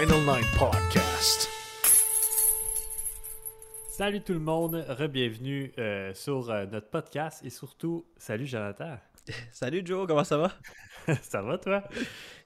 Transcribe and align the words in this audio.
Final 0.00 0.20
Nine 0.20 0.46
Podcast. 0.58 1.46
Salut 3.90 4.22
tout 4.22 4.32
le 4.32 4.38
monde, 4.38 4.82
re-bienvenue 4.88 5.74
euh, 5.76 6.14
sur 6.14 6.50
euh, 6.50 6.64
notre 6.64 6.88
podcast 6.88 7.44
et 7.44 7.50
surtout, 7.50 8.06
salut 8.16 8.46
Jonathan. 8.46 8.96
Salut 9.52 9.82
Joe, 9.84 10.06
comment 10.06 10.24
ça 10.24 10.38
va? 10.38 10.52
ça 11.20 11.42
va 11.42 11.58
toi? 11.58 11.84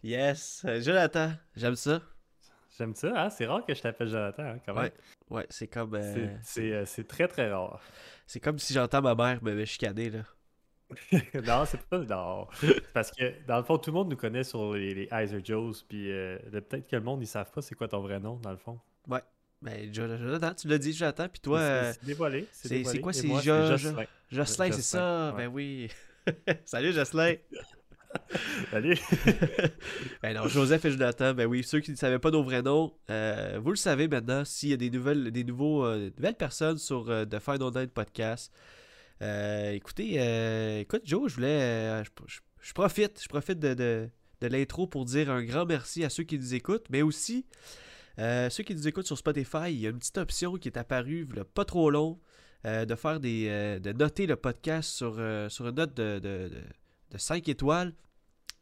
Yes, 0.02 0.64
euh, 0.64 0.80
Jonathan, 0.80 1.30
j'aime 1.54 1.76
ça. 1.76 2.02
J'aime 2.76 2.96
ça, 2.96 3.12
hein? 3.14 3.30
c'est 3.30 3.46
rare 3.46 3.64
que 3.64 3.72
je 3.72 3.82
t'appelle 3.82 4.08
Jonathan, 4.08 4.42
hein, 4.42 4.58
quand 4.66 4.74
même. 4.74 4.90
Ouais, 5.30 5.36
ouais, 5.36 5.46
c'est 5.48 5.68
comme, 5.68 5.94
euh, 5.94 6.36
C'est- 6.42 6.72
euh, 6.72 7.04
très 7.06 7.28
très 7.28 7.52
rare. 7.52 7.80
c'est 8.26 8.40
comme 8.40 8.58
si 8.58 8.74
j'entends 8.74 9.00
ma 9.02 9.14
mère 9.14 9.40
me, 9.44 9.54
me 9.54 9.64
chicaner 9.64 10.10
là. 10.10 10.22
non, 11.46 11.64
c'est 11.66 11.80
pas. 11.82 11.98
Non. 11.98 12.46
C'est 12.60 12.92
Parce 12.92 13.10
que 13.10 13.32
dans 13.46 13.56
le 13.58 13.62
fond, 13.64 13.78
tout 13.78 13.90
le 13.90 13.94
monde 13.94 14.10
nous 14.10 14.16
connaît 14.16 14.44
sur 14.44 14.74
les, 14.74 14.94
les 14.94 15.08
Heiser 15.12 15.40
Joes, 15.44 15.72
puis 15.88 16.10
euh, 16.12 16.38
peut-être 16.50 16.88
que 16.88 16.96
le 16.96 17.02
monde, 17.02 17.22
ils 17.22 17.26
savent 17.26 17.50
pas 17.50 17.62
c'est 17.62 17.74
quoi 17.74 17.88
ton 17.88 18.00
vrai 18.00 18.20
nom, 18.20 18.36
dans 18.42 18.50
le 18.50 18.56
fond. 18.56 18.78
Ouais, 19.08 19.20
ben 19.62 19.92
Jo- 19.92 20.16
Jonathan, 20.16 20.54
tu 20.54 20.68
l'as 20.68 20.78
dit, 20.78 20.92
Jonathan, 20.92 21.26
puis 21.28 21.40
toi, 21.40 21.58
C'est- 21.58 21.64
euh, 21.64 21.92
c'est 21.92 22.04
dévoilé. 22.06 22.46
c'est- 22.52 23.00
quoi, 23.00 23.12
c'est 23.12 23.28
Jocelyn. 23.28 24.04
Jocelyn, 24.30 24.72
c'est 24.72 24.82
ça, 24.82 25.32
ouais. 25.36 25.46
ben 25.46 25.52
oui. 25.52 25.88
Salut 26.64 26.92
Jocelyn. 26.92 27.34
Salut. 28.70 28.96
Ben 30.22 30.34
non, 30.36 30.46
Joseph 30.46 30.84
et 30.84 30.90
Jonathan, 30.92 31.34
ben 31.34 31.46
oui, 31.46 31.62
ceux 31.64 31.80
qui 31.80 31.90
ne 31.90 31.96
savaient 31.96 32.18
pas 32.20 32.30
nos 32.30 32.42
vrais 32.44 32.62
noms, 32.62 32.92
euh, 33.10 33.58
vous 33.62 33.70
le 33.70 33.76
savez 33.76 34.06
maintenant, 34.08 34.44
s'il 34.44 34.68
y 34.70 34.72
a 34.72 34.76
des 34.76 34.88
nouvelles, 34.90 35.30
des 35.30 35.42
nouveaux, 35.44 35.84
euh, 35.84 36.10
nouvelles 36.16 36.36
personnes 36.36 36.78
sur 36.78 37.10
euh, 37.10 37.24
The 37.24 37.38
Final 37.40 37.70
Night 37.74 37.92
Podcast. 37.92 38.52
Euh, 39.24 39.72
écoutez, 39.72 40.16
euh, 40.18 40.80
écoute 40.80 41.02
Joe, 41.04 41.30
je 41.30 41.36
voulais, 41.36 41.60
euh, 41.62 42.04
je, 42.60 42.72
profite, 42.74 43.22
je 43.22 43.28
profite 43.28 43.58
de, 43.58 44.10
l'intro 44.42 44.86
pour 44.86 45.06
dire 45.06 45.30
un 45.30 45.42
grand 45.42 45.64
merci 45.64 46.04
à 46.04 46.10
ceux 46.10 46.24
qui 46.24 46.38
nous 46.38 46.54
écoutent, 46.54 46.84
mais 46.90 47.00
aussi 47.00 47.46
euh, 48.18 48.50
ceux 48.50 48.62
qui 48.64 48.74
nous 48.74 48.86
écoutent 48.86 49.06
sur 49.06 49.16
Spotify, 49.16 49.68
il 49.70 49.80
y 49.80 49.86
a 49.86 49.90
une 49.90 49.98
petite 49.98 50.18
option 50.18 50.56
qui 50.56 50.68
est 50.68 50.76
apparue, 50.76 51.26
pas 51.54 51.64
trop 51.64 51.90
long, 51.90 52.20
de 52.64 52.94
faire 52.94 53.20
des, 53.20 53.78
de 53.82 53.92
noter 53.92 54.26
le 54.26 54.36
podcast 54.36 54.88
sur, 54.90 55.20
sur 55.50 55.68
une 55.68 55.74
note 55.74 55.94
de, 55.94 56.18
de, 56.18 56.48
de, 56.48 56.62
de 57.10 57.18
5 57.18 57.46
étoiles. 57.50 57.92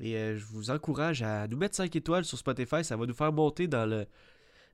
Et 0.01 0.15
je 0.37 0.45
vous 0.47 0.71
encourage 0.71 1.23
à 1.23 1.47
nous 1.47 1.57
mettre 1.57 1.77
5 1.77 1.95
étoiles 1.95 2.25
sur 2.25 2.37
Spotify. 2.37 2.83
Ça 2.83 2.97
va 2.97 3.07
nous 3.07 3.15
faire 3.15 3.33
monter 3.33 3.69
dans 3.69 3.87
le 3.87 4.07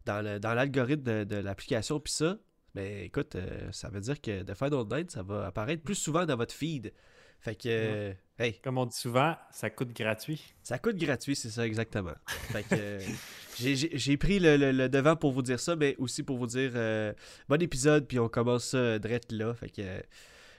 dans 0.07 0.23
le- 0.25 0.41
dans 0.41 0.55
l'algorithme 0.55 1.03
de, 1.03 1.25
de 1.25 1.37
l'application. 1.37 2.01
Puis 2.01 2.15
ça, 2.15 2.39
ben 2.79 3.05
écoute, 3.05 3.35
euh, 3.35 3.71
ça 3.73 3.89
veut 3.89 4.01
dire 4.01 4.21
que 4.21 4.43
The 4.43 4.55
Final 4.55 4.85
Night, 4.91 5.11
ça 5.11 5.23
va 5.23 5.47
apparaître 5.47 5.83
plus 5.83 5.95
souvent 5.97 6.25
dans 6.27 6.37
votre 6.37 6.55
feed. 6.55 6.93
Fait 7.41 7.55
que, 7.55 7.69
euh, 7.69 8.13
hey, 8.39 8.55
Comme 8.61 8.79
on 8.79 8.87
dit 8.87 8.97
souvent, 8.97 9.37
ça 9.53 9.71
coûte 9.71 9.93
gratuit. 9.97 10.43
ça 10.63 10.79
coûte 10.79 10.97
gratuit, 10.97 11.37
c'est 11.37 11.51
ça 11.51 11.67
exactement. 11.67 12.15
Fait 12.53 12.63
que 12.65 12.69
euh, 12.75 12.99
j'ai- 13.59 14.17
pris 14.17 14.39
le, 14.41 14.57
le- 14.57 14.73
le 14.73 14.89
devant 14.89 15.15
pour 15.17 15.33
vous 15.33 15.43
dire 15.43 15.61
ça, 15.61 15.77
mais 15.77 15.95
aussi 15.99 16.23
pour 16.23 16.37
vous 16.39 16.47
dire 16.47 16.73
bon 17.49 17.61
épisode, 17.63 18.07
puis 18.07 18.19
on 18.19 18.29
commence 18.29 18.65
ça 18.71 18.99
direct 18.99 19.31
là. 19.33 19.55
Fait 19.55 19.71
que 19.71 20.03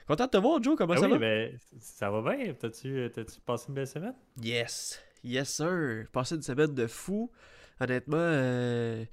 content 0.06 0.24
de 0.26 0.30
te 0.30 0.36
voir, 0.38 0.62
Joe. 0.62 0.74
Comment 0.76 0.94
Ah 0.94 1.00
ça 1.00 1.06
oui, 1.06 1.12
va? 1.12 1.18
ben, 1.18 1.58
ça 1.78 2.10
va 2.10 2.34
bien. 2.36 2.54
T'as-tu 2.54 3.10
t'as-tu 3.14 3.40
passé 3.40 3.66
une 3.68 3.74
belle 3.74 3.86
semaine? 3.86 4.14
Yes, 4.42 5.00
yes 5.24 5.48
sir. 5.54 6.06
Passé 6.12 6.34
une 6.36 6.42
semaine 6.42 6.74
de 6.74 6.86
fou. 6.86 7.30
Honnêtement, 7.78 8.16
euh, 8.18 9.04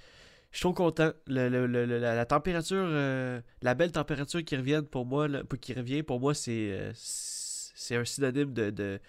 je 0.52 0.58
suis 0.58 0.63
trop 0.63 0.74
content. 0.74 1.12
La, 1.28 2.25
température, 2.25 2.85
euh, 2.90 3.41
la 3.62 3.74
belle 3.75 3.91
température 3.91 4.44
qui 4.44 4.56
revient 4.56 4.84
pour 4.90 5.06
moi, 5.06 5.28
qui 5.62 5.74
revient 5.74 6.03
pour 6.03 6.19
moi, 6.19 6.34
c'est 6.34 6.72
euh, 6.72 6.91
un 7.91 8.06
synonyme 8.06 8.53
de 8.53 9.00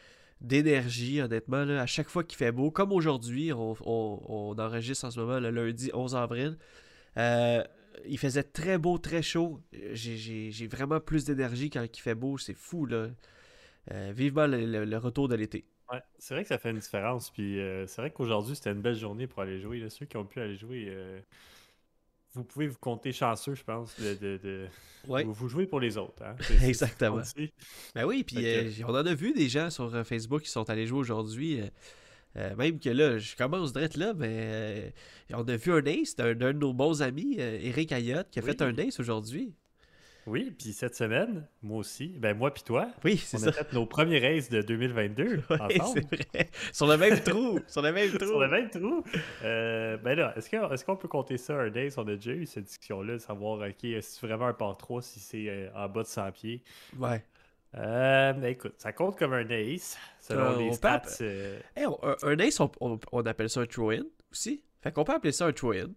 d'énergie, 0.41 1.21
honnêtement. 1.21 1.56
À 1.56 1.87
chaque 1.87 2.09
fois 2.09 2.22
qu'il 2.22 2.38
fait 2.38 2.53
beau, 2.53 2.71
comme 2.71 2.93
aujourd'hui, 2.93 3.53
on, 3.53 4.54
enregistre 4.59 5.04
en 5.06 5.10
ce 5.10 5.19
moment 5.19 5.41
le 5.41 5.50
lundi 5.50 5.91
11 5.93 6.15
avril. 6.15 6.56
euh, 7.16 7.62
il 8.06 8.19
faisait 8.19 8.44
très 8.44 8.78
beau, 8.78 8.98
très 8.98 9.22
chaud. 9.22 9.60
J'ai- 9.93 10.69
vraiment 10.71 11.00
plus 11.00 11.25
d'énergie 11.25 11.71
quand 11.71 11.84
il 11.84 12.00
fait 12.00 12.15
beau. 12.15 12.38
C'est 12.38 12.54
fou, 12.54 12.87
là. 12.87 13.09
Vivement 14.12 14.47
le 14.47 14.97
retour 14.98 15.28
de 15.28 15.34
l'été. 15.34 15.65
Ouais, 15.93 16.00
c'est 16.19 16.34
vrai 16.34 16.43
que 16.43 16.49
ça 16.49 16.59
fait 16.59 16.71
une 16.71 16.78
différence. 16.78 17.31
Puis 17.31 17.59
euh, 17.60 17.87
c'est 17.87 18.03
vrai 18.03 18.10
qu'aujourd'hui, 18.10 18.54
c'était 18.56 18.72
une 18.72 18.82
belle 18.82 18.97
journée 18.97 19.26
pour 19.26 19.41
aller 19.43 19.60
jouer. 19.60 19.78
là. 19.81 19.88
Ceux 19.91 20.06
qui 20.06 20.16
ont 20.16 20.25
pu 20.26 20.41
aller 20.41 20.56
jouer, 20.56 20.87
euh, 20.88 21.21
vous 22.34 22.44
pouvez 22.44 22.66
vous 22.69 22.78
compter 22.78 23.12
chanceux, 23.12 23.54
je 23.54 23.65
pense. 23.65 23.98
De, 24.00 24.15
de- 24.15 24.41
de- 24.43 24.66
Ouais. 25.09 25.25
Vous, 25.25 25.32
vous 25.32 25.48
jouez 25.48 25.66
pour 25.66 25.81
les 25.81 25.97
autres. 25.97 26.22
Hein? 26.22 26.37
Exactement. 26.62 27.22
Ben 27.94 28.04
oui, 28.04 28.25
puis 28.25 28.44
euh, 28.44 28.71
on 28.87 28.91
en 28.91 29.06
a 29.06 29.15
vu 29.15 29.32
des 29.32 29.48
gens 29.48 29.71
sur 29.71 29.91
Facebook 30.06 30.43
qui 30.43 30.50
sont 30.50 30.69
allés 30.69 30.87
jouer 30.87 30.98
aujourd'hui. 30.98 31.60
euh, 32.37 32.54
même 32.56 32.78
que 32.78 32.91
là, 32.91 33.19
je 33.19 33.34
commence 33.37 33.72
direct 33.72 33.97
là, 33.97 34.12
mais 34.15 34.28
euh, 34.31 34.91
on 35.32 35.48
a 35.48 35.56
vu 35.56 35.72
un 35.72 35.84
ace 35.87 36.16
d'un 36.16 36.34
d'un 36.34 36.53
de 36.53 36.59
nos 36.59 36.75
bons 36.75 37.00
amis, 37.03 37.37
euh, 37.38 37.59
Eric 37.62 37.93
Ayotte, 37.93 38.28
qui 38.31 38.41
a 38.41 38.43
Oui. 38.43 38.50
fait 38.50 38.60
un 38.62 38.77
ace 38.77 39.00
aujourd'hui. 39.00 39.54
Oui, 40.26 40.54
puis 40.58 40.72
cette 40.74 40.94
semaine, 40.94 41.46
moi 41.62 41.78
aussi, 41.78 42.08
ben 42.18 42.36
moi 42.36 42.52
puis 42.52 42.62
toi, 42.62 42.88
Oui, 43.04 43.16
c'est 43.16 43.38
on 43.38 43.40
ça. 43.40 43.48
a 43.48 43.52
fait 43.52 43.72
nos 43.72 43.86
premiers 43.86 44.18
races 44.18 44.50
de 44.50 44.60
2022 44.60 45.42
Ouais, 45.50 45.78
ensemble. 45.80 46.02
c'est 46.10 46.32
vrai. 46.34 46.50
Sur 46.72 46.86
le 46.86 46.96
même 46.98 47.18
trou. 47.20 47.60
Sur 47.66 47.80
le 47.82 47.92
même 47.92 48.10
trou. 48.10 48.26
Sur 48.26 48.38
le 48.40 48.48
même 48.48 48.68
trou. 48.68 49.04
Euh, 49.42 49.96
ben 49.98 50.14
là, 50.18 50.34
est-ce 50.36 50.50
qu'on 50.50 50.70
est 50.70 50.84
qu'on 50.84 50.96
peut 50.96 51.09
compter 51.09 51.38
ça 51.38 51.54
un 51.54 51.70
days? 51.70 51.92
On 51.97 52.03
a 52.09 52.15
déjà 52.16 52.32
eu 52.32 52.44
cette 52.44 52.65
discussion-là, 52.65 53.15
de 53.15 53.18
savoir, 53.18 53.60
OK, 53.66 53.74
c'est 53.80 54.26
vraiment 54.26 54.48
un 54.48 54.53
par 54.54 54.76
3 54.76 55.00
si 55.00 55.18
c'est 55.20 55.48
euh, 55.48 55.68
en 55.74 55.88
bas 55.88 56.03
de 56.03 56.09
100 56.09 56.30
pieds? 56.32 56.62
Ouais. 56.98 57.24
Euh, 57.76 58.32
ben 58.34 58.47
écoute, 58.47 58.74
ça 58.78 58.92
compte 58.92 59.18
comme 59.18 59.32
un 59.34 59.48
ace, 59.50 59.98
selon 60.21 60.53
Euh, 60.53 60.59
les 60.59 60.72
stats. 60.72 61.00
peut- 61.18 61.24
Hey, 61.76 61.86
on- 61.86 61.98
un, 62.03 62.16
un 62.22 62.38
ace, 62.38 62.60
on, 62.60 62.71
on- 62.80 62.98
on 63.12 63.22
appelle 63.26 63.48
ça 63.50 63.60
un 63.60 63.66
throw-in 63.66 64.03
aussi. 64.30 64.62
Fait 64.82 64.92
qu'on 64.92 65.04
peut 65.04 65.12
appeler 65.12 65.32
ça 65.32 65.47
un 65.47 65.53
throw-in. 65.53 65.88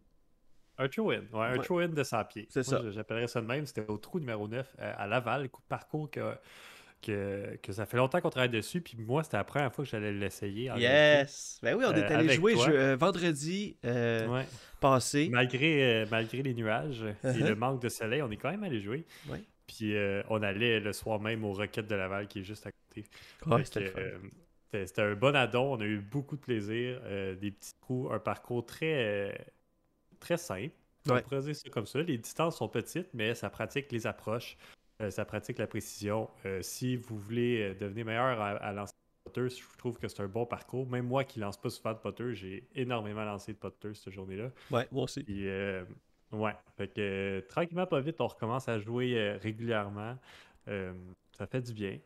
Un 0.77 0.88
throw-in, 0.88 1.21
ouais, 1.33 1.45
un 1.47 1.57
Ouais. 1.57 1.63
throw-in 1.63 1.89
de 1.89 2.03
100 2.03 2.23
pieds. 2.25 2.47
C'est 2.50 2.63
ça. 2.63 2.81
J'appellerais 2.91 3.27
ça 3.27 3.41
de 3.41 3.45
même. 3.47 3.65
C'était 3.65 3.85
au 3.89 3.97
trou 3.97 4.19
numéro 4.19 4.47
9 4.47 4.75
euh, 4.79 4.94
à 4.97 5.07
Laval, 5.07 5.50
coup 5.50 5.62
de 5.62 5.68
parcours 5.68 6.09
que, 6.09 6.33
que, 7.01 7.57
que 7.62 7.71
ça 7.73 7.85
fait 7.85 7.97
longtemps 7.97 8.19
qu'on 8.21 8.29
travaille 8.29 8.50
dessus. 8.50 8.81
Puis 8.81 8.95
moi, 8.97 9.23
c'était 9.23 9.38
la 9.38 9.44
première 9.44 9.73
fois 9.73 9.83
que 9.85 9.89
j'allais 9.91 10.12
l'essayer. 10.12 10.71
Yes! 10.77 11.59
Ben 11.62 11.75
oui, 11.75 11.83
on 11.88 11.94
est 11.94 12.03
Euh, 12.12 12.18
allé 12.18 12.33
jouer 12.33 12.56
je- 12.56 12.71
euh, 12.71 12.95
vendredi 12.95 13.77
euh. 13.85 14.27
Ouais. 14.27 14.45
passé. 14.79 15.29
Malgré, 15.31 16.06
malgré 16.09 16.41
les 16.44 16.53
nuages 16.53 17.03
et 17.03 17.27
Uh-huh. 17.27 17.47
le 17.50 17.56
manque 17.56 17.81
de 17.81 17.89
soleil, 17.89 18.21
on 18.21 18.31
est 18.31 18.38
quand 18.38 18.51
même 18.51 18.63
allé 18.63 18.79
jouer. 18.81 19.06
Ouais. 19.29 19.41
Puis 19.67 19.95
on 20.29 20.41
allait 20.44 20.79
le 20.79 20.91
soir 20.94 21.19
même 21.21 21.45
aux 21.45 21.53
Roquettes 21.53 21.88
de 21.88 21.95
Laval 21.95 22.27
qui 22.27 22.39
est 22.39 22.44
juste 22.44 22.67
à 22.67 22.71
côté. 22.71 23.06
C'était 24.85 25.01
un 25.01 25.15
bon 25.15 25.35
addon, 25.35 25.74
on 25.77 25.81
a 25.81 25.85
eu 25.85 26.00
beaucoup 26.00 26.35
de 26.35 26.41
plaisir, 26.41 27.01
des 27.39 27.51
petits 27.51 27.74
trous, 27.81 28.09
un 28.12 28.19
parcours 28.19 28.65
très, 28.65 29.38
très 30.21 30.38
simple. 30.38 30.71
On 31.09 31.13
Ouais. 31.15 31.21
pourrait 31.23 31.41
dire 31.41 31.56
ça 31.56 31.69
comme 31.69 31.85
ça. 31.85 32.01
Les 32.01 32.18
distances 32.18 32.57
sont 32.57 32.69
petites, 32.69 33.09
mais 33.13 33.33
ça 33.35 33.50
pratique 33.50 33.91
les 33.91 34.06
approches. 34.07 34.56
Euh, 35.01 35.09
ça 35.09 35.25
pratique 35.25 35.57
la 35.57 35.65
précision. 35.68 36.29
Euh, 36.45 36.62
si 36.62 36.95
vous 36.95 37.18
voulez 37.18 37.62
euh, 37.62 37.73
devenir 37.73 38.06
meilleur 38.06 38.39
à, 38.39 38.50
à 38.51 38.71
lancer 38.71 38.94
de 39.25 39.31
putter, 39.31 39.56
je 39.56 39.77
trouve 39.79 39.97
que 39.97 40.07
c'est 40.07 40.21
un 40.21 40.27
bon 40.27 40.45
parcours. 40.45 40.88
Même 40.88 41.07
moi 41.07 41.23
qui 41.23 41.39
lance 41.39 41.59
pas 41.59 41.69
souvent 41.71 41.94
de 41.94 41.97
putter, 41.97 42.33
j'ai 42.35 42.68
énormément 42.75 43.23
lancé 43.25 43.53
de 43.53 43.57
putter 43.57 43.94
cette 43.95 44.13
journée-là. 44.13 44.51
Ouais, 44.69 44.88
moi 44.91 45.03
aussi. 45.06 45.25
Euh, 45.29 45.83
ouais, 46.31 46.53
fait 46.77 46.88
que 46.88 47.44
tranquillement, 47.50 47.88
pas 47.88 48.00
vite, 48.00 48.21
on 48.21 48.27
recommence 48.27 48.69
à 48.69 48.77
jouer 48.79 49.38
régulièrement. 49.41 50.17
Ça 50.67 51.47
fait 51.47 51.62
du 51.62 51.74
bien. 51.74 51.97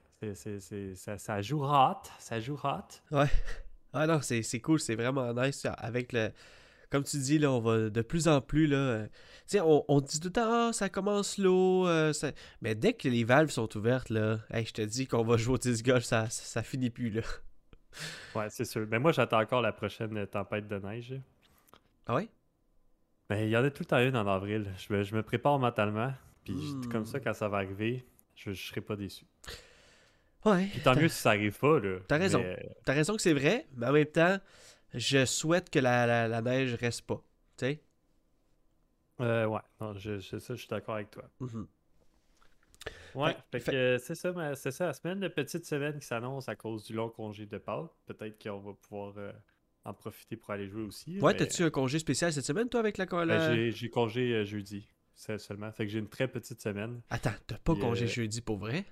Ça, 0.96 1.18
ça 1.18 1.42
joue 1.42 1.64
hot. 1.66 2.02
Ça 2.20 2.40
joue 2.40 2.58
hot. 2.64 3.18
Ah 3.94 4.08
non, 4.08 4.22
c'est 4.22 4.42
c'est 4.42 4.60
cool, 4.62 4.80
c'est 4.80 4.96
vraiment 4.96 5.34
nice. 5.34 5.66
Avec 5.78 6.14
le. 6.14 6.32
Comme 6.96 7.04
tu 7.04 7.18
dis, 7.18 7.38
là, 7.40 7.52
on 7.52 7.60
va 7.60 7.90
de 7.90 8.02
plus 8.02 8.28
en 8.30 8.40
plus, 8.40 8.68
là. 8.68 8.78
euh, 8.78 9.06
Tu 9.08 9.12
sais, 9.58 9.60
on, 9.62 9.84
on 9.90 10.00
dit 10.00 10.18
tout 10.22 10.28
le 10.30 10.32
temps, 10.34 10.50
ah, 10.70 10.72
ça 10.72 10.88
commence 10.88 11.38
low. 11.38 11.86
euh, 11.88 12.14
ça- 12.14 12.32
Mais 12.62 12.74
dès 12.74 12.94
que 12.94 13.10
les 13.10 13.26
valves 13.26 13.50
sont 13.50 13.76
ouvertes, 13.78 14.10
là, 14.10 14.40
hey, 14.50 14.66
je 14.66 14.72
te 14.72 14.82
dis 14.82 15.06
qu'on 15.06 15.24
va 15.26 15.36
jouer 15.36 15.56
au 15.56 15.58
disc 15.58 15.86
golf, 15.86 16.06
ça, 16.06 16.30
ça, 16.30 16.44
ça 16.46 16.64
finit 16.64 16.90
plus, 16.90 17.10
là. 17.10 17.22
Ouais, 18.34 18.50
c'est 18.50 18.64
sûr. 18.66 18.88
Mais 18.90 18.98
moi, 19.00 19.12
j'attends 19.12 19.42
encore 19.42 19.62
la 19.62 19.74
prochaine 19.74 20.26
tempête 20.28 20.68
de 20.70 20.78
neige. 20.80 21.14
Ah 22.08 22.16
ouais? 22.16 22.30
Mais 23.30 23.48
il 23.48 23.50
y 23.50 23.58
en 23.58 23.64
a 23.66 23.70
tout 23.70 23.84
le 23.84 23.88
temps 23.88 24.00
une 24.00 24.16
en 24.16 24.26
avril. 24.28 24.72
Je 24.78 24.94
me, 24.94 25.04
je 25.04 25.16
me 25.16 25.22
prépare 25.24 25.60
mentalement. 25.60 26.14
Puis 26.46 26.54
Hmm. 26.54 26.90
comme 26.92 27.06
ça, 27.06 27.20
quand 27.20 27.34
ça 27.34 27.48
va 27.50 27.58
arriver, 27.58 28.06
je, 28.36 28.54
je 28.54 28.68
serai 28.70 28.80
pas 28.82 28.96
déçu. 28.96 29.26
Ouais. 30.46 30.68
Puis 30.72 30.82
tant 30.82 30.96
mieux 30.96 31.08
si 31.08 31.20
ça 31.22 31.32
arrive 31.32 31.58
pas. 31.58 31.80
là. 31.80 31.98
T'as 32.08 32.18
raison. 32.18 32.40
Mais, 32.40 32.58
euh, 32.64 32.70
T'as 32.86 32.94
raison 32.94 33.16
que 33.16 33.22
c'est 33.22 33.34
vrai, 33.34 33.66
mais 33.76 33.88
en 33.88 33.92
même 33.94 34.06
temps, 34.06 34.38
je 34.96 35.26
souhaite 35.26 35.70
que 35.70 35.80
la, 35.80 36.06
la, 36.06 36.28
la 36.28 36.42
neige 36.42 36.74
reste 36.76 37.02
pas. 37.04 37.22
Tu 37.58 37.66
sais? 37.66 37.82
euh, 39.22 39.46
ouais, 39.46 39.62
non, 39.80 39.94
je, 39.98 40.20
je- 40.20 40.40
ça, 40.40 40.56
je 40.56 40.60
suis 40.60 40.68
d'accord 40.68 40.96
avec 40.96 41.12
toi. 41.12 41.24
Mhm. 41.40 41.68
Ouais, 43.14 43.36
Fait- 43.52 43.72
que 43.72 43.98
c'est 43.98 44.16
ça, 44.16 44.56
c'est 44.56 44.72
ça, 44.72 44.88
la 44.88 44.94
semaine 44.94 45.22
de 45.22 45.30
petite 45.30 45.66
semaine 45.66 45.98
qui 46.00 46.06
s'annonce 46.06 46.50
à 46.50 46.56
cause 46.56 46.84
du 46.84 46.94
long 46.94 47.10
congé 47.10 47.46
de 47.46 47.58
Pâques. 47.58 47.90
Peut-être 48.06 48.42
qu'on 48.44 48.60
va 48.60 48.74
pouvoir 48.74 49.14
euh, 49.18 49.32
en 49.86 49.94
profiter 49.94 50.36
pour 50.36 50.50
aller 50.52 50.68
jouer 50.68 50.84
aussi. 50.84 51.20
Ouais, 51.22 51.32
mais- 51.32 51.38
t'as-tu 51.38 51.64
un 51.64 51.70
congé 51.70 51.98
spécial 52.00 52.34
cette 52.34 52.46
semaine, 52.46 52.68
toi, 52.68 52.82
avec 52.82 52.98
la. 52.98 53.06
Ben, 53.06 53.26
la- 53.26 53.56
j'ai- 53.56 53.72
J'ai 53.72 53.90
congé 53.90 54.34
euh, 54.34 54.44
jeudi, 54.44 54.90
seulement. 55.16 55.72
Fait 55.72 55.86
que 55.86 55.92
j'ai 55.94 56.00
une 56.00 56.10
très 56.10 56.28
petite 56.28 56.62
semaine. 56.62 57.00
Attends, 57.10 57.32
t'as 57.48 57.58
pas 57.58 57.76
congé 57.76 58.04
euh, 58.04 58.10
jeudi 58.10 58.42
pour 58.42 58.58
vrai? 58.58 58.86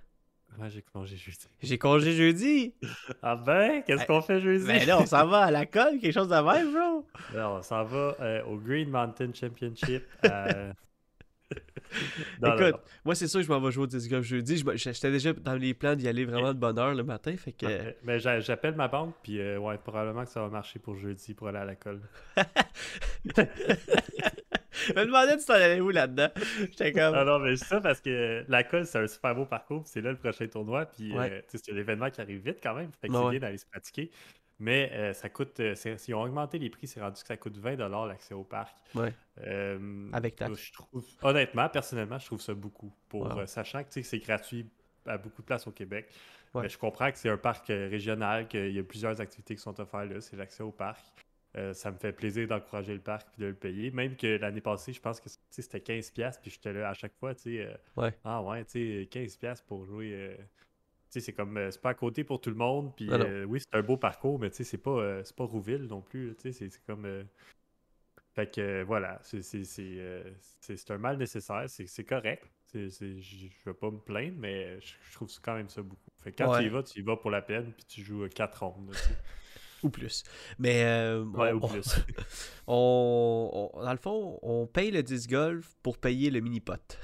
Ouais, 0.59 0.69
j'ai 0.69 0.81
congé 0.81 1.17
jeudi? 1.17 1.47
J'ai 1.61 1.77
congé 1.77 2.11
jeudi! 2.13 2.73
Ah 3.21 3.35
ben, 3.35 3.81
qu'est-ce 3.83 4.05
qu'on 4.05 4.21
fait 4.21 4.39
jeudi? 4.39 4.65
Ben 4.65 4.85
là, 4.85 4.99
on 4.99 5.05
s'en 5.05 5.25
va 5.27 5.43
à 5.45 5.51
la 5.51 5.65
colle, 5.65 5.99
quelque 5.99 6.13
chose 6.13 6.27
de 6.29 6.35
même, 6.35 6.71
bro! 6.73 7.05
Alors, 7.33 7.59
on 7.59 7.61
s'en 7.63 7.83
va 7.83 8.15
euh, 8.19 8.43
au 8.45 8.57
Green 8.57 8.89
Mountain 8.89 9.31
Championship. 9.33 10.03
euh, 10.25 10.71
non, 12.41 12.53
Écoute, 12.55 12.71
non. 12.73 12.79
moi, 13.05 13.15
c'est 13.15 13.27
sûr 13.27 13.39
que 13.41 13.45
je 13.45 13.51
m'en 13.51 13.59
vais 13.59 13.71
jouer 13.71 13.83
au 13.83 13.87
disc 13.87 14.09
golf 14.09 14.25
jeudi. 14.25 14.63
J'étais 14.75 15.11
déjà 15.11 15.33
dans 15.33 15.55
les 15.55 15.73
plans 15.73 15.95
d'y 15.95 16.07
aller 16.07 16.25
vraiment 16.25 16.53
de 16.53 16.59
bonne 16.59 16.77
heure 16.79 16.93
le 16.93 17.03
matin, 17.03 17.35
fait 17.37 17.51
que... 17.51 17.93
Mais 18.03 18.19
j'a- 18.19 18.39
j'appelle 18.39 18.75
ma 18.75 18.87
banque, 18.87 19.13
puis 19.23 19.39
euh, 19.39 19.57
ouais, 19.59 19.77
probablement 19.77 20.23
que 20.23 20.29
ça 20.31 20.41
va 20.41 20.49
marcher 20.49 20.79
pour 20.79 20.95
jeudi 20.95 21.33
pour 21.33 21.47
aller 21.47 21.59
à 21.59 21.65
la 21.65 21.75
colle. 21.75 22.01
Je 24.87 24.93
me 24.93 25.05
demandais 25.05 25.37
si 25.39 25.45
t'en 25.45 25.53
allais 25.53 25.81
où 25.81 25.89
là-dedans. 25.89 26.29
J'étais 26.59 26.91
comme... 26.91 27.13
Ah 27.15 27.23
non, 27.25 27.39
mais 27.39 27.55
c'est 27.55 27.65
ça 27.65 27.81
parce 27.81 28.01
que 28.01 28.43
la 28.47 28.63
colle, 28.63 28.85
c'est 28.85 28.99
un 28.99 29.07
super 29.07 29.35
beau 29.35 29.45
parcours, 29.45 29.83
c'est 29.85 30.01
là 30.01 30.11
le 30.11 30.17
prochain 30.17 30.47
tournoi, 30.47 30.85
puis 30.85 31.13
Ouais. 31.17 31.31
euh, 31.31 31.41
tu 31.49 31.57
c'est 31.57 31.71
un 31.73 31.77
événement 31.77 32.09
qui 32.09 32.21
arrive 32.21 32.41
vite 32.43 32.59
quand 32.61 32.73
même, 32.75 32.91
fait 33.01 33.07
que 33.07 33.13
Ouais, 33.13 33.23
c'est 33.23 33.29
bien 33.31 33.39
d'aller 33.39 33.57
se 33.57 33.65
pratiquer. 33.65 34.11
Mais 34.59 34.91
euh, 34.93 35.13
ça 35.13 35.29
coûte, 35.29 35.59
euh, 35.59 35.75
s'ils 35.75 36.13
ont 36.15 36.21
augmenté 36.21 36.59
les 36.59 36.69
prix, 36.69 36.87
c'est 36.87 37.01
rendu 37.01 37.19
que 37.21 37.27
ça 37.27 37.35
coûte 37.37 37.57
20$ 37.57 38.05
l'accès 38.07 38.33
au 38.33 38.43
parc. 38.43 38.77
Ouais. 38.95 39.13
Euh, 39.45 40.09
Avec 40.13 40.35
taxe. 40.35 40.57
Je 40.59 40.73
trouve, 40.73 41.03
honnêtement, 41.23 41.67
personnellement, 41.69 42.19
je 42.19 42.25
trouve 42.27 42.39
ça 42.41 42.53
beaucoup. 42.53 42.93
Pour, 43.09 43.23
Wow. 43.35 43.45
sachant 43.47 43.83
que 43.83 43.89
tu 43.89 44.03
c'est 44.03 44.19
gratuit 44.19 44.69
à 45.05 45.17
beaucoup 45.17 45.41
de 45.41 45.47
places 45.47 45.67
au 45.67 45.71
Québec. 45.71 46.07
Ouais. 46.53 46.61
Mais 46.63 46.69
je 46.69 46.77
comprends 46.77 47.11
que 47.11 47.17
c'est 47.17 47.29
un 47.29 47.37
parc 47.37 47.71
euh, 47.71 47.89
régional, 47.89 48.47
qu'il 48.47 48.71
y 48.71 48.79
a 48.79 48.83
plusieurs 48.83 49.19
activités 49.19 49.55
qui 49.55 49.61
sont 49.61 49.77
offertes 49.81 50.09
là, 50.11 50.21
c'est 50.21 50.35
l'accès 50.37 50.61
au 50.63 50.71
parc. 50.71 51.03
Euh, 51.55 51.73
ça 51.73 51.91
me 51.91 51.97
fait 51.97 52.13
plaisir 52.13 52.47
d'encourager 52.47 52.93
le 52.93 52.99
parc 53.01 53.27
et 53.37 53.41
de 53.41 53.47
le 53.47 53.53
payer. 53.53 53.91
Même 53.91 54.15
que 54.15 54.37
l'année 54.37 54.61
passée, 54.61 54.91
je 54.93 54.99
pense 54.99 55.21
que 55.21 55.29
c'était 55.49 55.79
15$, 55.81 56.39
puis 56.41 56.49
j'étais 56.49 56.73
là 56.73 56.89
à 56.89 56.93
chaque 56.93 57.13
fois, 57.19 57.35
tu 57.35 57.41
sais. 57.43 57.59
euh, 57.61 57.75
Ouais. 57.95 58.13
Ah 58.23 58.41
ouais, 58.41 58.65
tu 58.65 58.71
sais, 59.03 59.07
15$ 59.09 59.61
pour 59.61 59.85
jouer. 59.85 60.11
euh, 60.13 60.35
tu 60.37 60.43
sais, 61.09 61.19
c'est 61.19 61.33
comme, 61.33 61.59
c'est 61.71 61.81
pas 61.81 61.91
à 61.91 61.93
côté 61.93 62.23
pour 62.23 62.41
tout 62.41 62.49
le 62.49 62.55
monde. 62.55 62.95
Puis 62.95 63.07
oui, 63.47 63.59
c'est 63.59 63.75
un 63.77 63.83
beau 63.83 63.97
parcours, 63.97 64.39
mais 64.39 64.49
tu 64.49 64.57
sais, 64.57 64.63
c'est 64.63 64.77
pas, 64.79 65.21
pas 65.37 65.43
Rouville 65.43 65.83
non 65.85 66.01
plus. 66.01 66.29
là, 66.29 66.33
Tu 66.35 66.51
sais, 66.51 66.69
c'est 66.69 66.83
comme. 66.85 67.07
Fait 68.33 68.51
que 68.51 68.81
voilà, 68.81 69.19
c'est 69.21 70.89
un 70.91 70.97
mal 70.97 71.17
nécessaire, 71.17 71.65
c'est 71.67 72.03
correct. 72.03 72.43
Je 72.73 72.89
je 72.89 73.47
vais 73.65 73.73
pas 73.75 73.91
me 73.91 73.99
plaindre, 73.99 74.37
mais 74.39 74.81
je, 74.81 74.95
je 75.07 75.13
trouve 75.13 75.29
quand 75.43 75.53
même 75.53 75.69
ça 75.69 75.83
beaucoup. 75.83 76.09
Fait 76.23 76.31
que 76.31 76.37
quand 76.43 76.51
Ouais. 76.51 76.61
tu 76.61 76.65
y 76.65 76.69
vas, 76.69 76.81
tu 76.81 76.99
y 76.99 77.01
vas 77.03 77.15
pour 77.17 77.29
la 77.29 77.43
peine, 77.43 77.71
puis 77.73 77.85
tu 77.85 78.01
joues 78.01 78.27
4 78.29 78.63
rondes. 78.63 78.95
Ou 79.83 79.89
plus. 79.89 80.23
Mais... 80.59 80.83
euh, 80.85 81.23
Ouais, 81.25 81.51
on- 81.51 81.57
ou 81.57 81.67
plus. 81.67 81.95
on, 82.67 83.69
on- 83.73 83.83
dans 83.83 83.91
le 83.91 83.97
fond, 83.97 84.39
on 84.41 84.65
paye 84.65 84.91
le 84.91 85.03
disc 85.03 85.29
golf 85.29 85.75
pour 85.83 85.97
payer 85.97 86.29
le 86.29 86.39
mini-pot. 86.39 86.97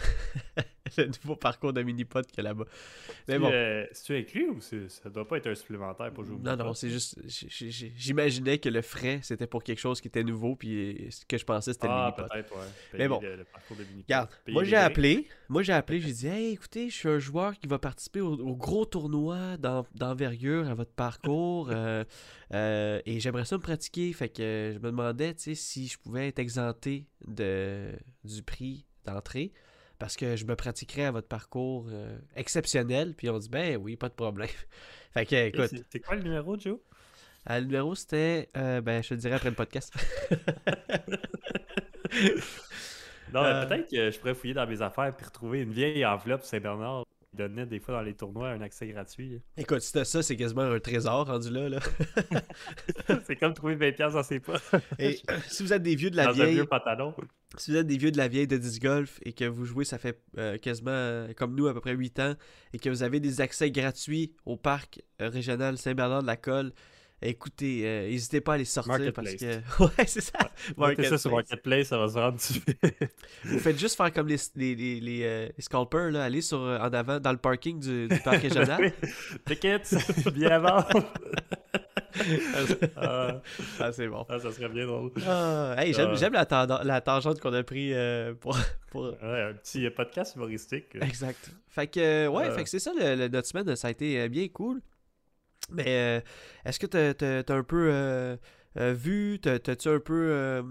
le 0.97 1.06
nouveau 1.07 1.36
parcours 1.36 1.74
de 1.74 1.81
mini-pot 1.81 2.25
qu'il 2.27 2.38
y 2.38 2.39
a 2.41 2.44
là-bas. 2.44 2.65
Mais 3.27 3.36
Tu, 3.36 3.39
bon. 3.41 3.50
euh, 3.51 3.86
C'est-tu 3.91 4.18
inclus 4.18 4.50
ou 4.50 4.59
ça 4.62 5.09
doit 5.09 5.27
pas 5.27 5.38
être 5.38 5.47
un 5.47 5.56
supplémentaire 5.56 6.12
pour 6.13 6.24
jouer 6.24 6.36
au 6.36 6.39
Non, 6.39 6.56
non, 6.56 6.74
c'est 6.74 6.89
juste. 6.89 7.19
J'imaginais 7.97 8.57
que 8.57 8.69
le 8.69 8.81
frais, 8.81 9.19
c'était 9.24 9.47
pour 9.47 9.63
quelque 9.63 9.80
chose 9.80 10.01
qui 10.01 10.07
était 10.07 10.24
nouveau, 10.24 10.56
puis 10.56 11.07
ce 11.12 11.25
que 11.25 11.38
je 11.38 11.45
pensais, 11.45 11.74
c'était 11.74 11.88
le 11.88 11.94
Ah, 11.94 12.13
mini-pot. 12.15 12.33
peut-être, 12.33 12.56
ouais. 12.57 12.68
Mais 12.97 13.07
bon. 13.07 13.19
Le, 13.21 13.36
le 13.38 13.44
parcours 13.44 13.77
de 13.77 13.83
mini-pot. 13.83 14.06
Regarde, 14.07 14.30
moi 14.50 14.63
j'ai 14.63 14.75
appelé, 14.75 15.27
moi 15.50 15.62
j'ai 15.63 15.74
appelé, 15.74 16.00
j'ai 16.00 16.12
dit 16.12 16.27
Hey, 16.27 16.53
écoutez, 16.53 16.89
je 16.89 16.95
suis 16.95 17.09
un 17.09 17.19
joueur 17.19 17.57
qui 17.59 17.68
va 17.68 17.80
participer 17.80 18.21
au, 18.21 18.33
au 18.33 18.56
gros 18.56 18.86
tournoi 18.86 19.57
d'en- 19.57 19.86
d'envergure 19.95 20.68
à 20.69 20.74
votre 20.74 20.91
parcours 20.94 21.69
euh, 21.71 22.03
euh, 22.53 23.00
et 23.06 23.19
j'aimerais 23.19 23.45
ça 23.45 23.57
me 23.57 23.62
pratiquer. 23.62 24.12
Fait 24.13 24.30
que 24.30 24.41
euh, 24.41 24.74
je 24.74 24.80
me 24.80 24.86
demandais 24.91 25.33
tu 25.36 25.44
sais, 25.44 25.56
si 25.56 25.88
je 25.88 25.97
pouvais 26.00 26.27
être 26.30 26.39
exempté 26.39 27.06
de, 27.27 27.91
du 28.24 28.41
prix 28.44 28.86
d'entrée 29.06 29.51
parce 30.00 30.16
que 30.16 30.36
je 30.36 30.46
me 30.46 30.56
pratiquerais 30.56 31.06
à 31.06 31.12
votre 31.12 31.28
parcours 31.28 31.88
euh, 31.92 32.18
exceptionnel. 32.36 33.13
Puis 33.16 33.30
on 33.30 33.38
dit 33.38 33.50
Ben 33.50 33.78
oui, 33.78 33.96
pas 33.96 34.10
de 34.10 34.13
problème. 34.16 34.50
fait 35.13 35.25
que 35.25 35.36
écoute, 35.48 35.72
c'est- 35.92 36.00
quoi 36.00 36.16
le 36.16 36.24
numéro, 36.24 36.57
Joe? 36.57 36.80
euh, 37.50 37.60
le 37.60 37.66
numéro 37.66 37.96
c'était, 37.96 38.50
euh, 38.57 38.81
ben 38.81 39.01
je 39.04 39.10
te 39.10 39.13
le 39.13 39.19
dirai 39.19 39.36
après 39.36 39.50
le 39.50 39.56
podcast. 39.56 39.94
Non, 43.32 43.44
mais 43.44 43.68
peut-être 43.68 43.91
que 43.91 44.10
je 44.10 44.18
pourrais 44.20 44.34
fouiller 44.34 44.56
dans 44.56 44.65
mes 44.65 44.82
affaires 44.82 45.15
puis 45.15 45.24
retrouver 45.25 45.62
une 45.62 45.72
vieille 45.72 46.03
enveloppe 46.03 46.44
Saint-Bernard 46.44 47.06
donnait 47.39 47.65
des 47.65 47.79
fois 47.79 47.96
dans 47.96 48.01
les 48.01 48.13
tournois 48.13 48.50
un 48.50 48.62
accès 48.62 48.88
gratuit. 48.88 49.41
écoute, 49.58 49.81
si 49.81 49.91
t'as 49.93 50.05
ça, 50.05 50.22
c'est 50.22 50.36
quasiment 50.36 50.62
un 50.62 50.79
trésor 50.79 51.27
rendu 51.27 51.50
là. 51.50 51.69
là. 51.69 51.79
c'est 53.25 53.36
comme 53.36 53.53
trouver 53.53 53.75
20$ 53.75 54.13
dans 54.13 54.24
ses 54.24 54.39
poches 54.39 54.62
Et 55.00 55.19
si 55.48 55.63
vous 55.63 55.74
êtes 55.74 55.81
des 55.81 55.96
vieux 55.96 56.12
de 56.12 56.17
la 56.17 56.25
dans 56.25 56.31
un 56.31 56.34
vieille, 56.34 56.53
vieux 56.55 56.65
pantalon. 56.65 57.13
Si 57.58 57.72
vous 57.72 57.77
êtes 57.77 57.88
des 57.88 57.98
vieux 57.98 58.12
de 58.12 58.17
la 58.17 58.27
vieille 58.27 58.48
de 58.48 58.58
disc 58.58 58.81
golf 58.81 59.19
et 59.24 59.34
que 59.34 59.46
vous 59.46 59.65
jouez, 59.65 59.86
ça 59.86 59.98
fait 59.98 60.22
euh, 60.38 60.58
quasiment 60.58 60.91
euh, 60.91 61.34
comme 61.34 61.55
nous, 61.55 61.67
à 61.67 61.74
peu 61.74 61.81
près 61.81 61.93
8 61.93 62.19
ans, 62.19 62.34
et 62.74 62.79
que 62.79 62.89
vous 62.89 63.01
avez 63.01 63.19
des 63.19 63.41
accès 63.41 63.72
gratuits 63.72 64.34
au 64.46 64.55
parc 64.55 65.01
euh, 65.22 65.29
régional 65.29 65.77
Saint-Bernard 65.77 66.22
de 66.22 66.27
la 66.27 66.38
Colle, 66.38 66.72
écoutez, 67.22 67.82
euh, 67.86 68.08
n'hésitez 68.10 68.42
pas 68.42 68.54
à 68.54 68.58
les 68.58 68.66
sortir 68.66 69.12
parce 69.14 69.34
que. 69.36 69.60
Ouais, 69.80 70.06
c'est 70.08 70.22
ça. 70.22 70.40
Ça 71.10 71.18
sur 71.18 71.32
Marketplace. 71.32 71.88
Ça 71.88 71.98
va 71.98 72.08
se 72.08 72.18
rendre. 72.18 72.38
Vous 73.46 73.60
faites 73.60 73.80
juste 73.80 73.96
faire 73.98 74.12
comme 74.14 74.28
les, 74.28 74.38
les, 74.56 74.76
les, 74.76 75.00
les, 75.00 75.24
euh, 75.24 75.50
les 75.56 75.62
scalpers, 75.64 76.12
là, 76.12 76.24
aller 76.24 76.42
sur, 76.42 76.60
euh, 76.62 76.78
en 76.80 76.92
avant 76.94 77.20
dans 77.20 77.32
le 77.32 77.38
parking 77.38 77.80
du, 77.80 78.08
du 78.08 78.20
parc 78.24 78.42
régional. 78.42 78.92
Tickets, 79.46 79.96
bien 80.34 80.52
avant. 80.52 80.86
ah, 82.98 83.42
ah, 83.80 83.92
c'est 83.92 84.08
bon. 84.08 84.26
ah, 84.30 84.40
ça 84.40 84.52
serait 84.52 84.70
bien 84.70 84.86
drôle. 84.86 85.12
Ah, 85.28 85.76
hey, 85.78 85.94
j'aime, 85.94 86.10
Ah. 86.12 86.16
j'aime 86.16 86.34
la, 86.34 87.02
tangente 87.02 87.40
qu'on 87.40 87.54
a 87.54 87.64
pris 87.64 87.94
euh, 87.94 88.34
pour, 88.34 88.58
pour, 88.92 89.04
Ouais, 89.22 89.42
un 89.42 89.54
petit 89.54 89.90
podcast 89.90 90.36
humoristique. 90.36 90.96
Exact. 91.02 91.52
Fait 91.70 91.88
que, 91.88 92.28
ouais, 92.28 92.46
Euh. 92.48 92.56
fait 92.56 92.64
que 92.64 92.70
c'est 92.70 92.80
ça, 92.80 92.92
le, 93.00 93.16
le- 93.16 93.28
notre 93.28 93.48
semaine, 93.48 93.76
ça 93.76 93.88
a 93.88 93.92
été 93.92 94.28
bien 94.30 94.48
cool. 94.50 94.82
Mais 95.72 95.86
euh, 95.88 96.22
est-ce 96.66 96.80
que 96.80 96.86
t'as, 96.88 97.14
t'as- 97.14 97.44
t'as 97.44 97.56
un 97.56 97.64
peu 97.64 97.90
euh, 97.92 98.38
euh, 98.78 98.94
vu, 98.94 99.40
t'as, 99.42 99.60
t'as-tu 99.60 99.90
un 99.90 100.00
peu 100.00 100.64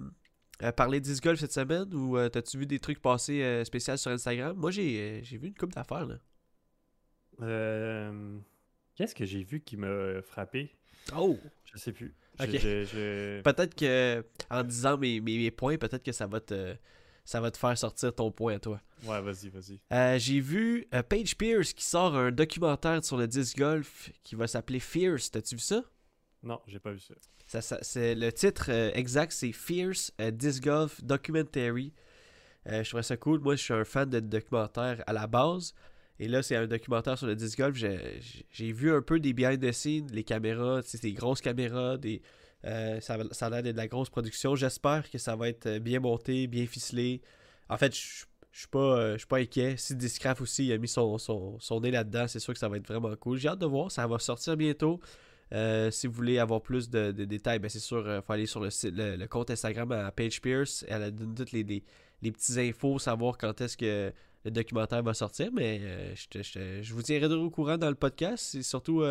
parlé 0.77 1.01
de 1.01 1.05
disc 1.05 1.23
golf 1.23 1.39
cette 1.41 1.53
semaine 1.53 1.93
ou 1.95 2.17
t'as-tu 2.29 2.59
vu 2.59 2.67
des 2.67 2.79
trucs 2.81 3.01
passer 3.01 3.65
spéciaux 3.65 3.97
sur 3.97 4.11
Instagram? 4.11 4.57
Moi, 4.57 4.71
j'ai, 4.71 5.21
vu 5.23 5.49
une 5.49 5.55
couple 5.55 5.75
d'affaires, 5.75 6.07
là. 6.07 6.17
Euh, 7.41 8.39
Qu'est-ce 8.97 9.15
que 9.15 9.25
j'ai 9.25 9.45
vu 9.45 9.61
qui 9.61 9.77
m'a 9.77 10.21
frappé? 10.23 10.73
Oh! 11.17 11.39
Je 11.73 11.79
sais 11.79 11.93
plus. 11.93 12.15
Je- 12.41 13.41
Peut-être 13.43 13.75
que, 13.75 14.25
en 14.51 14.65
disant 14.65 14.99
mes, 14.99 15.21
mes, 15.21 15.39
mes 15.39 15.51
points, 15.51 15.77
peut-être 15.77 16.03
que 16.03 16.13
ça 16.13 16.27
va 16.27 16.41
te... 16.41 16.75
Ça 17.29 17.43
va 17.43 17.51
te 17.51 17.59
faire 17.59 17.77
sortir 17.77 18.15
ton 18.15 18.31
point 18.31 18.59
toi. 18.59 18.81
Ouais, 19.05 19.21
vas-y, 19.21 19.51
vas-y. 19.51 19.79
Euh, 19.93 20.19
j'ai 20.19 20.41
vu 20.41 20.87
euh, 20.95 21.03
Paige 21.03 21.37
Pierce 21.37 21.75
qui 21.75 21.85
sort 21.85 22.17
un 22.17 22.33
documentaire 22.33 23.05
sur 23.05 23.19
le 23.19 23.29
disc 23.29 23.55
golf 23.59 24.11
qui 24.25 24.35
va 24.35 24.47
s'appeler 24.47 24.81
Fierce. 24.81 25.31
T'as-tu 25.31 25.57
vu 25.57 25.61
ça? 25.61 25.85
Non, 26.43 26.59
j'ai 26.67 26.79
pas 26.79 26.91
vu 26.93 27.01
ça. 27.01 27.13
Ça, 27.47 27.61
ça- 27.61 27.81
c'est 27.83 28.15
le 28.15 28.33
titre 28.33 28.71
euh, 28.71 28.91
exact, 28.95 29.33
c'est 29.33 29.53
Fierce 29.53 30.11
euh, 30.23 30.31
Disc 30.31 30.63
Golf 30.65 31.05
Documentary. 31.05 31.93
Euh, 32.67 32.83
je 32.83 32.89
trouvais 32.89 33.03
ça 33.03 33.19
cool. 33.19 33.41
Moi, 33.41 33.57
je 33.57 33.63
suis 33.63 33.75
un 33.75 33.85
fan 33.85 34.09
de 34.09 34.21
documentaires 34.21 35.05
à 35.07 35.13
la 35.13 35.27
base. 35.27 35.75
Et 36.19 36.29
là, 36.29 36.43
c'est 36.43 36.57
un 36.57 36.67
documentaire 36.67 37.19
sur 37.19 37.27
le 37.27 37.37
disc 37.37 37.59
golf. 37.59 37.77
J'ai 37.77 38.73
vu 38.73 38.91
un 38.91 39.03
peu 39.03 39.21
des 39.21 39.35
behind 39.35 39.61
the 39.61 39.73
scenes, 39.73 40.09
les 40.13 40.25
caméras, 40.25 40.83
tu 40.83 40.89
sais, 40.89 40.99
des 40.99 41.13
grosses 41.13 41.43
caméras, 41.43 41.99
des, 41.99 42.23
euh, 42.65 43.01
ça, 43.01 43.17
ça 43.33 43.47
a 43.47 43.51
l'air 43.51 43.63
d'être 43.63 43.77
de 43.77 43.81
la 43.81 43.89
grosse 43.89 44.11
production. 44.11 44.57
J'espère 44.57 45.09
que 45.11 45.19
ça 45.19 45.37
va 45.37 45.49
être 45.49 45.67
euh, 45.67 45.79
bien 45.79 46.01
monté, 46.01 46.47
bien 46.47 46.67
ficelé. 46.67 47.23
En 47.69 47.77
fait, 47.77 47.95
je 47.95 48.25
je 48.51 48.61
suis 48.61 48.69
pas, 48.69 48.79
euh, 48.99 49.13
je 49.13 49.19
suis 49.19 49.27
pas 49.27 49.37
inquiet. 49.37 49.77
Si 49.77 49.95
Discraft 49.95 50.41
aussi 50.41 50.73
a 50.73 50.79
mis 50.79 50.89
son, 50.89 51.17
son, 51.19 51.61
son 51.61 51.81
nez 51.81 51.93
là-dedans, 51.93 52.27
c'est 52.27 52.41
sûr 52.41 52.55
que 52.55 52.59
ça 52.59 52.69
va 52.69 52.79
être 52.79 52.89
vraiment 52.89 53.15
cool. 53.15 53.39
J'ai 53.39 53.49
hâte 53.49 53.61
de 53.61 53.67
voir. 53.67 53.93
Ça 53.93 54.05
va 54.09 54.19
sortir 54.19 54.57
bientôt. 54.57 55.01
Si 55.53 56.07
vous 56.09 56.13
voulez 56.13 56.39
avoir 56.41 56.61
plus 56.61 56.91
de, 56.91 57.13
détails, 57.13 57.61
ben 57.61 57.69
c'est 57.69 57.79
sûr, 57.79 58.01
il 58.01 58.21
faut 58.21 58.33
aller 58.33 58.47
sur 58.47 58.61
le, 58.61 58.71
site, 58.71 58.95
le, 58.97 59.27
compte 59.27 59.51
Instagram 59.51 59.93
à 59.93 60.11
Paige 60.11 60.41
Pierce. 60.41 60.85
Elle 60.89 61.15
donne 61.15 61.35
toutes 61.37 61.53
les, 61.53 61.63
les, 61.63 62.33
petits 62.33 62.59
infos, 62.59 62.99
savoir 62.99 63.39
quand 63.39 63.61
est-ce 63.61 63.77
que 63.77 64.13
le 64.45 64.51
documentaire 64.51 65.05
va 65.05 65.15
sortir. 65.15 65.51
Mais 65.53 65.81
je, 66.17 66.43
je 66.43 66.83
je 66.83 66.95
vous 66.95 67.03
tiendrai 67.03 67.33
au 67.35 67.51
courant 67.51 67.79
dans 67.79 67.91
le 67.91 67.95
podcast. 67.95 68.45
C'est 68.51 68.63
surtout, 68.63 69.05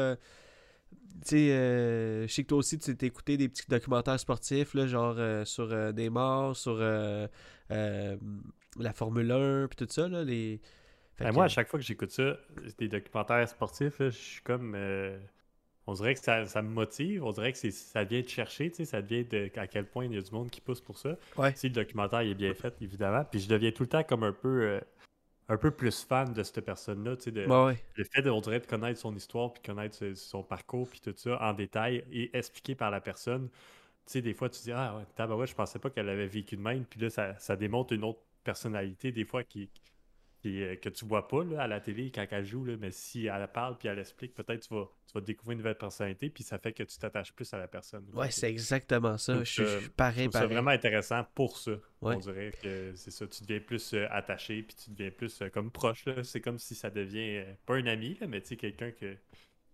euh, 0.93 1.21
tu 1.23 1.29
sais, 1.29 2.27
je 2.27 2.33
sais 2.33 2.43
que 2.43 2.47
toi 2.47 2.57
aussi, 2.59 2.77
tu 2.79 2.95
t'es 2.95 3.07
écouté 3.07 3.37
des 3.37 3.49
petits 3.49 3.67
documentaires 3.67 4.19
sportifs, 4.19 4.73
là, 4.73 4.87
genre 4.87 5.15
euh, 5.17 5.43
sur 5.45 5.71
euh, 5.71 5.91
des 5.91 6.09
morts, 6.09 6.55
sur 6.55 6.77
euh, 6.79 7.27
la 8.79 8.93
Formule 8.93 9.31
1, 9.31 9.67
puis 9.67 9.85
tout 9.85 9.91
ça. 9.91 10.07
Là, 10.07 10.23
les... 10.23 10.61
Ben, 11.19 11.29
que- 11.29 11.33
moi, 11.35 11.45
à 11.45 11.47
chaque 11.47 11.67
fois 11.67 11.79
que 11.79 11.85
j'écoute 11.85 12.11
ça, 12.11 12.37
des 12.77 12.87
documentaires 12.87 13.47
sportifs, 13.49 13.99
là, 13.99 14.09
je 14.09 14.17
suis 14.17 14.41
comme. 14.41 14.77
on 15.87 15.93
dirait 15.93 16.13
que 16.13 16.19
ça, 16.19 16.45
ça 16.45 16.61
me 16.61 16.69
motive, 16.69 17.23
on 17.23 17.31
dirait 17.31 17.53
que 17.53 17.71
ça 17.71 18.03
vient 18.03 18.21
de 18.21 18.27
chercher, 18.29 18.69
tu 18.69 18.77
sais, 18.77 18.85
ça 18.85 19.01
vient 19.01 19.23
de 19.29 19.49
à 19.55 19.65
quel 19.67 19.85
point 19.85 20.05
il 20.05 20.13
y 20.13 20.17
a 20.17 20.21
du 20.21 20.31
monde 20.31 20.51
qui 20.51 20.61
pousse 20.61 20.81
pour 20.81 20.97
ça. 20.99 21.17
Ouais. 21.37 21.53
Si 21.55 21.69
le 21.69 21.73
documentaire 21.73 22.21
il 22.21 22.31
est 22.31 22.35
bien 22.35 22.53
fait, 22.53 22.75
évidemment. 22.81 23.23
Puis 23.25 23.39
je 23.39 23.49
deviens 23.49 23.71
tout 23.71 23.83
le 23.83 23.89
temps 23.89 24.03
comme 24.03 24.23
un 24.23 24.33
peu. 24.33 24.79
Un 25.49 25.57
peu 25.57 25.71
plus 25.71 26.03
fan 26.03 26.33
de 26.33 26.43
cette 26.43 26.61
personne-là, 26.61 27.15
tu 27.17 27.23
sais, 27.25 27.31
de, 27.31 27.49
Ouais, 27.49 27.83
le 27.95 28.03
fait, 28.03 28.21
de, 28.21 28.29
on 28.29 28.41
dirait, 28.41 28.59
de 28.59 28.65
connaître 28.67 28.99
son 28.99 29.15
histoire, 29.15 29.53
puis 29.53 29.61
connaître 29.63 29.95
ce- 29.95 30.15
son 30.15 30.43
parcours, 30.43 30.89
puis 30.89 30.99
tout 31.01 31.13
ça 31.17 31.41
en 31.41 31.53
détail 31.53 32.03
et 32.11 32.35
expliqué 32.37 32.75
par 32.75 32.91
la 32.91 33.01
personne. 33.01 33.49
Tu 34.05 34.13
sais, 34.13 34.21
des 34.21 34.33
fois, 34.33 34.49
tu 34.49 34.61
dis, 34.63 34.71
ah 34.73 34.97
ouais, 34.97 35.05
tabarouette, 35.15 35.49
je 35.51 35.55
pensais 35.55 35.79
pas 35.79 35.89
qu'elle 35.91 36.09
avait 36.09 36.27
vécu 36.27 36.57
de 36.57 36.61
même, 36.61 36.85
puis 36.85 36.99
là, 37.01 37.09
ça, 37.09 37.37
ça 37.39 37.55
démontre 37.57 37.93
une 37.93 38.03
autre 38.05 38.21
personnalité, 38.43 39.11
des 39.11 39.25
fois, 39.25 39.43
qui, 39.43 39.69
euh, 40.63 40.75
que 40.75 40.89
tu 40.89 41.05
vois 41.05 41.27
pas 41.27 41.43
là, 41.43 41.61
à 41.63 41.67
la 41.67 41.79
télé 41.79 42.11
quand 42.13 42.25
elle 42.31 42.45
joue, 42.45 42.63
là, 42.65 42.75
mais 42.79 42.91
si 42.91 43.27
elle 43.27 43.47
parle, 43.53 43.77
puis 43.77 43.87
elle 43.87 43.99
explique, 43.99 44.33
peut-être 44.33 44.67
tu 44.67 44.73
vas, 44.73 44.89
tu 45.05 45.13
vas 45.13 45.21
découvrir 45.21 45.53
une 45.53 45.57
nouvelle 45.59 45.77
personnalité, 45.77 46.29
puis 46.29 46.43
ça 46.43 46.57
fait 46.57 46.73
que 46.73 46.83
tu 46.83 46.97
t'attaches 46.97 47.33
plus 47.33 47.53
à 47.53 47.57
la 47.57 47.67
personne. 47.67 48.05
Ouais, 48.13 48.31
c'est 48.31 48.49
exactement 48.49 49.17
ça. 49.17 49.35
Donc, 49.35 49.45
Je 49.45 49.61
euh, 49.63 49.79
Je 49.81 49.87
pareil, 49.89 50.29
pareil. 50.29 50.47
vraiment 50.49 50.71
intéressant 50.71 51.25
pour 51.35 51.57
ça. 51.57 51.71
Ouais. 52.01 52.15
On 52.15 52.19
dirait 52.19 52.51
que 52.61 52.93
c'est 52.95 53.11
ça. 53.11 53.25
Tu 53.27 53.41
deviens 53.43 53.59
plus 53.59 53.93
euh, 53.93 54.05
attaché, 54.11 54.63
puis 54.63 54.75
tu 54.75 54.91
deviens 54.91 55.11
plus 55.11 55.41
euh, 55.41 55.49
comme 55.49 55.71
proche. 55.71 56.05
là. 56.05 56.23
C'est 56.23 56.41
comme 56.41 56.59
si 56.59 56.75
ça 56.75 56.89
devient 56.89 57.43
pas 57.65 57.75
un 57.75 57.85
ami, 57.87 58.17
là, 58.21 58.27
mais 58.27 58.41
tu 58.41 58.49
sais, 58.49 58.55
quelqu'un 58.57 58.91
que 58.91 59.15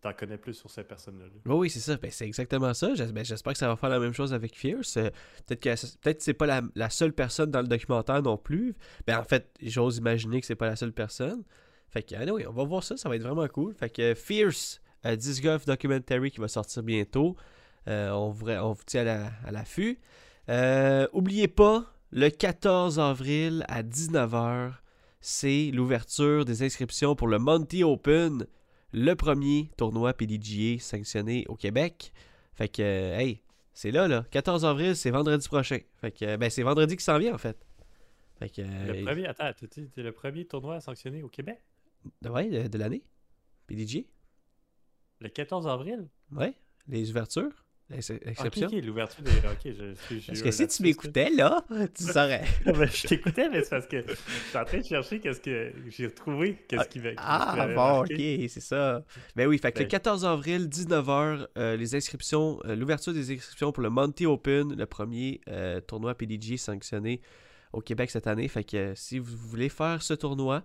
t'en 0.03 0.13
connais 0.13 0.37
plus 0.37 0.53
sur 0.53 0.69
cette 0.69 0.87
personne-là. 0.87 1.25
là. 1.25 1.31
Oui, 1.45 1.55
oui, 1.55 1.69
c'est 1.69 1.79
ça. 1.79 1.97
Ben, 1.97 2.11
c'est 2.11 2.25
exactement 2.25 2.73
ça. 2.73 2.89
Ben, 3.11 3.25
J'espère 3.25 3.53
que 3.53 3.59
ça 3.59 3.67
va 3.67 3.75
faire 3.75 3.89
la 3.89 3.99
même 3.99 4.13
chose 4.13 4.33
avec 4.33 4.55
Fierce. 4.55 4.97
Euh, 4.97 5.09
Peut-être 5.47 5.59
que 5.61 6.11
que 6.11 6.15
c'est 6.19 6.33
pas 6.33 6.61
la, 6.75 6.89
seule 6.89 7.13
personne 7.13 7.49
dans 7.49 7.61
le 7.61 7.67
documentaire 7.67 8.21
non 8.21 8.37
plus. 8.37 8.75
Ben, 9.07 9.17
en 9.17 9.23
fait, 9.23 9.49
j'ose 9.61 9.97
imaginer 9.97 10.41
que 10.41 10.45
c'est 10.45 10.55
pas 10.55 10.67
la 10.67 10.75
seule 10.75 10.93
personne. 10.93 11.43
Fait 11.89 12.03
que, 12.03 12.15
on 12.47 12.51
va 12.51 12.63
voir 12.63 12.83
ça. 12.83 12.97
Ça 12.97 13.09
va 13.09 13.15
être 13.15 13.23
vraiment 13.23 13.47
cool. 13.47 13.73
Fait 13.75 13.89
que 13.89 14.13
Fierce, 14.13 14.81
euh, 15.05 15.15
Disc 15.15 15.43
Golf 15.43 15.65
Documentary 15.65 16.31
qui 16.31 16.39
va 16.39 16.47
sortir 16.47 16.83
bientôt. 16.83 17.35
Euh, 17.87 18.11
on, 18.11 18.29
vous, 18.29 18.47
tient 18.85 19.05
à 19.45 19.51
l'affût. 19.51 19.99
Euh, 20.49 21.07
oubliez 21.13 21.47
pas, 21.47 21.85
le 22.11 22.29
14 22.29 22.99
avril 22.99 23.65
à 23.67 23.83
19h, 23.83 24.73
c'est 25.21 25.71
l'ouverture 25.73 26.45
des 26.45 26.63
inscriptions 26.63 27.15
pour 27.15 27.27
le 27.27 27.39
Monty 27.39 27.83
Open 27.83 28.45
le 28.93 29.13
premier 29.15 29.71
tournoi 29.77 30.13
PDGA 30.13 30.79
sanctionné 30.79 31.45
au 31.47 31.55
Québec. 31.55 32.13
Fait 32.53 32.69
que, 32.69 32.81
euh, 32.81 33.17
hey, 33.17 33.41
c'est 33.73 33.91
là, 33.91 34.07
là. 34.07 34.25
14 34.31 34.65
avril, 34.65 34.95
c'est 34.95 35.09
vendredi 35.09 35.47
prochain. 35.47 35.79
Fait 35.95 36.11
que, 36.11 36.25
euh, 36.25 36.37
ben, 36.37 36.49
c'est 36.49 36.63
vendredi 36.63 36.95
qui 36.95 37.03
s'en 37.03 37.17
vient, 37.17 37.33
en 37.33 37.37
fait. 37.39 37.57
Fait 38.37 38.49
que, 38.49 38.61
euh, 38.61 38.93
Le 38.93 39.03
premier, 39.03 39.25
attends, 39.25 39.51
t'es 39.53 40.01
le 40.03 40.11
premier 40.11 40.45
tournoi 40.45 40.79
sanctionné 40.79 41.23
au 41.23 41.29
Québec? 41.29 41.59
ouais, 42.25 42.49
de, 42.49 42.67
de 42.67 42.77
l'année. 42.77 43.03
PDGA. 43.67 44.01
Le 45.21 45.29
14 45.29 45.67
avril? 45.67 46.07
Ouais, 46.31 46.53
les 46.87 47.09
ouvertures, 47.09 47.62
les 47.89 48.11
Ok, 48.63 48.71
l'ouverture 48.83 49.23
des. 49.23 49.31
Ok, 49.31 49.65
je, 49.65 50.25
Parce 50.27 50.41
que 50.41 50.51
si 50.51 50.67
tu 50.67 50.83
m'écoutais, 50.83 51.29
là, 51.29 51.63
tu 51.93 52.03
saurais. 52.03 52.43
Ben, 52.65 52.85
je 52.87 53.07
t'écoutais, 53.07 53.49
mais 53.49 53.63
c'est 53.63 53.69
parce 53.69 53.87
que 53.87 54.03
je 54.07 54.13
suis 54.13 54.57
en 54.57 54.63
train 54.65 54.77
de 54.79 54.83
chercher 54.85 55.19
qu'est-ce 55.19 55.41
que 55.41 55.73
j'ai 55.87 56.07
retrouvé, 56.07 56.57
qu'est-ce 56.67 56.87
qui 56.89 56.99
va. 56.99 57.09
Ah, 57.17 57.67
bon, 57.67 57.99
marqué. 57.99 58.43
ok, 58.43 58.49
c'est 58.49 58.61
ça. 58.61 59.03
Ben 59.35 59.47
oui, 59.47 59.57
fait 59.57 59.71
que 59.71 59.79
le 59.79 59.85
Ben- 59.85 59.89
14 59.91 60.25
avril, 60.25 60.67
19h, 60.67 61.47
euh, 61.57 61.75
les 61.75 61.95
inscriptions, 61.95 62.59
euh, 62.65 62.75
l'ouverture 62.75 63.13
des 63.13 63.31
inscriptions 63.33 63.71
pour 63.71 63.83
le 63.83 63.89
Monty 63.89 64.25
Open, 64.25 64.75
le 64.75 64.85
premier 64.85 65.41
euh, 65.49 65.79
tournoi 65.81 66.15
PDG 66.15 66.57
sanctionné 66.57 67.21
au 67.73 67.81
Québec 67.81 68.09
cette 68.09 68.27
année. 68.27 68.47
Fait 68.47 68.63
que 68.63 68.93
si 68.95 69.19
vous 69.19 69.35
voulez 69.37 69.69
faire 69.69 70.01
ce 70.01 70.13
tournoi, 70.13 70.63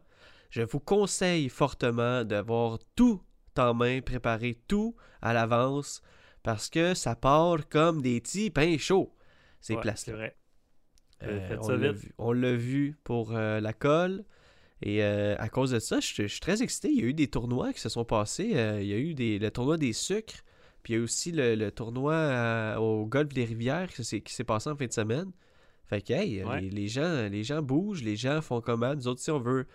je 0.50 0.62
vous 0.62 0.80
conseille 0.80 1.48
fortement 1.48 2.24
d'avoir 2.24 2.78
tout 2.96 3.20
en 3.58 3.74
main, 3.74 4.00
préparer 4.00 4.56
tout 4.68 4.94
à 5.20 5.32
l'avance, 5.32 6.00
parce 6.42 6.68
que 6.70 6.94
ça 6.94 7.14
part 7.16 7.68
comme 7.68 8.02
des 8.02 8.20
petits 8.20 8.50
pains 8.50 8.76
chauds, 8.78 9.14
ces 9.60 9.74
Ouais, 9.74 9.80
places-là. 9.80 10.30
Euh, 11.24 11.56
on 12.18 12.32
l'a 12.32 12.52
vu, 12.54 12.96
pour 13.04 13.32
euh, 13.36 13.60
la 13.60 13.72
colle. 13.72 14.24
Et 14.80 15.02
euh, 15.02 15.34
à 15.38 15.48
cause 15.48 15.72
de 15.72 15.80
ça, 15.80 15.98
je, 15.98 16.14
je 16.14 16.26
suis 16.28 16.40
très 16.40 16.62
excité. 16.62 16.88
Il 16.90 17.00
y 17.00 17.02
a 17.02 17.06
eu 17.06 17.14
des 17.14 17.26
tournois 17.26 17.72
qui 17.72 17.80
se 17.80 17.88
sont 17.88 18.04
passés. 18.04 18.50
Il 18.80 18.86
y 18.86 18.92
a 18.92 18.98
eu 18.98 19.14
des, 19.14 19.38
le 19.40 19.50
tournoi 19.50 19.76
des 19.76 19.92
sucres. 19.92 20.44
Puis 20.84 20.92
il 20.94 20.96
y 20.96 21.00
a 21.00 21.02
aussi 21.02 21.32
le, 21.32 21.56
le 21.56 21.72
tournoi 21.72 22.76
au 22.78 23.04
golfe 23.04 23.32
des 23.34 23.44
rivières 23.44 23.92
qui 23.92 24.04
s'est, 24.04 24.20
qui 24.20 24.32
s'est 24.32 24.44
passé 24.44 24.70
en 24.70 24.76
fin 24.76 24.86
de 24.86 24.92
semaine. 24.92 25.32
Fait 25.86 26.02
que, 26.02 26.12
hey, 26.12 26.44
Ouais. 26.44 26.60
les, 26.60 26.70
les 26.70 26.86
gens, 26.88 27.28
les 27.28 27.42
gens 27.42 27.62
bougent, 27.62 28.04
les 28.04 28.14
gens 28.14 28.40
font 28.40 28.60
comment? 28.60 28.94
Nous 28.94 29.08
autres, 29.08 29.20
si 29.20 29.32
on 29.32 29.40
veut 29.40 29.66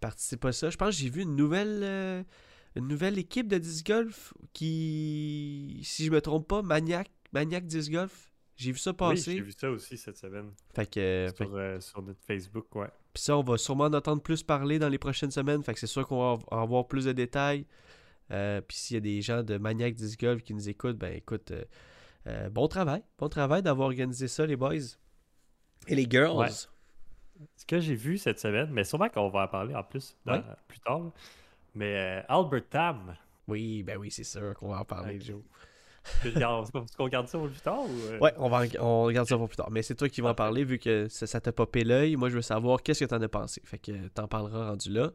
participer 0.00 0.48
à 0.48 0.52
ça, 0.52 0.68
je 0.68 0.76
pense 0.76 0.90
que 0.96 1.00
j'ai 1.02 1.08
vu 1.08 1.22
une 1.22 1.36
nouvelle, 1.36 2.24
une 2.76 2.88
nouvelle 2.88 3.18
équipe 3.18 3.48
de 3.48 3.58
disc 3.58 3.86
golf 3.86 4.32
qui, 4.52 5.80
si 5.84 6.04
je 6.06 6.10
me 6.10 6.20
trompe 6.20 6.48
pas, 6.48 6.62
Maniac, 6.62 7.10
Maniac 7.32 7.66
Disc 7.66 7.90
Golf. 7.90 8.30
J'ai 8.56 8.72
vu 8.72 8.78
ça 8.78 8.90
Oui, 8.90 8.96
passer. 8.96 9.32
j'ai 9.32 9.40
vu 9.40 9.52
ça 9.52 9.70
aussi 9.70 9.96
cette 9.96 10.16
semaine 10.18 10.52
fait 10.74 10.86
que, 10.86 11.26
fait 11.36 11.44
que- 11.44 11.50
sur, 11.50 11.56
euh, 11.56 11.80
sur 11.80 12.02
notre 12.02 12.20
Facebook, 12.22 12.66
ouais. 12.76 12.88
puis 13.14 13.22
ça, 13.22 13.36
on 13.36 13.42
va 13.42 13.56
sûrement 13.58 13.84
en 13.84 13.94
entendre 13.94 14.22
plus 14.22 14.42
parler 14.42 14.78
dans 14.78 14.88
les 14.90 14.98
prochaines 14.98 15.30
semaines. 15.30 15.62
Fait 15.62 15.72
que 15.74 15.80
c'est 15.80 15.86
sûr 15.86 16.06
qu'on 16.06 16.36
va 16.36 16.42
en 16.50 16.62
avoir 16.62 16.86
plus 16.86 17.06
de 17.06 17.12
détails. 17.12 17.66
Euh, 18.30 18.60
puis 18.60 18.76
s'il 18.76 18.94
y 18.94 18.98
a 18.98 19.00
des 19.00 19.20
gens 19.22 19.42
de 19.42 19.56
Maniac 19.58 19.94
Disc 19.94 20.20
Golf 20.20 20.42
qui 20.42 20.54
nous 20.54 20.68
écoutent, 20.68 20.96
ben 20.98 21.14
écoute, 21.14 21.50
euh, 21.50 21.64
euh, 22.26 22.50
bon 22.50 22.68
travail. 22.68 23.02
Bon 23.18 23.28
travail 23.28 23.62
d'avoir 23.62 23.86
organisé 23.88 24.28
ça, 24.28 24.46
les 24.46 24.56
boys. 24.56 24.74
Et 25.88 25.94
les 25.96 26.06
girls. 26.08 26.36
Ouais. 26.36 26.48
Ce 27.56 27.66
que 27.66 27.80
j'ai 27.80 27.94
vu 27.96 28.18
cette 28.18 28.38
semaine, 28.38 28.70
mais 28.70 28.84
sûrement 28.84 29.08
qu'on 29.08 29.28
va 29.30 29.44
en 29.44 29.48
parler 29.48 29.74
en 29.74 29.82
plus 29.82 30.16
dans- 30.24 30.34
Ouais. 30.34 30.42
plus 30.68 30.78
tard. 30.80 31.10
Mais 31.74 31.96
euh, 31.96 32.22
Albert 32.28 32.68
Tam, 32.70 33.16
Oui, 33.48 33.82
ben 33.82 33.96
oui, 33.98 34.10
c'est 34.10 34.24
sûr 34.24 34.54
qu'on 34.54 34.68
va 34.68 34.80
en 34.80 34.84
parler. 34.84 35.20
Joe. 35.20 35.40
est-ce 36.24 36.96
qu'on 36.96 37.04
regarde 37.04 37.28
ça 37.28 37.38
pour 37.38 37.48
plus 37.48 37.60
tard 37.60 37.82
ou, 37.84 38.00
euh? 38.10 38.18
Ouais, 38.18 38.32
on, 38.36 38.48
va 38.48 38.62
en- 38.62 38.80
on 38.84 39.02
regarde 39.04 39.28
ça 39.28 39.36
pour 39.36 39.48
plus 39.48 39.56
tard. 39.56 39.70
Mais 39.70 39.82
c'est 39.82 39.94
toi 39.94 40.08
qui 40.08 40.20
vas 40.20 40.30
en 40.30 40.34
parler 40.34 40.64
vu 40.64 40.78
que 40.78 41.06
ça, 41.08 41.26
ça 41.28 41.40
t'a 41.40 41.52
popé 41.52 41.84
l'œil. 41.84 42.16
Moi, 42.16 42.28
je 42.28 42.34
veux 42.36 42.42
savoir 42.42 42.82
qu'est-ce 42.82 43.04
que 43.04 43.08
t'en 43.08 43.22
as 43.22 43.28
pensé? 43.28 43.60
Fait 43.64 43.78
que 43.78 44.08
t'en 44.08 44.26
parleras 44.26 44.70
rendu 44.70 44.90
là. 44.90 45.12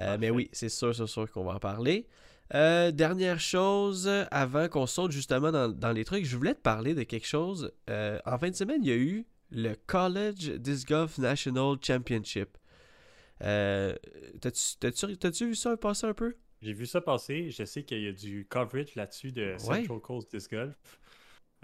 Euh, 0.00 0.16
mais 0.18 0.30
oui, 0.30 0.48
c'est 0.52 0.70
sûr, 0.70 0.94
c'est 0.94 1.06
sûr 1.06 1.30
qu'on 1.30 1.44
va 1.44 1.54
en 1.54 1.58
parler. 1.58 2.06
Euh, 2.54 2.90
dernière 2.90 3.38
chose, 3.40 4.10
avant 4.30 4.68
qu'on 4.68 4.86
saute 4.86 5.12
justement 5.12 5.52
dans, 5.52 5.68
dans 5.68 5.92
les 5.92 6.04
trucs, 6.04 6.24
je 6.24 6.36
voulais 6.36 6.54
te 6.54 6.60
parler 6.60 6.94
de 6.94 7.02
quelque 7.02 7.26
chose. 7.26 7.72
Euh, 7.90 8.18
en 8.26 8.38
fin 8.38 8.48
de 8.50 8.54
semaine, 8.54 8.80
il 8.82 8.88
y 8.88 8.92
a 8.92 8.96
eu 8.96 9.26
le 9.50 9.74
College 9.86 10.52
Disc 10.58 10.88
Golf 10.88 11.18
National 11.18 11.76
Championship. 11.82 12.56
Euh, 13.44 13.94
T'as-tu 14.40 15.46
vu 15.46 15.54
ça 15.54 15.76
passer 15.76 16.06
un 16.06 16.14
peu? 16.14 16.34
J'ai 16.62 16.72
vu 16.72 16.86
ça 16.86 17.00
passer. 17.00 17.50
Je 17.50 17.64
sais 17.64 17.82
qu'il 17.82 18.02
y 18.02 18.08
a 18.08 18.12
du 18.12 18.46
coverage 18.48 18.94
là-dessus 18.94 19.32
de 19.32 19.52
Ouais. 19.68 19.78
Central 19.82 20.00
Coast 20.00 20.30
Disc 20.34 20.50
Golf. 20.50 20.74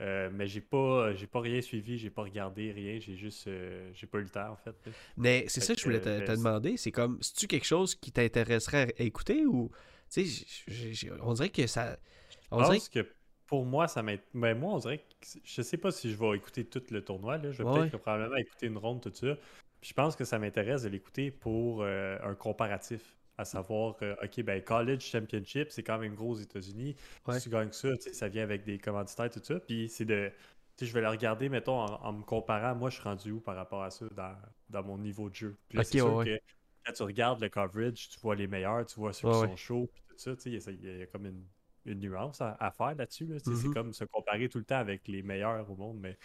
Euh, 0.00 0.30
mais 0.32 0.46
j'ai 0.46 0.62
pas 0.62 1.12
j'ai 1.14 1.26
pas 1.26 1.40
rien 1.40 1.60
suivi, 1.60 1.98
j'ai 1.98 2.08
pas 2.08 2.22
regardé 2.22 2.72
rien, 2.72 2.98
j'ai 2.98 3.16
juste 3.16 3.46
euh, 3.48 3.90
j'ai 3.92 4.06
pas 4.06 4.18
eu 4.18 4.22
le 4.22 4.30
temps 4.30 4.48
en 4.50 4.56
fait. 4.56 4.74
Mais 5.18 5.44
c'est 5.48 5.60
ça 5.60 5.74
que 5.74 5.80
je 5.80 5.84
voulais 5.84 6.00
te, 6.00 6.30
demander. 6.30 6.78
C'est 6.78 6.90
comme, 6.90 7.18
c'est-tu 7.20 7.46
quelque 7.46 7.66
chose 7.66 7.94
qui 7.94 8.10
t'intéresserait 8.10 8.94
à 8.98 9.02
écouter 9.02 9.44
ou. 9.44 9.70
Tu 10.10 10.24
sais, 10.24 11.10
on 11.20 11.34
dirait 11.34 11.50
que 11.50 11.66
ça. 11.66 11.98
Je 12.30 12.56
dirait 12.56 12.78
pense 12.78 12.88
que 12.88 13.06
pour 13.46 13.66
moi 13.66 13.88
ça 13.88 14.02
mais 14.02 14.20
moi 14.32 14.74
on 14.74 14.78
dirait 14.78 14.98
que 14.98 15.04
je 15.44 15.62
sais 15.62 15.76
pas 15.76 15.90
si 15.90 16.10
je 16.10 16.16
vais 16.16 16.36
écouter 16.36 16.64
tout 16.64 16.82
le 16.90 17.04
tournoi 17.04 17.36
là, 17.36 17.52
je 17.52 17.62
vais 17.62 17.68
Ouais. 17.68 17.80
peut-être 17.80 17.98
probablement 17.98 18.36
écouter 18.36 18.66
une 18.66 18.78
ronde 18.78 19.02
tout 19.02 19.12
ça. 19.12 19.36
Puis 19.80 19.88
je 19.90 19.94
pense 19.94 20.16
que 20.16 20.24
ça 20.24 20.38
m'intéresse 20.38 20.82
de 20.82 20.88
l'écouter 20.88 21.30
pour 21.30 21.82
euh, 21.82 22.18
un 22.22 22.34
comparatif 22.34 23.16
à 23.38 23.44
savoir 23.46 23.96
euh, 24.02 24.14
OK 24.22 24.42
ben 24.42 24.62
college 24.62 25.00
championship, 25.02 25.70
c'est 25.70 25.82
quand 25.82 25.98
même 25.98 26.14
gros 26.14 26.32
aux 26.32 26.38
États-Unis. 26.38 26.94
Ouais. 27.26 27.38
Si 27.38 27.44
tu 27.44 27.48
gagnes 27.50 27.72
ça, 27.72 27.88
ça 28.12 28.28
vient 28.28 28.42
avec 28.42 28.64
des 28.64 28.78
commanditaires 28.78 29.30
tout 29.30 29.40
ça, 29.42 29.58
puis 29.60 29.88
c'est 29.88 30.04
de 30.04 30.30
tu 30.76 30.84
sais, 30.84 30.90
je 30.90 30.94
vais 30.94 31.00
le 31.02 31.08
regarder, 31.08 31.48
mettons, 31.48 31.78
en, 31.78 32.02
en 32.02 32.12
me 32.12 32.22
comparant, 32.22 32.74
moi, 32.74 32.88
je 32.90 32.94
suis 32.94 33.04
rendu 33.04 33.32
où 33.32 33.40
par 33.40 33.54
rapport 33.56 33.82
à 33.82 33.90
ça 33.90 34.06
dans, 34.16 34.34
dans 34.70 34.82
mon 34.82 34.96
niveau 34.98 35.28
de 35.28 35.34
jeu? 35.34 35.56
Puis 35.68 35.76
là, 35.78 35.84
c'est 35.84 35.98
sûr 35.98 36.14
ouais, 36.16 36.24
que 36.24 36.38
quand 36.86 36.92
tu 36.92 37.02
regardes 37.02 37.40
le 37.40 37.48
coverage, 37.50 38.08
tu 38.08 38.18
vois 38.20 38.34
les 38.34 38.46
meilleurs, 38.46 38.86
tu 38.86 38.94
vois 38.96 39.12
ceux 39.12 39.28
qui 39.28 39.34
sont 39.34 39.56
chauds, 39.56 39.90
puis 39.92 40.02
tout 40.08 40.14
ça, 40.16 40.32
il 40.46 40.54
y 40.54 40.88
a- 40.88 41.02
y, 41.04 41.06
comme 41.08 41.26
une, 41.26 41.44
une 41.86 42.00
nuance 42.00 42.40
à, 42.40 42.56
à 42.60 42.70
faire 42.70 42.94
là-dessus. 42.94 43.26
là. 43.26 43.36
C'est 43.38 43.72
comme 43.72 43.92
se 43.92 44.04
comparer 44.04 44.48
tout 44.48 44.58
le 44.58 44.64
temps 44.64 44.78
avec 44.78 45.06
les 45.08 45.22
meilleurs 45.22 45.70
au 45.70 45.76
monde, 45.76 45.98
mais 46.00 46.18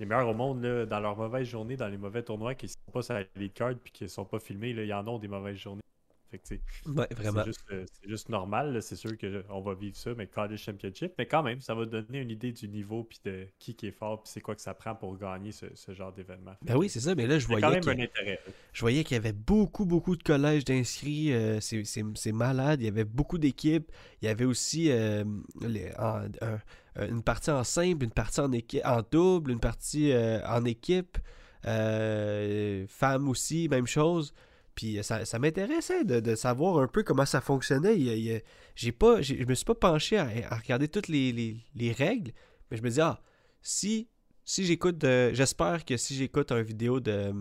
les 0.00 0.06
meilleurs 0.06 0.28
au 0.28 0.34
monde, 0.34 0.62
là, 0.62 0.86
dans 0.86 1.00
leur 1.00 1.16
mauvaise 1.16 1.46
journée, 1.46 1.76
dans 1.76 1.88
les 1.88 1.98
mauvais 1.98 2.22
tournois, 2.22 2.54
qui 2.54 2.68
sont 2.68 2.78
pas 2.92 3.02
sur 3.02 3.14
la 3.14 3.24
lead 3.36 3.52
card 3.52 3.74
puis 3.82 3.92
qui 3.92 4.08
sont 4.08 4.24
pas 4.24 4.38
filmés, 4.38 4.72
là, 4.72 4.84
ils 4.84 4.92
en 4.92 5.06
ont 5.08 5.18
des 5.18 5.28
mauvaises 5.28 5.56
journées. 5.58 5.82
Fait 6.30 6.60
Ouais, 6.84 7.06
c'est 7.10 7.44
juste, 7.46 7.64
euh, 7.72 7.86
c'est 7.90 8.06
juste 8.10 8.28
normal, 8.28 8.82
c'est 8.82 8.96
sûr 8.96 9.12
qu'on 9.16 9.62
va 9.62 9.72
vivre 9.72 9.96
ça, 9.96 10.10
mais 10.14 10.26
College 10.26 10.58
Championship, 10.58 11.12
mais 11.16 11.24
quand 11.24 11.42
même, 11.42 11.62
ça 11.62 11.74
va 11.74 11.86
donner 11.86 12.20
une 12.20 12.28
idée 12.30 12.52
du 12.52 12.68
niveau 12.68 13.02
puis 13.02 13.18
de 13.24 13.46
qui 13.58 13.74
qui 13.74 13.86
est 13.86 13.92
fort 13.92 14.22
puis 14.22 14.30
c'est 14.34 14.42
quoi 14.42 14.54
que 14.54 14.60
ça 14.60 14.74
prend 14.74 14.94
pour 14.94 15.16
gagner 15.16 15.52
ce, 15.52 15.64
ce 15.74 15.94
genre 15.94 16.12
d'événement. 16.12 16.52
Ben 16.60 16.76
oui, 16.76 16.90
c'est 16.90 17.00
ça, 17.00 17.14
mais 17.14 17.26
là, 17.26 17.38
je 17.38 17.46
quand 17.48 17.58
voyais 17.58 17.80
même 17.80 17.88
un. 18.26 18.34
Je 18.74 18.80
voyais 18.82 19.04
qu'il 19.04 19.14
y 19.14 19.18
avait 19.18 19.32
beaucoup, 19.32 19.86
beaucoup 19.86 20.16
de 20.16 20.22
collèges 20.22 20.66
d'inscrits. 20.66 21.32
euh, 21.32 21.60
c'est- 21.60 22.32
malade. 22.32 22.82
Il 22.82 22.84
y 22.84 22.88
avait 22.88 23.04
beaucoup 23.06 23.38
d'équipes. 23.38 23.90
Il 24.20 24.26
y 24.26 24.28
avait 24.28 24.44
aussi 24.44 24.90
euh, 24.90 25.24
les- 25.62 25.92
en- 25.98 26.26
un- 26.42 26.60
une 27.06 27.22
partie 27.22 27.50
en 27.50 27.64
simple, 27.64 28.04
une 28.04 28.10
partie 28.10 28.40
en, 28.40 28.50
en 28.84 29.02
double, 29.10 29.50
une 29.50 29.60
partie 29.60 30.12
euh, 30.12 30.40
en 30.46 30.64
équipe. 30.64 31.18
Euh, 31.66 32.86
femmes 32.88 33.28
aussi, 33.28 33.68
même 33.68 33.86
chose. 33.86 34.32
Puis 34.74 34.98
euh, 34.98 35.02
ça, 35.02 35.24
ça 35.24 35.38
m'intéressait 35.38 36.04
de, 36.04 36.34
savoir 36.34 36.78
un 36.78 36.86
peu 36.86 37.02
comment 37.02 37.26
ça 37.26 37.40
fonctionnait. 37.40 38.42
J'ai 38.76 38.92
pas, 38.92 39.20
je 39.22 39.34
me 39.44 39.54
suis 39.54 39.64
pas 39.64 39.74
penché 39.74 40.18
à, 40.18 40.56
regarder 40.56 40.88
toutes 40.88 41.08
les, 41.08 41.32
les- 41.32 41.56
les 41.74 41.92
règles, 41.92 42.32
mais 42.70 42.76
je 42.76 42.82
me 42.82 42.90
dis, 42.90 43.00
ah, 43.00 43.20
si, 43.60 44.08
si 44.44 44.64
j'écoute, 44.64 44.96
j'espère 45.02 45.84
que 45.84 45.96
si 45.96 46.14
j'écoute 46.14 46.52
une 46.52 46.62
vidéo 46.62 47.00
de, 47.00 47.34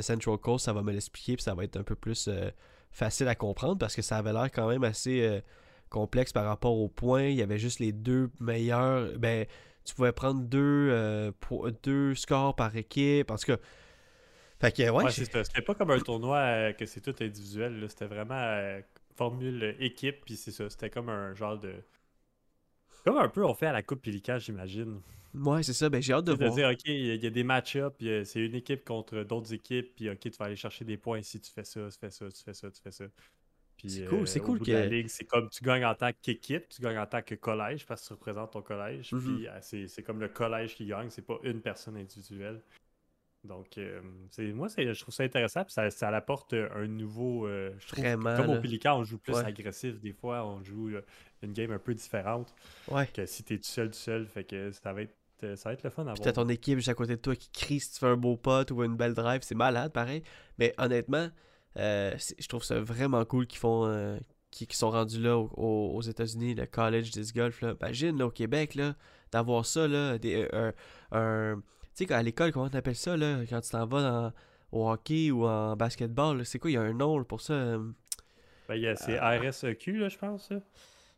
Central 0.00 0.38
Coast, 0.38 0.64
ça 0.64 0.72
va 0.72 0.82
me 0.82 0.92
l'expliquer, 0.92 1.34
puis 1.36 1.42
ça 1.42 1.54
va 1.54 1.64
être 1.64 1.76
un 1.76 1.82
peu 1.82 1.94
plus 1.94 2.28
euh, 2.28 2.50
facile 2.90 3.28
à 3.28 3.34
comprendre, 3.34 3.78
parce 3.78 3.94
que 3.94 4.02
ça 4.02 4.16
avait 4.16 4.32
l'air 4.32 4.50
quand 4.50 4.68
même 4.68 4.84
assez 4.84 5.22
euh, 5.22 5.40
complexe 5.96 6.30
par 6.32 6.44
rapport 6.44 6.76
aux 6.76 6.88
points. 6.88 7.24
Il 7.24 7.36
y 7.36 7.42
avait 7.42 7.58
juste 7.58 7.80
les 7.80 7.92
deux 7.92 8.30
meilleurs. 8.38 9.18
Ben, 9.18 9.46
tu 9.84 9.94
pouvais 9.94 10.12
prendre 10.12 10.42
deux, 10.42 10.88
euh, 10.90 11.32
deux 11.82 12.14
scores 12.14 12.54
par 12.54 12.76
équipe. 12.76 13.30
En 13.30 13.36
tout 13.36 13.46
cas, 13.46 13.56
fait 14.60 14.72
que, 14.72 14.90
ouais. 14.90 15.10
C'était 15.10 15.62
pas 15.62 15.74
comme 15.74 15.90
un 15.90 16.00
tournoi 16.00 16.36
euh, 16.38 16.72
que 16.72 16.84
c'est 16.86 17.00
tout 17.00 17.14
individuel. 17.20 17.84
C'était 17.88 18.06
vraiment 18.06 18.34
euh, 18.34 18.80
formule 19.14 19.74
équipe, 19.80 20.24
puis 20.26 20.36
c'est 20.36 20.50
ça. 20.50 20.68
C'était 20.68 20.90
comme 20.90 21.08
un 21.08 21.34
genre 21.34 21.58
de. 21.58 21.72
Comme 23.04 23.16
un 23.18 23.28
peu 23.28 23.44
on 23.44 23.54
fait 23.54 23.66
à 23.66 23.72
la 23.72 23.82
Coupe 23.82 24.02
Pelican, 24.02 24.38
j'imagine. 24.38 25.00
ouais, 25.34 25.62
c'est 25.62 25.72
ça. 25.72 25.88
Ben, 25.88 26.02
j'ai 26.02 26.12
hâte 26.12 26.24
de 26.26 26.32
voir. 26.32 26.54
dire, 26.54 26.68
OK, 26.68 26.80
il 26.86 27.06
y 27.06 27.10
a- 27.10 27.14
il 27.14 27.22
y 27.24 27.26
a 27.26 27.30
des 27.30 27.44
match-ups, 27.44 27.96
c'est 28.24 28.40
une 28.40 28.54
équipe 28.54 28.84
contre 28.84 29.22
d'autres 29.22 29.52
équipes, 29.54 29.94
puis 29.96 30.10
OK, 30.10 30.18
tu 30.20 30.30
vas 30.30 30.46
aller 30.46 30.56
chercher 30.56 30.84
des 30.84 30.96
points 30.96 31.22
si 31.22 31.40
tu 31.40 31.50
fais 31.50 31.64
ça, 31.64 31.88
tu 31.90 31.98
fais 31.98 32.10
ça, 32.10 32.26
tu 32.30 32.42
fais 32.42 32.54
ça, 32.54 32.70
tu 32.70 32.80
fais 32.82 32.90
ça. 32.90 33.04
C'est 33.88 34.04
cool, 34.06 34.26
c'est 34.28 34.40
au 34.40 34.44
cool 34.44 34.58
que- 34.60 34.86
ligue, 34.88 35.08
c'est 35.08 35.24
comme 35.24 35.48
tu 35.50 35.62
gagnes 35.64 35.84
en 35.84 35.94
tant 35.94 36.10
qu'équipe, 36.22 36.68
tu 36.68 36.82
gagnes 36.82 36.98
en 36.98 37.06
tant 37.06 37.22
que 37.22 37.34
collège 37.34 37.86
parce 37.86 38.02
que 38.02 38.06
tu 38.08 38.12
représentes 38.14 38.52
ton 38.52 38.62
collège. 38.62 39.12
Mhm. 39.12 39.20
Puis 39.36 39.48
euh, 39.48 39.58
c'est 39.60 39.86
c'est 39.88 40.02
comme 40.02 40.20
le 40.20 40.28
collège 40.28 40.74
qui 40.74 40.86
gagne, 40.86 41.10
c'est 41.10 41.26
pas 41.26 41.38
une 41.42 41.60
personne 41.60 41.96
individuelle. 41.96 42.60
Donc, 43.44 43.78
euh, 43.78 44.00
c'est 44.30 44.52
moi, 44.52 44.68
c'est- 44.68 44.92
je 44.92 45.00
trouve 45.00 45.14
ça 45.14 45.22
intéressant. 45.22 45.62
Puis 45.64 45.72
ça, 45.72 45.88
ça 45.90 46.08
apporte 46.08 46.52
euh, 46.52 46.68
un 46.74 46.88
nouveau. 46.88 47.46
euh, 47.46 47.70
je 47.78 47.86
trouve, 47.86 48.00
Vraiment, 48.04 48.36
Comme 48.36 48.50
au 48.50 48.60
Pélican, 48.60 48.98
on 48.98 49.04
joue 49.04 49.18
plus 49.18 49.34
Ouais. 49.34 49.44
agressif 49.44 50.00
des 50.00 50.12
fois. 50.12 50.44
On 50.44 50.64
joue 50.64 50.88
euh, 50.88 51.02
une 51.42 51.52
game 51.52 51.70
un 51.70 51.78
peu 51.78 51.94
différente 51.94 52.52
Ouais. 52.88 53.06
que 53.06 53.24
si 53.24 53.44
t'es 53.44 53.56
tout 53.58 53.64
seul, 53.64 53.88
tout 53.90 53.94
seul. 53.98 54.26
Fait 54.26 54.42
que 54.42 54.72
ça 54.72 54.92
va 54.92 55.02
être, 55.02 55.14
euh, 55.44 55.54
ça 55.54 55.68
va 55.68 55.74
être 55.74 55.84
le 55.84 55.90
fun 55.90 56.04
à 56.08 56.14
Puis 56.14 56.22
t'as 56.22 56.32
ton 56.32 56.48
équipe 56.48 56.78
juste 56.78 56.88
à 56.88 56.94
côté 56.94 57.14
de 57.14 57.20
toi 57.20 57.36
qui 57.36 57.48
crie 57.50 57.78
si 57.78 57.92
tu 57.92 57.98
fais 58.00 58.06
un 58.06 58.16
beau 58.16 58.36
pot 58.36 58.68
ou 58.72 58.82
une 58.82 58.96
belle 58.96 59.14
drive. 59.14 59.42
C'est 59.42 59.54
malade, 59.54 59.92
pareil. 59.92 60.24
Mais 60.58 60.74
honnêtement, 60.78 61.18
euh, 61.18 61.28
c'est- 61.28 61.32
je 61.76 62.48
trouve 62.48 62.64
ça 62.64 62.80
vraiment 62.80 63.24
cool 63.24 63.46
qu'ils 63.46 63.58
font. 63.60 63.86
euh, 63.86 64.18
qui, 64.52 64.66
qui 64.66 64.76
sont 64.76 64.90
rendus 64.90 65.20
là 65.20 65.36
au- 65.36 65.50
au- 65.56 65.96
aux 65.96 66.00
États-Unis, 66.00 66.54
le 66.54 66.64
college 66.64 67.10
disc 67.10 67.34
golf. 67.34 67.60
Là. 67.60 67.74
Imagine, 67.78 68.16
là, 68.18 68.26
au 68.26 68.30
Québec, 68.30 68.74
là, 68.74 68.94
d'avoir 69.30 69.66
ça, 69.66 69.86
là, 69.86 70.16
des, 70.16 70.48
un, 70.52 70.72
un- 71.12 71.56
tu 71.94 72.06
sais, 72.06 72.12
à 72.12 72.22
l'école, 72.22 72.52
comment 72.52 72.70
on 72.72 72.74
appelle 72.76 72.94
ça, 72.96 73.18
là, 73.18 73.40
quand 73.50 73.60
tu 73.60 73.70
t'en 73.70 73.84
vas 73.86 74.00
dans- 74.02 74.32
au 74.72 74.88
hockey 74.90 75.30
ou 75.30 75.44
en 75.46 75.76
basketball, 75.76 76.46
c'est 76.46 76.58
quoi, 76.58 76.70
il 76.70 76.74
y 76.74 76.76
a 76.78 76.80
un 76.82 76.94
nom 76.94 77.18
là, 77.18 77.24
pour 77.24 77.42
ça? 77.42 77.52
euh, 77.52 77.90
Ben, 78.68 78.76
il 78.76 78.82
y 78.82 78.86
a- 78.88 78.96
c'est 78.96 79.18
RSEQ, 79.18 79.98
là, 79.98 80.08
je 80.08 80.16
pense. 80.16 80.48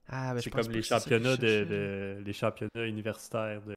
Ah, 0.09 0.35
ben, 0.35 0.41
c'est 0.41 0.51
comme 0.51 0.73
les 0.73 0.83
championnats 0.83 1.37
de- 1.37 2.23
les 2.25 2.33
championnats 2.33 2.87
universitaires. 2.87 3.63
De... 3.63 3.75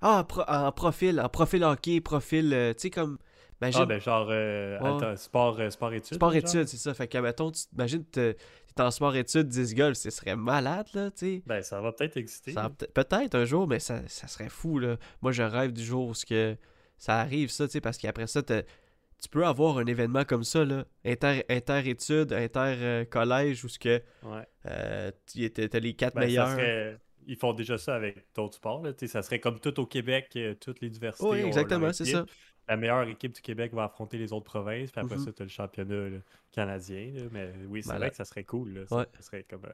Ah, 0.00 0.20
en, 0.20 0.24
pro- 0.24 0.44
en 0.48 0.72
profil, 0.72 1.20
en 1.20 1.28
profil 1.28 1.62
hockey, 1.62 2.00
profil, 2.00 2.52
euh, 2.52 2.72
tu 2.74 2.80
sais, 2.80 2.90
comme... 2.90 3.18
Imagine, 3.64 3.80
Ah, 3.82 3.86
ben 3.86 4.00
genre 4.00 4.28
euh, 4.30 4.78
Ouais. 4.80 4.88
attends, 4.88 5.16
sport, 5.16 5.58
euh, 5.60 5.70
sport 5.70 5.92
études. 5.92 6.14
Sport 6.16 6.34
études, 6.34 6.66
c'est 6.68 6.76
ça. 6.76 6.94
Fait 6.94 7.08
que, 7.08 7.18
mettons, 7.18 7.50
tu 7.50 7.66
t'imagines, 7.66 8.04
t'es 8.04 8.36
en 8.78 8.90
sport 8.90 9.14
études 9.16 9.48
10 9.48 9.74
golf, 9.74 9.96
ce 9.96 10.10
serait 10.10 10.36
malade, 10.36 10.86
là, 10.94 11.10
tu 11.10 11.18
sais. 11.36 11.42
Ben, 11.46 11.62
ça 11.62 11.80
va 11.80 11.92
peut-être 11.92 12.16
exister. 12.16 12.54
Peut-être 12.94 13.34
un 13.34 13.44
jour, 13.44 13.66
mais 13.68 13.78
ça, 13.80 14.00
ça 14.08 14.26
serait 14.28 14.48
fou, 14.48 14.78
là. 14.78 14.96
Moi, 15.22 15.32
je 15.32 15.42
rêve 15.42 15.72
du 15.72 15.82
jour 15.84 16.08
où 16.08 16.12
que 16.28 16.56
ça 16.98 17.20
arrive, 17.20 17.50
ça, 17.50 17.66
tu 17.66 17.72
sais, 17.72 17.80
parce 17.80 17.98
qu'après 17.98 18.26
ça, 18.26 18.42
tu 18.42 19.28
peux 19.30 19.46
avoir 19.46 19.78
un 19.78 19.86
événement 19.86 20.24
comme 20.24 20.44
ça, 20.44 20.64
là, 20.64 20.84
inter- 21.04 21.44
inter-études, 21.48 22.32
inter-collège, 22.32 23.64
où 23.64 23.68
ce 23.68 23.78
que 23.78 24.02
Ouais. 24.22 24.42
euh, 24.66 25.10
tu- 25.32 25.50
t'as 25.50 25.78
les 25.78 25.94
quatre 25.94 26.14
Ben, 26.14 26.22
ça 26.22 26.26
meilleurs. 26.26 26.48
serait- 26.50 26.98
Ils 27.26 27.36
font 27.36 27.54
déjà 27.54 27.78
ça 27.78 27.94
avec 27.94 28.26
d'autres 28.36 28.56
sports. 28.56 28.82
Là. 28.82 28.92
Tu 28.92 29.06
sais, 29.06 29.12
Ça 29.12 29.22
serait 29.22 29.40
comme 29.40 29.58
tout 29.58 29.80
au 29.80 29.86
Québec, 29.86 30.28
euh, 30.36 30.54
toutes 30.60 30.82
les 30.82 30.88
universités. 30.88 31.26
Oui, 31.26 31.38
exactement, 31.38 31.90
c'est 31.92 32.04
ça. 32.04 32.26
La 32.68 32.76
meilleure 32.76 33.06
équipe 33.08 33.32
du 33.32 33.40
Québec 33.42 33.74
va 33.74 33.84
affronter 33.84 34.16
les 34.18 34.32
autres 34.32 34.46
provinces, 34.46 34.90
puis 34.90 35.00
après 35.00 35.16
Mhm. 35.16 35.24
ça, 35.24 35.32
tu 35.32 35.42
as 35.42 35.44
le 35.44 35.50
championnat 35.50 36.08
là, 36.08 36.18
canadien. 36.50 37.12
là. 37.14 37.22
Mais 37.30 37.52
oui, 37.68 37.82
c'est 37.82 37.88
Malade. 37.88 38.00
vrai 38.02 38.10
que 38.10 38.16
ça 38.16 38.24
serait 38.24 38.44
cool. 38.44 38.70
là. 38.72 38.86
Ça, 38.86 38.96
Ouais. 38.96 39.06
ça 39.16 39.22
serait 39.22 39.42
comme. 39.44 39.64
euh, 39.66 39.72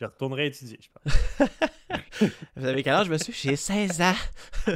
Je 0.00 0.04
retournerais 0.04 0.48
étudier, 0.48 0.78
je 0.80 0.88
pense. 0.92 1.48
Vous 2.56 2.66
avez 2.66 2.82
quel 2.82 2.94
âge, 2.94 3.08
monsieur? 3.08 3.32
J'ai 3.32 3.56
16 3.56 4.00
ans. 4.02 4.14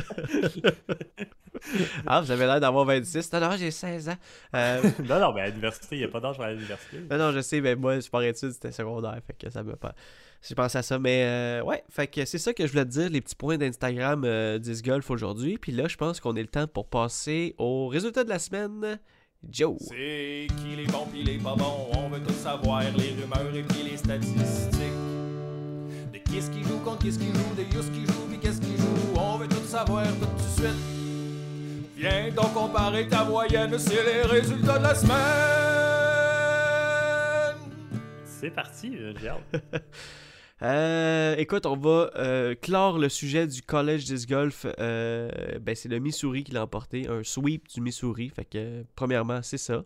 ah, 2.07 2.21
vous 2.21 2.31
avez 2.31 2.47
l'air 2.47 2.61
d'avoir 2.61 2.85
26. 2.85 3.33
Non, 3.33 3.41
non, 3.41 3.57
j'ai 3.57 3.71
16 3.71 4.09
ans. 4.09 4.17
Euh, 4.55 4.83
non, 5.09 5.21
non, 5.21 5.33
mais 5.33 5.43
à 5.43 5.49
l'université, 5.49 5.97
il 5.97 5.99
n'y 5.99 6.05
a 6.05 6.09
pas 6.09 6.21
d'âge 6.21 6.37
pour 6.37 6.45
aller 6.45 6.55
à 6.55 6.57
l'université. 6.57 6.99
Non, 7.11 7.19
non, 7.19 7.33
je 7.33 7.41
sais, 7.41 7.61
mais 7.61 7.77
moi, 7.77 8.01
sport 8.01 8.23
études, 8.23 8.53
c'était 8.53 8.73
secondaire, 8.73 9.19
fait 9.27 9.37
que 9.39 9.51
ça 9.51 9.63
me 9.63 9.77
pas. 9.77 9.95
J'ai 10.43 10.55
pensé 10.55 10.79
à 10.79 10.83
ça, 10.83 10.99
mais 10.99 11.25
euh, 11.25 11.63
ouais, 11.65 11.85
fait 11.91 12.07
que 12.07 12.25
c'est 12.25 12.39
ça 12.39 12.55
que 12.55 12.67
je 12.67 12.73
voulais 12.73 12.87
te 12.87 12.91
dire, 12.91 13.11
les 13.11 13.21
petits 13.21 13.37
points 13.37 13.59
d'Instagram 13.59 14.23
euh, 14.25 14.59
10 14.59 14.83
Golf 14.83 15.11
aujourd'hui. 15.11 15.59
Puis 15.59 15.73
là, 15.73 15.87
je 15.87 15.97
pense 15.97 16.19
qu'on 16.19 16.35
est 16.35 16.43
le 16.43 16.49
temps 16.49 16.67
pour 16.67 16.89
passer 16.89 17.55
au 17.59 17.89
résultat 17.89 18.25
de 18.25 18.31
la 18.31 18.39
semaine. 18.39 18.99
Joe. 19.49 19.77
C'est 19.81 20.49
qui 20.59 20.77
les 20.77 20.87
bons 20.87 21.07
pis 21.07 21.23
les 21.23 21.39
pas 21.39 21.55
bons, 21.55 21.89
on 21.95 22.11
veut 22.11 22.21
tout 22.21 22.33
savoir, 22.33 22.83
les 22.83 23.15
rumeurs 23.23 23.55
et 23.55 23.63
puis 23.63 23.91
les 23.91 23.97
statistiques. 23.97 25.10
De 26.13 26.19
qui 26.19 26.43
ce 26.43 26.51
qui 26.51 26.63
joue 26.63 26.79
contre 26.79 26.99
qui 26.99 27.13
ce 27.13 27.19
qui 27.19 27.27
joue, 27.27 27.55
de 27.57 27.63
Yus 27.63 27.91
qui 27.93 28.07
joue 28.07 28.27
pis 28.31 28.39
qu'est-ce 28.39 28.61
qui 28.61 28.77
joue, 28.77 29.15
on 29.17 29.37
veut 29.37 29.49
tout 29.49 29.65
savoir 29.65 30.05
tout 30.05 30.27
de 30.27 30.43
suite. 30.61 30.75
Viens 31.97 32.31
donc 32.31 32.55
comparer 32.55 33.07
ta 33.09 33.25
moyenne, 33.25 33.79
c'est 33.79 34.03
les 34.05 34.23
résultats 34.23 34.79
de 34.79 34.85
la 34.85 34.95
semaine. 34.95 35.17
C'est 38.25 38.51
parti, 38.51 38.97
j'ai 39.21 39.29
hâte. 39.29 39.63
Euh, 40.63 41.37
écoute, 41.39 41.65
on 41.65 41.75
va 41.75 42.11
euh, 42.17 42.55
clore 42.55 42.99
le 42.99 43.09
sujet 43.09 43.47
du 43.47 43.63
College 43.63 44.05
Disc 44.05 44.29
Golf. 44.29 44.67
Euh, 44.79 45.31
ben, 45.59 45.75
c'est 45.75 45.89
le 45.89 45.99
Missouri 46.01 46.45
qui 46.45 46.53
l'a 46.53 46.65
emporté, 46.65 47.09
un 47.09 47.23
sweep 47.23 47.67
du 47.69 47.81
Missouri. 47.81 48.29
Fait 48.29 48.45
que, 48.45 48.85
premièrement, 48.95 49.41
c'est 49.43 49.57
ça. 49.57 49.85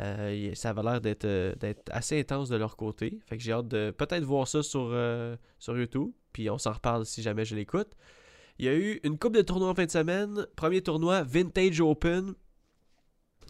Euh, 0.00 0.54
ça 0.54 0.70
avait 0.70 0.82
l'air 0.82 1.00
d'être 1.00 1.24
euh, 1.24 1.54
d'être 1.54 1.90
assez 1.90 2.20
intense 2.20 2.48
de 2.48 2.56
leur 2.56 2.76
côté. 2.76 3.18
Fait 3.26 3.36
que 3.36 3.42
j'ai 3.42 3.52
hâte 3.52 3.68
de 3.68 3.90
peut-être 3.90 4.24
voir 4.24 4.46
ça 4.46 4.62
sur, 4.62 4.90
euh, 4.92 5.36
sur 5.58 5.78
YouTube. 5.78 6.10
Puis 6.32 6.50
on 6.50 6.58
s'en 6.58 6.72
reparle 6.72 7.06
si 7.06 7.22
jamais 7.22 7.44
je 7.44 7.54
l'écoute. 7.54 7.88
Il 8.58 8.66
y 8.66 8.68
a 8.68 8.74
eu 8.74 9.00
une 9.04 9.18
coupe 9.18 9.34
de 9.34 9.42
tournois 9.42 9.70
en 9.70 9.74
fin 9.74 9.86
de 9.86 9.90
semaine. 9.90 10.46
Premier 10.56 10.82
tournoi, 10.82 11.22
Vintage 11.22 11.80
Open. 11.80 12.34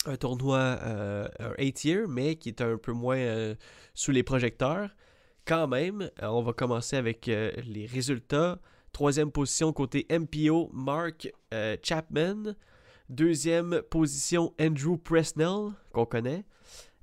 Un 0.06 0.16
tournoi, 0.16 0.58
euh, 0.58 1.28
un 1.40 1.54
8 1.58 1.84
year, 1.84 2.08
mais 2.08 2.36
qui 2.36 2.50
est 2.50 2.60
un 2.60 2.76
peu 2.76 2.92
moins 2.92 3.54
sous 3.94 4.12
les 4.12 4.22
projecteurs. 4.22 4.90
Quand 5.44 5.66
même, 5.66 6.10
on 6.22 6.42
va 6.42 6.52
commencer 6.52 6.96
avec 6.96 7.26
les 7.26 7.86
résultats. 7.86 8.60
Troisième 8.92 9.32
position 9.32 9.72
côté 9.72 10.06
MPO, 10.10 10.70
Mark 10.72 11.32
Chapman. 11.82 12.54
Deuxième 13.08 13.82
position, 13.90 14.52
Andrew 14.60 14.96
Presnell, 14.98 15.72
qu'on 15.92 16.04
connaît. 16.04 16.44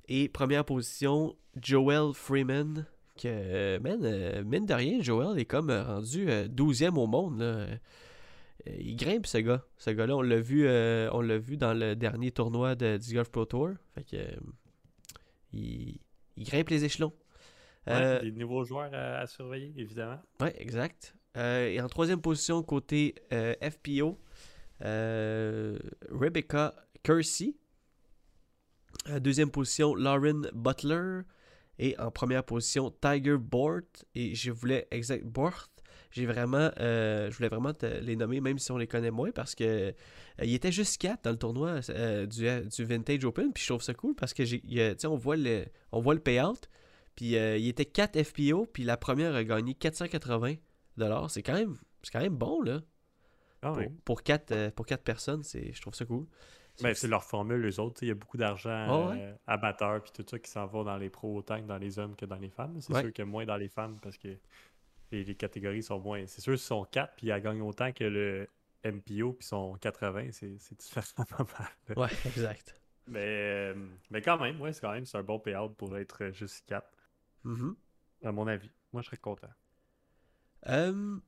Et 0.08 0.28
première 0.28 0.64
position, 0.64 1.36
Joel 1.60 2.12
Freeman. 2.14 2.86
Que, 3.20 3.28
euh, 3.28 3.80
man, 3.80 4.00
euh, 4.04 4.44
mine 4.44 4.66
de 4.66 4.74
rien, 4.74 5.00
Joel 5.02 5.38
est 5.38 5.46
comme 5.46 5.70
euh, 5.70 5.82
rendu 5.82 6.30
euh, 6.30 6.46
12e 6.48 6.96
au 6.96 7.06
monde. 7.06 7.40
Là. 7.40 7.66
Il 8.78 8.96
grimpe, 8.96 9.26
ce 9.26 9.38
gars. 9.38 9.64
Ce 9.78 9.90
gars-là, 9.90 10.16
on 10.16 10.22
l'a 10.22 10.38
vu, 10.40 10.66
euh, 10.66 11.08
on 11.12 11.20
l'a 11.22 11.38
vu 11.38 11.56
dans 11.56 11.72
le 11.72 11.96
dernier 11.96 12.30
tournoi 12.30 12.74
de 12.74 12.96
Disc 12.98 13.14
Golf 13.14 13.30
Pro 13.30 13.44
Tour. 13.46 13.70
Fait 13.94 14.04
que, 14.04 14.16
il, 15.52 15.98
il 16.36 16.44
grimpe 16.44 16.68
les 16.68 16.84
échelons. 16.84 17.12
Ouais, 17.86 18.20
Des 18.20 18.32
nouveaux 18.32 18.64
joueurs 18.64 18.92
à, 18.92 19.18
à 19.20 19.26
surveiller, 19.26 19.72
évidemment. 19.76 20.20
Ouais, 20.40 20.54
exact. 20.58 21.14
Et 21.36 21.80
en 21.80 21.88
troisième 21.88 22.20
position, 22.20 22.62
côté 22.62 23.14
FPO, 23.30 24.18
Rebecca 24.80 26.74
Kersey. 27.02 27.54
Euh, 29.08 29.20
deuxième 29.20 29.50
position, 29.50 29.94
Lauren 29.94 30.42
Butler. 30.52 31.20
Et 31.78 31.98
en 31.98 32.10
première 32.10 32.44
position, 32.44 32.90
Tiger 32.90 33.36
Bort. 33.38 33.82
Et 34.14 34.34
je 34.34 34.50
voulais 34.50 34.88
exact 34.90 35.24
Bort. 35.24 35.68
Euh, 36.18 37.30
je 37.30 37.36
voulais 37.36 37.48
vraiment 37.48 37.72
les 37.82 38.16
nommer, 38.16 38.40
même 38.40 38.58
si 38.58 38.70
on 38.72 38.78
les 38.78 38.86
connaît 38.86 39.10
moins, 39.10 39.30
parce 39.32 39.54
que 39.54 39.64
euh, 40.40 40.44
il 40.44 40.54
était 40.54 40.72
juste 40.72 41.00
4 41.00 41.24
dans 41.24 41.30
le 41.30 41.36
tournoi 41.36 41.80
euh, 41.90 42.26
du, 42.26 42.84
Vintage 42.84 43.24
Open. 43.24 43.52
Puis 43.52 43.64
je 43.64 43.68
trouve 43.68 43.82
ça 43.82 43.94
cool 43.94 44.14
parce 44.14 44.32
que 44.32 44.44
j'ai, 44.44 44.62
on 45.04 45.16
voit 45.16 45.36
le, 45.36 45.66
on 45.92 46.00
voit 46.00 46.16
payout. 46.16 46.60
Puis 47.14 47.36
euh, 47.36 47.56
il 47.56 47.68
était 47.68 47.86
4 47.86 48.22
FPO, 48.22 48.66
puis 48.66 48.84
la 48.84 48.96
première 48.96 49.34
a 49.34 49.44
gagné 49.44 49.74
480 49.74 50.54
C'est 51.28 51.42
quand 51.42 51.54
c'est 52.02 52.12
quand 52.12 52.20
même 52.20 52.36
bon 52.36 52.62
là. 52.62 52.80
Ah 53.62 53.72
Pour, 53.72 53.82
pour 54.04 54.22
4 54.22 54.70
pour 54.70 54.86
quatre 54.86 55.02
personnes, 55.02 55.42
c'est, 55.42 55.72
je 55.72 55.80
trouve 55.80 55.94
ça 55.94 56.04
cool. 56.04 56.26
Ben, 56.82 56.94
c'est 56.94 57.08
leur 57.08 57.24
formule, 57.24 57.64
eux 57.66 57.80
autres. 57.80 58.02
Il 58.02 58.08
y 58.08 58.10
a 58.10 58.14
beaucoup 58.14 58.36
d'argent 58.36 58.70
Ah 58.70 59.08
ouais? 59.08 59.18
euh, 59.18 59.34
amateurs 59.46 60.02
puis 60.02 60.12
tout 60.12 60.24
ça 60.28 60.38
qui 60.38 60.50
s'en 60.50 60.66
va 60.66 60.84
dans 60.84 60.98
les 60.98 61.08
pros 61.08 61.34
autant 61.36 61.60
que 61.60 61.66
dans 61.66 61.78
les 61.78 61.98
hommes 61.98 62.14
que 62.16 62.26
dans 62.26 62.36
les 62.36 62.50
femmes. 62.50 62.78
C'est 62.80 62.92
Ouais. 62.92 63.00
sûr 63.00 63.12
que 63.12 63.22
moins 63.22 63.46
dans 63.46 63.56
les 63.56 63.68
femmes 63.68 63.98
parce 64.02 64.18
que 64.18 64.36
les, 65.10 65.24
les 65.24 65.34
catégories 65.34 65.82
sont 65.82 65.98
moins. 65.98 66.26
C'est 66.26 66.42
sûr, 66.42 66.58
s'ils 66.58 66.66
sont 66.66 66.84
4 66.84 67.14
puis 67.16 67.28
ils 67.28 67.40
gagnent 67.40 67.62
autant 67.62 67.92
que 67.92 68.04
le 68.04 68.48
MPO 68.84 69.32
puis 69.32 69.44
ils 69.44 69.46
sont 69.48 69.74
80, 69.80 70.28
c'est 70.32 70.56
c'est 70.58 70.78
différent 70.78 71.24
pas 71.28 71.46
mal. 71.58 71.96
Ouais, 71.96 72.08
exact. 72.26 72.78
Mais, 73.08 73.20
euh, 73.74 73.74
mais 74.10 74.20
quand 74.20 74.38
même, 74.38 74.60
ouais, 74.60 74.72
c'est 74.72 74.80
quand 74.80 74.92
même 74.92 75.06
c'est 75.06 75.16
un 75.16 75.22
bon 75.22 75.38
payout 75.38 75.70
pour 75.70 75.96
être 75.96 76.24
euh, 76.24 76.32
juste 76.32 76.64
4, 76.66 76.86
Mhm. 77.44 77.74
à 78.24 78.32
mon 78.32 78.46
avis. 78.48 78.70
Moi, 78.92 79.00
je 79.02 79.06
serais 79.06 79.16
content. 79.16 79.48
Euh, 80.66 81.18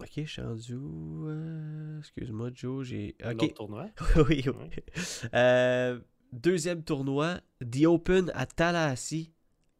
Ok, 0.00 0.10
je 0.16 0.22
suis 0.30 0.42
rendu? 0.42 0.74
Euh, 0.76 1.98
Excuse-moi, 1.98 2.50
Joe, 2.54 2.86
j'ai... 2.86 3.16
Ok, 3.24 3.54
tournoi. 3.54 3.88
oui, 4.28 4.44
oui. 4.46 4.82
Euh, 5.34 5.98
deuxième 6.32 6.84
tournoi, 6.84 7.40
The 7.60 7.84
Open 7.86 8.30
à 8.34 8.46
Tallahassee, 8.46 9.32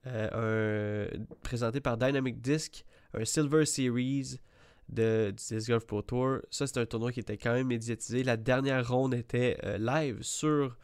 euh, 0.06 1.06
un- 1.12 1.24
présenté 1.42 1.80
par 1.80 1.96
Dynamic 1.96 2.40
Disc, 2.40 2.84
un 3.14 3.24
Silver 3.24 3.64
Series 3.64 4.40
de, 4.88 5.32
Disc 5.36 5.68
Golf 5.68 5.86
Pro 5.86 6.02
Tour. 6.02 6.38
Ça, 6.50 6.66
c'est 6.66 6.78
un 6.78 6.86
tournoi 6.86 7.12
qui 7.12 7.20
était 7.20 7.36
quand 7.38 7.52
même 7.52 7.68
médiatisé. 7.68 8.24
La 8.24 8.36
dernière 8.36 8.88
ronde 8.88 9.14
était 9.14 9.56
euh, 9.64 9.78
live 9.78 10.22
sur 10.22 10.76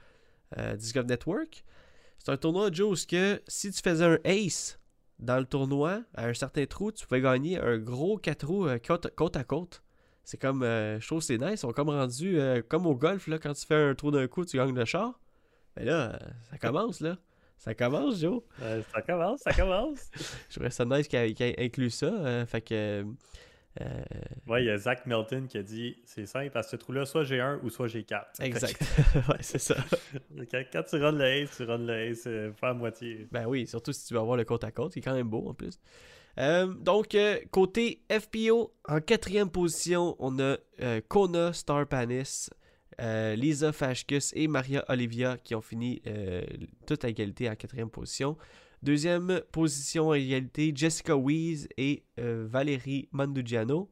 Disc 0.78 0.94
Golf 0.94 1.08
Network. 1.08 1.64
C'est 2.18 2.30
un 2.30 2.36
tournoi, 2.36 2.70
Joe, 2.70 3.02
où 3.02 3.06
que 3.08 3.42
si 3.48 3.72
tu 3.72 3.82
faisais 3.82 4.04
un 4.04 4.18
ace 4.24 4.78
dans 5.18 5.38
le 5.38 5.44
tournoi, 5.44 6.02
à 6.14 6.26
un 6.26 6.34
certain 6.34 6.66
trou, 6.66 6.92
tu 6.92 7.06
pouvais 7.06 7.20
gagner 7.20 7.58
un 7.58 7.78
gros 7.78 8.18
4 8.18 8.46
roues 8.46 8.66
euh, 8.66 8.78
côte, 8.78 9.14
côte 9.14 9.36
à 9.36 9.44
côte. 9.44 9.82
C'est 10.24 10.40
comme, 10.40 10.62
euh, 10.62 10.98
je 11.00 11.06
trouve 11.06 11.20
c'est 11.20 11.38
nice. 11.38 11.52
Ils 11.52 11.58
sont 11.58 11.72
comme 11.72 11.90
rendus 11.90 12.40
euh, 12.40 12.62
comme 12.66 12.86
au 12.86 12.94
golf, 12.94 13.26
là, 13.26 13.38
quand 13.38 13.52
tu 13.52 13.66
fais 13.66 13.74
un 13.74 13.94
trou 13.94 14.10
d'un 14.10 14.26
coup, 14.26 14.44
tu 14.44 14.56
gagnes 14.56 14.74
le 14.74 14.84
char. 14.84 15.20
Mais 15.76 15.84
là, 15.84 16.14
euh, 16.14 16.18
ça 16.50 16.58
commence, 16.58 17.00
là. 17.00 17.18
Ça 17.58 17.74
commence, 17.74 18.20
Joe. 18.20 18.42
Euh, 18.62 18.82
ça 18.92 19.02
commence, 19.02 19.40
ça 19.40 19.52
commence. 19.52 20.10
Je 20.48 20.54
trouvais 20.54 20.70
ça 20.70 20.84
nice 20.84 21.08
qu'il 21.08 21.18
ait 21.18 21.54
inclus 21.64 21.90
ça. 21.90 22.46
fait 22.46 22.62
que. 22.62 23.04
Euh, 23.80 24.02
ouais, 24.46 24.62
il 24.62 24.66
y 24.66 24.70
a 24.70 24.78
Zach 24.78 25.04
Melton 25.06 25.46
qui 25.48 25.58
a 25.58 25.62
dit 25.62 25.96
c'est 26.04 26.26
simple, 26.26 26.56
à 26.56 26.62
ce 26.62 26.76
trou-là, 26.76 27.06
soit 27.06 27.24
j'ai 27.24 27.40
un 27.40 27.58
ou 27.62 27.70
soit 27.70 27.88
j'ai 27.88 28.04
4. 28.04 28.40
exact. 28.40 28.80
ouais, 29.28 29.38
c'est 29.40 29.58
ça. 29.58 29.76
Quand, 30.50 30.62
quand 30.72 30.82
tu 30.84 30.96
runs 30.96 31.12
le 31.12 31.24
ace, 31.24 31.56
tu 31.56 31.64
runs 31.64 31.78
le 31.78 32.10
ace, 32.10 32.24
euh, 32.26 32.50
pas 32.60 32.70
à 32.70 32.74
moitié. 32.74 33.26
Ben 33.32 33.46
oui, 33.46 33.66
surtout 33.66 33.92
si 33.92 34.06
tu 34.06 34.14
veux 34.14 34.20
avoir 34.20 34.36
le 34.36 34.44
côte 34.44 34.64
à 34.64 34.70
côte, 34.70 34.94
il 34.96 35.00
est 35.00 35.02
quand 35.02 35.14
même 35.14 35.28
beau 35.28 35.48
en 35.48 35.54
plus. 35.54 35.80
Euh, 36.38 36.66
donc, 36.66 37.14
euh, 37.14 37.38
côté 37.50 38.00
FPO, 38.10 38.72
en 38.88 39.00
quatrième 39.00 39.50
position, 39.50 40.16
on 40.18 40.38
a 40.38 40.56
euh, 40.80 41.00
Kona 41.08 41.52
Star 41.52 41.86
Panis, 41.86 42.48
euh, 43.00 43.34
Lisa 43.36 43.72
Fashkus 43.72 44.32
et 44.34 44.48
Maria 44.48 44.84
Olivia 44.88 45.36
qui 45.38 45.54
ont 45.54 45.60
fini 45.60 46.02
euh, 46.06 46.42
toute 46.86 47.04
à 47.04 47.08
égalité 47.08 47.48
en 47.48 47.54
quatrième 47.54 47.90
position. 47.90 48.36
Deuxième 48.84 49.40
position 49.50 50.10
à 50.10 50.18
égalité, 50.18 50.70
Jessica 50.74 51.16
Wees 51.16 51.66
et 51.78 52.04
euh, 52.20 52.46
Valérie 52.46 53.08
Mandugiano. 53.12 53.90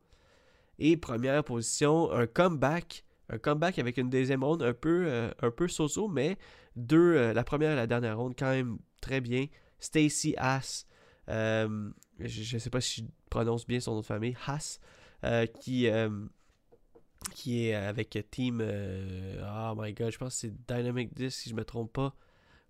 Et 0.79 0.99
première 0.99 1.43
position, 1.45 2.13
un 2.13 2.27
comeback. 2.27 3.03
Un 3.31 3.39
comeback 3.39 3.79
avec 3.79 3.97
une 3.97 4.11
deuxième 4.11 4.45
ronde 4.45 4.63
un 4.63 4.75
peu, 4.75 5.07
euh, 5.07 5.31
un 5.41 5.51
peu 5.51 5.67
so-so, 5.67 6.09
mais 6.09 6.37
deux, 6.77 7.17
euh, 7.17 7.33
la 7.33 7.43
première 7.43 7.73
et 7.73 7.77
la 7.77 7.87
dernière 7.87 8.19
ronde 8.19 8.35
quand 8.39 8.51
même 8.51 8.77
très 9.01 9.23
bien. 9.23 9.47
Stacy 9.81 10.35
Haas, 10.37 10.85
je 11.27 12.55
ne 12.55 12.59
sais 12.59 12.69
pas 12.69 12.83
si 12.83 13.01
je 13.01 13.07
prononce 13.31 13.67
bien 13.67 13.81
son 13.81 13.95
nom 13.95 14.01
de 14.01 14.05
famille, 14.05 14.37
Haas, 14.47 14.79
qui, 15.61 15.89
qui 17.35 17.67
est 17.67 17.75
avec 17.75 18.27
Team. 18.31 18.61
oh 18.61 19.75
my 19.75 19.95
god, 19.95 20.13
je 20.13 20.19
pense 20.19 20.35
que 20.35 20.41
c'est 20.41 20.67
Dynamic 20.67 21.15
Disc 21.15 21.41
si 21.41 21.49
je 21.49 21.55
me 21.55 21.65
trompe 21.65 21.95
pas. 21.95 22.15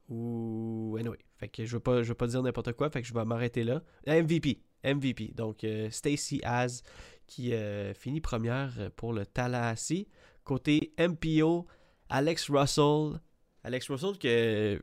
Ou. 0.08 0.96
Anyway, 0.98 1.18
fait 1.38 1.48
que 1.48 1.64
je 1.64 1.72
veux, 1.76 1.80
pas- 1.80 2.02
je 2.02 2.08
veux 2.08 2.14
pas 2.14 2.26
dire 2.26 2.42
n'importe 2.42 2.72
quoi, 2.72 2.90
fait 2.90 3.02
que 3.02 3.08
je 3.08 3.14
vais 3.14 3.24
m'arrêter 3.24 3.64
là. 3.64 3.82
MVP, 4.06 4.60
MVP. 4.84 5.32
Donc 5.34 5.64
euh, 5.64 5.88
Stacy 5.90 6.40
Haas 6.44 6.82
qui 7.26 7.54
euh, 7.54 7.94
finit 7.94 8.20
première 8.20 8.72
pour 8.96 9.12
le 9.12 9.24
Tallahassee. 9.26 10.06
Côté 10.44 10.92
MPO, 10.98 11.66
Alex 12.08 12.50
Russell. 12.50 13.20
Alex 13.64 13.88
Russell 13.88 14.18
que 14.18 14.80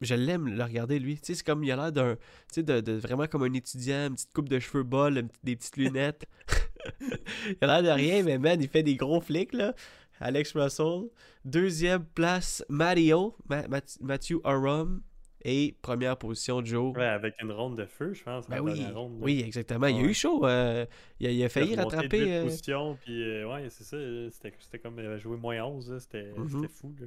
je 0.00 0.14
l'aime 0.14 0.48
le 0.48 0.64
regarder 0.64 0.98
lui. 0.98 1.16
Tu 1.16 1.26
sais, 1.26 1.34
c'est 1.34 1.44
comme 1.44 1.62
il 1.62 1.70
a 1.70 1.76
l'air 1.76 1.92
d'un. 1.92 2.16
Tu 2.16 2.20
sais, 2.54 2.62
de, 2.62 2.92
vraiment 2.92 3.26
comme 3.26 3.42
un 3.44 3.52
étudiant, 3.52 4.06
une 4.08 4.14
petite 4.14 4.32
coupe 4.32 4.48
de 4.48 4.58
cheveux 4.58 4.82
petite- 4.84 5.44
des 5.44 5.54
petites 5.54 5.76
lunettes. 5.76 6.24
il 7.00 7.56
a 7.60 7.66
l'air 7.66 7.82
de 7.82 7.88
rien, 8.00 8.22
mais 8.24 8.38
man, 8.38 8.60
il 8.60 8.68
fait 8.68 8.82
des 8.82 8.96
gros 8.96 9.20
flics 9.20 9.52
là. 9.52 9.74
Alex 10.22 10.52
Russell. 10.56 11.08
Deuxième 11.44 12.04
place, 12.04 12.64
Mario, 12.68 13.36
Ma- 13.48 13.64
Matthew 14.00 14.36
Arum. 14.44 15.02
Et 15.44 15.76
première 15.82 16.16
position, 16.16 16.64
Joe. 16.64 16.96
Ouais, 16.96 17.02
avec 17.04 17.34
une 17.42 17.50
ronde 17.50 17.76
de 17.76 17.84
feu, 17.84 18.12
je 18.14 18.22
pense. 18.22 18.48
Ben 18.48 18.56
la 18.56 18.62
oui, 18.62 18.86
ronde, 18.94 19.20
exactement. 19.28 19.88
Il 19.88 19.96
a 19.96 20.02
Ouais. 20.02 20.04
eu 20.10 20.14
chaud. 20.14 20.46
euh, 20.46 20.86
il, 21.18 21.26
a, 21.26 21.30
il 21.30 21.34
a 21.34 21.38
Il 21.38 21.44
a 21.44 21.48
failli 21.48 21.74
rattraper. 21.74 22.32
euh, 22.36 22.44
positions, 22.44 22.96
puis 23.04 23.22
euh, 23.24 23.48
ouais, 23.52 23.66
c'est 23.68 23.82
ça. 23.82 23.96
C'était 24.30 24.78
comme 24.78 25.00
il 25.00 25.06
avait 25.06 25.18
joué 25.18 25.36
moins 25.36 25.60
11, 25.64 25.90
là, 25.90 25.98
c'était 25.98 26.32
Mhm. 26.36 26.48
c'était 26.48 26.68
fou. 26.72 26.94
Là. 27.00 27.06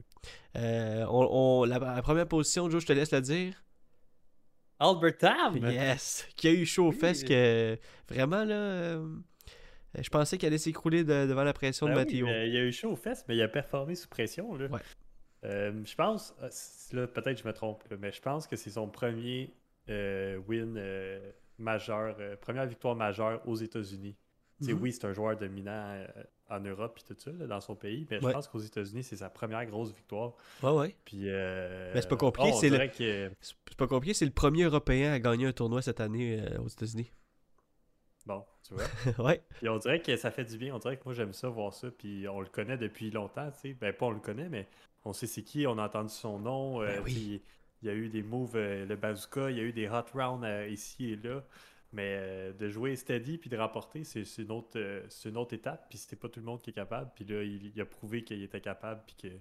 euh, 0.57 1.05
on, 1.09 1.61
on- 1.61 1.63
la, 1.63 1.79
la 1.79 2.01
première 2.01 2.27
position, 2.27 2.69
Joe, 2.69 2.81
je 2.81 2.87
te 2.87 2.91
laisse 2.93 3.13
le 3.13 3.21
dire. 3.21 3.53
Albert 4.79 5.17
Tam! 5.17 5.55
Yes! 5.55 6.27
Qui 6.35 6.47
a 6.49 6.51
eu 6.51 6.65
chaud 6.65 6.89
Oui. 6.89 6.95
fesses 6.97 7.23
que 7.23 7.77
vraiment 8.09 8.43
là. 8.43 8.99
Euh, 9.97 10.01
je 10.03 10.09
pensais 10.09 10.37
qu'elle 10.37 10.47
allait 10.47 10.57
s'écrouler 10.57 11.03
de- 11.03 11.25
devant 11.27 11.43
la 11.43 11.53
pression 11.53 11.85
Ben 11.87 11.93
de 11.93 11.99
oui, 11.99 12.05
Matteo. 12.05 12.25
mais 12.27 12.49
il 12.49 12.57
a 12.57 12.63
eu 12.63 12.71
chaud 12.71 12.91
aux 12.91 12.95
fesses, 12.95 13.25
mais 13.27 13.35
il 13.35 13.41
a 13.41 13.47
performé 13.47 13.95
sous 13.95 14.07
pression. 14.09 14.55
Là. 14.55 14.67
Ouais. 14.67 14.79
Euh, 15.45 15.71
je 15.85 15.95
pense, 15.95 16.33
euh, 16.41 16.49
là, 16.93 17.07
peut-être 17.07 17.41
je 17.41 17.47
me 17.47 17.53
trompe, 17.53 17.83
là, 17.91 17.97
mais 17.99 18.11
je 18.11 18.21
pense 18.21 18.47
que 18.47 18.55
c'est 18.55 18.71
son 18.71 18.87
premier 18.87 19.51
euh, 19.89 20.37
win 20.47 20.75
euh, 20.77 21.19
majeur, 21.59 22.15
première 22.41 22.65
victoire 22.65 22.95
majeure 22.95 23.41
aux 23.47 23.55
États-Unis. 23.55 24.15
Mhm. 24.61 24.79
Oui, 24.81 24.91
c'est 24.93 25.05
un 25.05 25.13
joueur 25.13 25.37
dominant 25.37 25.97
en 26.49 26.59
Europe 26.61 26.97
et 27.03 27.13
tout 27.13 27.19
ça, 27.19 27.29
là, 27.31 27.45
dans 27.45 27.59
son 27.59 27.75
pays, 27.75 28.07
mais 28.09 28.19
je 28.21 28.27
pense 28.29 28.47
qu'aux 28.47 28.59
États-Unis, 28.59 29.03
c'est 29.03 29.17
sa 29.17 29.29
première 29.29 29.65
grosse 29.65 29.93
victoire. 29.93 30.33
Ouais, 30.63 30.71
ouais. 30.71 30.95
Puis, 31.05 31.25
Mais 31.25 32.01
c'est 32.01 32.07
pas 32.07 32.15
compliqué, 32.15 32.51
oh, 32.53 32.57
c'est 32.59 32.69
le- 32.69 32.87
que- 32.87 33.31
pas 33.77 33.87
compliqué, 33.87 34.13
c'est 34.13 34.25
le 34.25 34.31
premier 34.31 34.63
Européen 34.63 35.11
à 35.11 35.19
gagner 35.19 35.45
un 35.47 35.51
tournoi 35.51 35.81
cette 35.81 35.99
année 35.99 36.41
aux 36.63 36.67
États-Unis. 36.69 37.11
Bon, 38.25 38.43
tu 38.63 38.73
vois. 38.73 38.85
ouais. 39.25 39.43
Puis 39.59 39.69
on 39.69 39.77
dirait 39.77 40.01
que 40.01 40.15
ça 40.17 40.31
fait 40.31 40.45
du 40.45 40.57
bien. 40.57 40.73
On 40.75 40.79
dirait 40.79 40.97
que 40.97 41.03
moi 41.05 41.13
j'aime 41.13 41.33
ça 41.33 41.47
voir 41.49 41.73
ça. 41.73 41.91
Puis 41.91 42.27
on 42.27 42.39
le 42.41 42.47
connaît 42.47 42.77
depuis 42.77 43.11
longtemps, 43.11 43.51
tu 43.51 43.59
sais. 43.59 43.73
Ben 43.73 43.93
pas 43.93 44.07
on 44.07 44.11
le 44.11 44.19
connaît, 44.19 44.49
mais 44.49 44.67
on 45.03 45.13
sait 45.13 45.27
c'est 45.27 45.43
qui. 45.43 45.67
On 45.67 45.77
a 45.77 45.83
entendu 45.85 46.13
son 46.13 46.39
nom. 46.39 46.81
euh, 46.81 46.97
Ben 46.97 47.03
oui. 47.03 47.13
tu 47.13 47.19
sais, 47.37 47.41
Il 47.83 47.87
y 47.87 47.91
a 47.91 47.93
eu 47.93 48.09
des 48.09 48.23
moves, 48.23 48.55
euh, 48.55 48.85
le 48.85 48.95
bazooka, 48.95 49.51
il 49.51 49.57
y 49.57 49.59
a 49.59 49.63
eu 49.63 49.73
des 49.73 49.87
hot 49.87 50.05
rounds 50.13 50.43
euh, 50.45 50.67
ici 50.67 51.11
et 51.11 51.15
là. 51.17 51.43
Mais 51.93 52.17
euh, 52.19 52.53
de 52.53 52.67
jouer 52.69 52.95
steady 52.95 53.37
puis 53.37 53.49
de 53.49 53.57
rapporter, 53.57 54.03
c'est 54.03 54.23
une, 54.39 54.51
autre, 54.51 54.77
une 55.25 55.37
autre 55.37 55.53
étape. 55.53 55.85
Puis 55.89 55.97
c'était 55.99 56.15
pas 56.17 56.27
tout 56.29 56.39
le 56.39 56.45
monde 56.45 56.61
qui 56.61 56.71
est 56.71 56.73
capable. 56.73 57.11
Puis 57.15 57.25
là, 57.25 57.43
il, 57.43 57.67
il 57.75 57.79
a 57.81 57.85
prouvé 57.85 58.23
qu'il 58.23 58.41
était 58.43 58.61
capable. 58.61 59.03
Puis 59.05 59.15
que. 59.29 59.35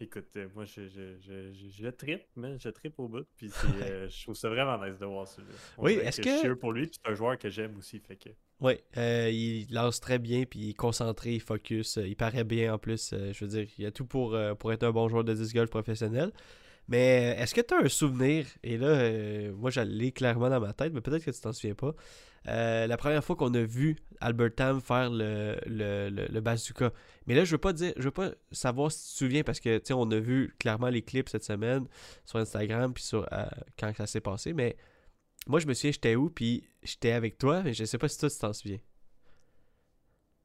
Écoute, 0.00 0.28
euh, 0.36 0.46
moi 0.54 0.64
je, 0.64 0.82
je, 0.88 1.16
je, 1.20 1.52
je, 1.52 1.68
je 1.82 1.88
trippe, 1.88 2.22
man, 2.36 2.56
je 2.60 2.68
au 2.98 3.08
bout. 3.08 3.26
Puis 3.36 3.50
euh, 3.82 4.08
je 4.08 4.22
trouve 4.22 4.36
ça 4.36 4.48
vraiment 4.48 4.78
nice 4.84 4.96
de 4.98 5.06
voir 5.06 5.26
ça. 5.26 5.42
là. 5.42 5.48
On 5.76 5.84
Oui, 5.86 5.94
est-ce 5.94 6.22
Je 6.22 6.28
que- 6.28 6.38
suis 6.38 6.46
heureux 6.46 6.56
pour 6.56 6.72
lui. 6.72 6.86
Puis 6.86 6.98
c'est 7.02 7.10
un 7.10 7.14
joueur 7.14 7.36
que 7.36 7.50
j'aime 7.50 7.76
aussi. 7.76 7.98
Fait 7.98 8.14
que. 8.16 8.28
Ouais, 8.60 8.80
euh, 8.96 9.28
il 9.30 9.66
lance 9.72 10.00
très 10.00 10.18
bien, 10.20 10.44
puis 10.44 10.60
il 10.60 10.70
est 10.70 10.74
concentré, 10.74 11.34
il 11.34 11.40
focus, 11.40 11.98
il 12.04 12.14
paraît 12.16 12.44
bien 12.44 12.74
en 12.74 12.78
plus. 12.78 13.12
je 13.12 13.44
veux 13.44 13.50
dire, 13.50 13.66
il 13.78 13.84
y 13.84 13.86
a 13.86 13.90
tout 13.90 14.04
pour, 14.06 14.36
pour 14.58 14.72
être 14.72 14.84
un 14.84 14.90
bon 14.92 15.08
joueur 15.08 15.24
de 15.24 15.34
disc 15.34 15.54
golf 15.54 15.70
professionnel. 15.70 16.32
Mais 16.88 17.36
est-ce 17.38 17.54
que 17.54 17.60
tu 17.60 17.74
as 17.74 17.78
un 17.84 17.88
souvenir, 17.88 18.46
et 18.62 18.78
là, 18.78 19.50
moi 19.52 19.70
je 19.70 19.80
l'ai 19.80 20.10
clairement 20.10 20.48
dans 20.48 20.58
ma 20.60 20.72
tête, 20.72 20.92
mais 20.92 21.00
peut-être 21.00 21.24
que 21.24 21.30
tu 21.30 21.40
t'en 21.40 21.52
souviens 21.52 21.74
pas, 21.74 21.94
euh, 22.46 22.86
la 22.86 22.96
première 22.96 23.24
fois 23.24 23.36
qu'on 23.36 23.52
a 23.54 23.62
vu 23.62 23.96
Albert 24.20 24.54
Tam 24.54 24.80
faire 24.80 25.10
le, 25.10 25.58
le, 25.66 26.08
le, 26.10 26.26
le 26.26 26.40
bazooka. 26.40 26.92
Mais 27.26 27.34
là, 27.34 27.44
je 27.44 27.52
veux 27.52 27.58
pas 27.58 27.72
dire, 27.72 27.92
je 27.96 28.04
veux 28.04 28.10
pas 28.10 28.30
savoir 28.52 28.90
si 28.90 28.98
tu 28.98 29.12
te 29.12 29.18
souviens, 29.18 29.42
parce 29.42 29.60
que, 29.60 29.80
on 29.92 30.10
a 30.10 30.18
vu 30.18 30.54
clairement 30.58 30.88
les 30.88 31.02
clips 31.02 31.28
cette 31.28 31.44
semaine 31.44 31.86
sur 32.24 32.38
Instagram, 32.38 32.92
puis 32.92 33.04
sur 33.04 33.26
euh, 33.32 33.46
quand 33.78 33.92
ça 33.96 34.06
s'est 34.06 34.20
passé, 34.20 34.52
mais 34.52 34.76
moi 35.46 35.60
je 35.60 35.66
me 35.66 35.74
souviens, 35.74 35.92
j'étais 35.92 36.16
où, 36.16 36.30
puis 36.30 36.64
j'étais 36.82 37.12
avec 37.12 37.38
toi, 37.38 37.62
mais 37.62 37.74
je 37.74 37.84
sais 37.84 37.98
pas 37.98 38.08
si 38.08 38.18
toi 38.18 38.30
tu 38.30 38.38
t'en 38.38 38.52
souviens. 38.52 38.78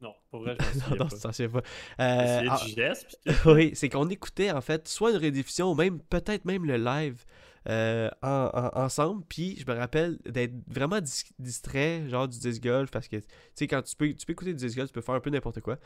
Non, 0.02 0.14
pour 0.30 0.42
vrai, 0.42 0.58
je 0.60 0.66
m'en 0.66 0.74
souviens 0.74 0.98
non, 0.98 1.08
pas. 1.08 1.32
souviens 1.32 1.50
pas. 1.50 1.62
Euh, 2.00 2.24
essayé 2.24 2.50
ah, 2.52 2.66
du 2.66 2.72
geste, 2.74 3.20
puis 3.24 3.36
oui, 3.46 3.72
c'est 3.76 3.90
qu'on 3.90 4.10
écoutait 4.10 4.52
en 4.52 4.62
fait 4.62 4.88
soit 4.88 5.12
une 5.12 5.18
rediffusion 5.18 5.72
ou 5.72 5.76
même 5.76 6.00
peut-être 6.02 6.46
même 6.46 6.66
le 6.66 6.78
live 6.78 7.24
euh, 7.70 8.10
en- 8.22 8.50
en- 8.54 8.82
ensemble. 8.84 9.24
Puis 9.28 9.58
je 9.60 9.72
me 9.72 9.78
rappelle 9.78 10.18
d'être 10.26 10.54
vraiment 10.68 11.00
dis- 11.02 11.24
distrait, 11.40 12.08
genre 12.10 12.28
du 12.28 12.40
disc 12.40 12.62
golf, 12.62 12.92
parce 12.92 13.08
que 13.08 13.18
tu 13.18 13.26
sais, 13.56 13.68
quand 13.68 13.82
tu 13.82 13.96
peux, 13.96 14.14
tu 14.14 14.26
peux 14.26 14.34
écouter 14.34 14.54
du 14.54 14.66
disc 14.66 14.76
golf, 14.76 14.90
tu 14.90 14.94
peux 14.94 15.02
faire 15.02 15.16
un 15.16 15.20
peu 15.20 15.30
n'importe 15.30 15.62
quoi. 15.62 15.78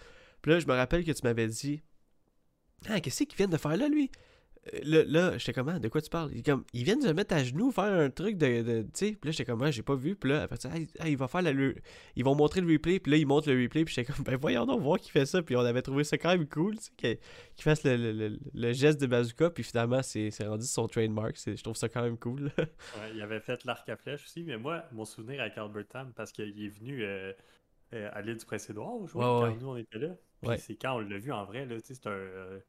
Puis 0.41 0.51
là, 0.51 0.59
je 0.59 0.67
me 0.67 0.73
rappelle 0.73 1.03
que 1.05 1.11
tu 1.11 1.21
m'avais 1.23 1.47
dit 1.47 1.81
Ah, 2.89 2.99
qu'est-ce 2.99 3.23
qu'il 3.23 3.35
vient 3.37 3.47
de 3.47 3.57
faire 3.57 3.75
là, 3.77 3.87
lui 3.89 4.11
Là, 4.83 5.03
là 5.05 5.37
j'étais 5.37 5.53
comment 5.53 5.79
De 5.79 5.87
quoi 5.87 6.01
tu 6.01 6.09
parles? 6.09 6.31
Il, 6.33 6.43
comme, 6.43 6.63
Ils 6.73 6.83
viennent 6.83 6.99
de 6.99 7.07
se 7.07 7.13
mettre 7.13 7.33
à 7.35 7.43
genoux, 7.43 7.71
faire 7.71 7.85
un 7.85 8.09
truc 8.09 8.37
de. 8.37 8.61
de- 8.61 8.81
tu 8.83 8.89
sais, 8.93 9.11
puis 9.13 9.19
là, 9.29 9.31
j'étais 9.31 9.45
comme 9.45 9.61
Ah, 9.61 9.71
j'ai 9.71 9.83
pas 9.83 9.95
vu. 9.95 10.15
Puis 10.15 10.29
là, 10.31 10.43
après 10.43 10.57
Ah, 10.65 10.75
ah, 10.99 11.09
il 11.09 11.17
va 11.17 11.27
faire 11.27 11.41
la. 11.41 11.53
le- 11.53 11.75
Ils 12.15 12.23
vont 12.23 12.35
montrer 12.35 12.61
le 12.61 12.71
replay, 12.71 12.99
puis 12.99 13.11
là, 13.11 13.17
ils 13.17 13.25
montrent 13.25 13.51
le 13.51 13.61
replay, 13.61 13.85
puis 13.85 13.93
j'étais 13.93 14.11
comme 14.11 14.23
Ben 14.25 14.35
voyons 14.37 14.65
donc, 14.65 14.81
voir 14.81 14.99
qu'il 14.99 15.11
fait 15.11 15.25
ça. 15.25 15.41
Puis 15.41 15.55
on 15.55 15.61
avait 15.61 15.81
trouvé 15.81 16.03
ça 16.03 16.17
quand 16.17 16.29
même 16.29 16.47
cool, 16.47 16.77
tu 16.77 16.83
sais, 17.01 17.19
qu'il 17.55 17.63
fasse 17.63 17.83
le, 17.83 17.95
le- 17.97 18.11
le- 18.11 18.39
le 18.53 18.73
geste 18.73 18.99
de 19.01 19.07
bazooka, 19.07 19.49
puis 19.49 19.63
finalement, 19.63 20.01
c'est 20.03 20.29
rendu 20.45 20.65
son 20.65 20.87
trademark. 20.87 21.35
Je 21.45 21.61
trouve 21.63 21.75
ça 21.75 21.89
quand 21.89 22.01
même 22.03 22.17
cool. 22.17 22.51
Ouais, 22.97 23.11
il 23.13 23.21
avait 23.21 23.39
fait 23.39 23.63
l'arc 23.65 23.87
à 23.89 23.95
flèche 23.95 24.23
aussi, 24.23 24.43
mais 24.43 24.57
moi, 24.57 24.83
mon 24.91 25.05
souvenir 25.05 25.41
avec 25.41 25.57
Albert 25.57 25.87
Tam, 25.87 26.11
parce 26.15 26.31
qu'il 26.31 26.63
est 26.63 26.69
venu 26.69 27.03
euh, 27.03 27.31
euh, 27.93 28.09
à 28.13 28.21
l'île 28.21 28.37
du 28.37 28.45
Prince-Édouard 28.45 29.05
jouer 29.07 29.23
Ouais, 29.23 29.29
ouais, 29.41 29.49
quand 29.49 29.61
nous 29.61 29.67
on 29.69 29.77
était 29.77 29.99
là. 29.99 30.09
Puis 30.41 30.49
Ouais. 30.49 30.57
c'est 30.57 30.75
quand 30.75 30.95
on 30.95 30.99
l'a 30.99 31.17
vu 31.17 31.31
en 31.31 31.45
vrai, 31.45 31.65
là, 31.65 31.75
tu 31.79 31.87
sais, 31.87 31.93
c'est 31.95 32.07
un, 32.07 32.11
euh, 32.11 32.59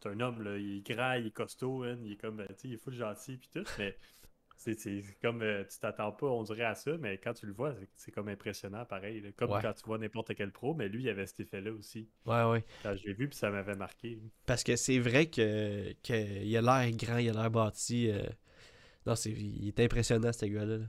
c'est 0.00 0.08
un 0.08 0.20
homme, 0.20 0.42
là, 0.42 0.56
il 0.58 0.78
est 0.78 0.86
grand, 0.94 1.14
il 1.14 1.26
est 1.26 1.30
costaud, 1.30 1.82
hein, 1.84 1.98
il 2.04 2.12
est 2.12 2.16
comme, 2.16 2.40
euh, 2.40 2.46
tu 2.48 2.54
sais, 2.56 2.68
il 2.68 2.74
est 2.74 2.78
full 2.78 2.94
gentil, 2.94 3.36
puis 3.36 3.48
tout, 3.52 3.64
mais 3.78 3.96
c'est 4.56 4.76
comme, 5.20 5.42
euh, 5.42 5.62
tu 5.64 5.78
t'attends 5.78 6.12
pas, 6.12 6.26
on 6.26 6.42
dirait, 6.42 6.64
à 6.64 6.74
ça, 6.74 6.92
mais 6.98 7.18
quand 7.18 7.34
tu 7.34 7.44
le 7.46 7.52
vois, 7.52 7.74
c'est- 7.78 7.88
c'est 7.96 8.10
comme 8.12 8.28
impressionnant, 8.28 8.84
pareil, 8.86 9.20
là. 9.20 9.28
comme 9.36 9.50
Ouais. 9.50 9.60
quand 9.60 9.72
tu 9.74 9.84
vois 9.84 9.98
n'importe 9.98 10.34
quel 10.34 10.52
pro, 10.52 10.74
mais 10.74 10.88
lui, 10.88 11.02
il 11.02 11.08
avait 11.08 11.26
cet 11.26 11.40
effet-là 11.40 11.72
aussi. 11.72 12.08
ouais, 12.26 12.44
ouais. 12.44 12.64
Quand 12.82 12.96
je 12.96 13.04
l'ai 13.06 13.12
vu, 13.14 13.28
puis 13.28 13.36
ça 13.36 13.50
m'avait 13.50 13.74
marqué. 13.76 14.18
Parce 14.46 14.62
que 14.64 14.76
c'est 14.76 14.98
vrai 14.98 15.26
que, 15.26 15.92
que 16.02 16.42
il 16.44 16.56
a 16.56 16.62
l'air 16.62 16.90
grand, 16.96 17.18
il 17.18 17.28
a 17.30 17.32
l'air 17.32 17.50
bâti. 17.50 18.10
euh, 18.10 18.22
Non, 19.06 19.14
c'est, 19.16 19.32
il 19.32 19.68
est 19.68 19.80
impressionnant, 19.80 20.32
ce 20.32 20.46
gars-là. 20.46 20.78
là. 20.78 20.84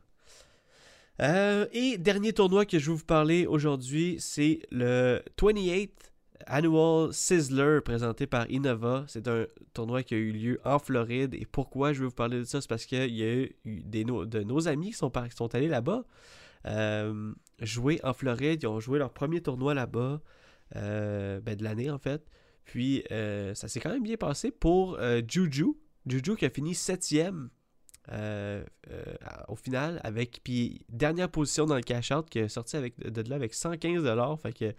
Euh, 1.22 1.66
et 1.72 1.98
dernier 1.98 2.34
tournoi 2.34 2.66
que 2.66 2.78
je 2.80 2.92
vais 2.92 2.98
vous 2.98 3.06
parler 3.06 3.46
aujourd'hui, 3.46 4.18
c'est 4.20 4.60
le 4.72 5.22
28th 5.38 6.14
Annual 6.48 7.14
Sizzler 7.14 7.80
présenté 7.84 8.28
par 8.28 8.50
Innova. 8.50 9.06
C'est 9.08 9.28
un 9.28 9.46
tournoi 9.74 10.04
qui 10.04 10.16
a 10.16 10.18
eu 10.18 10.32
lieu 10.32 10.62
en 10.66 10.80
Floride. 10.80 11.34
Et 11.34 11.46
pourquoi 11.46 11.94
je 11.94 12.00
vais 12.00 12.06
vous 12.06 12.12
parler 12.12 12.40
de 12.40 12.44
ça? 12.44 12.62
C'est 12.62 12.70
parce 12.70 12.86
qu'il 12.86 13.16
y 13.16 13.24
a 13.24 13.34
eu 13.44 13.56
des, 13.64 14.04
de 14.04 14.44
nos 14.44 14.68
amis 14.68 14.92
qui 14.92 14.98
sont, 14.98 15.12
sont 15.36 15.56
allés 15.56 15.68
là-bas 15.68 16.04
euh, 16.68 17.34
jouer 17.62 18.00
en 18.04 18.14
Floride. 18.14 18.64
Ils 18.64 18.68
ont 18.68 18.80
joué 18.80 19.00
leur 19.00 19.12
premier 19.12 19.42
tournoi 19.42 19.74
là-bas, 19.74 20.22
euh, 20.76 21.40
ben, 21.42 21.56
de 21.56 21.64
l'année 21.64 21.90
en 21.90 22.00
fait. 22.00 22.24
Puis 22.64 23.04
euh, 23.12 23.54
ça 23.54 23.68
s'est 23.68 23.80
quand 23.80 23.92
même 23.92 24.04
bien 24.04 24.18
passé 24.18 24.52
pour 24.52 25.00
Juju. 25.28 25.76
Juju 26.06 26.36
qui 26.36 26.46
a 26.46 26.50
fini 26.50 26.76
septième 26.76 27.50
au 29.48 29.56
final 29.56 30.00
avec 30.04 30.42
puis 30.44 30.86
dernière 30.90 31.30
position 31.30 31.66
dans 31.66 31.76
le 31.76 31.82
cash 31.82 32.12
out 32.12 32.30
qui 32.30 32.38
est 32.38 32.50
sorti 32.50 32.78
avec 32.78 33.00
de 33.00 33.30
là 33.30 33.36
avec 33.36 33.54
115 33.54 34.04
dollars. 34.04 34.40
Fait 34.40 34.54
que 34.54 34.74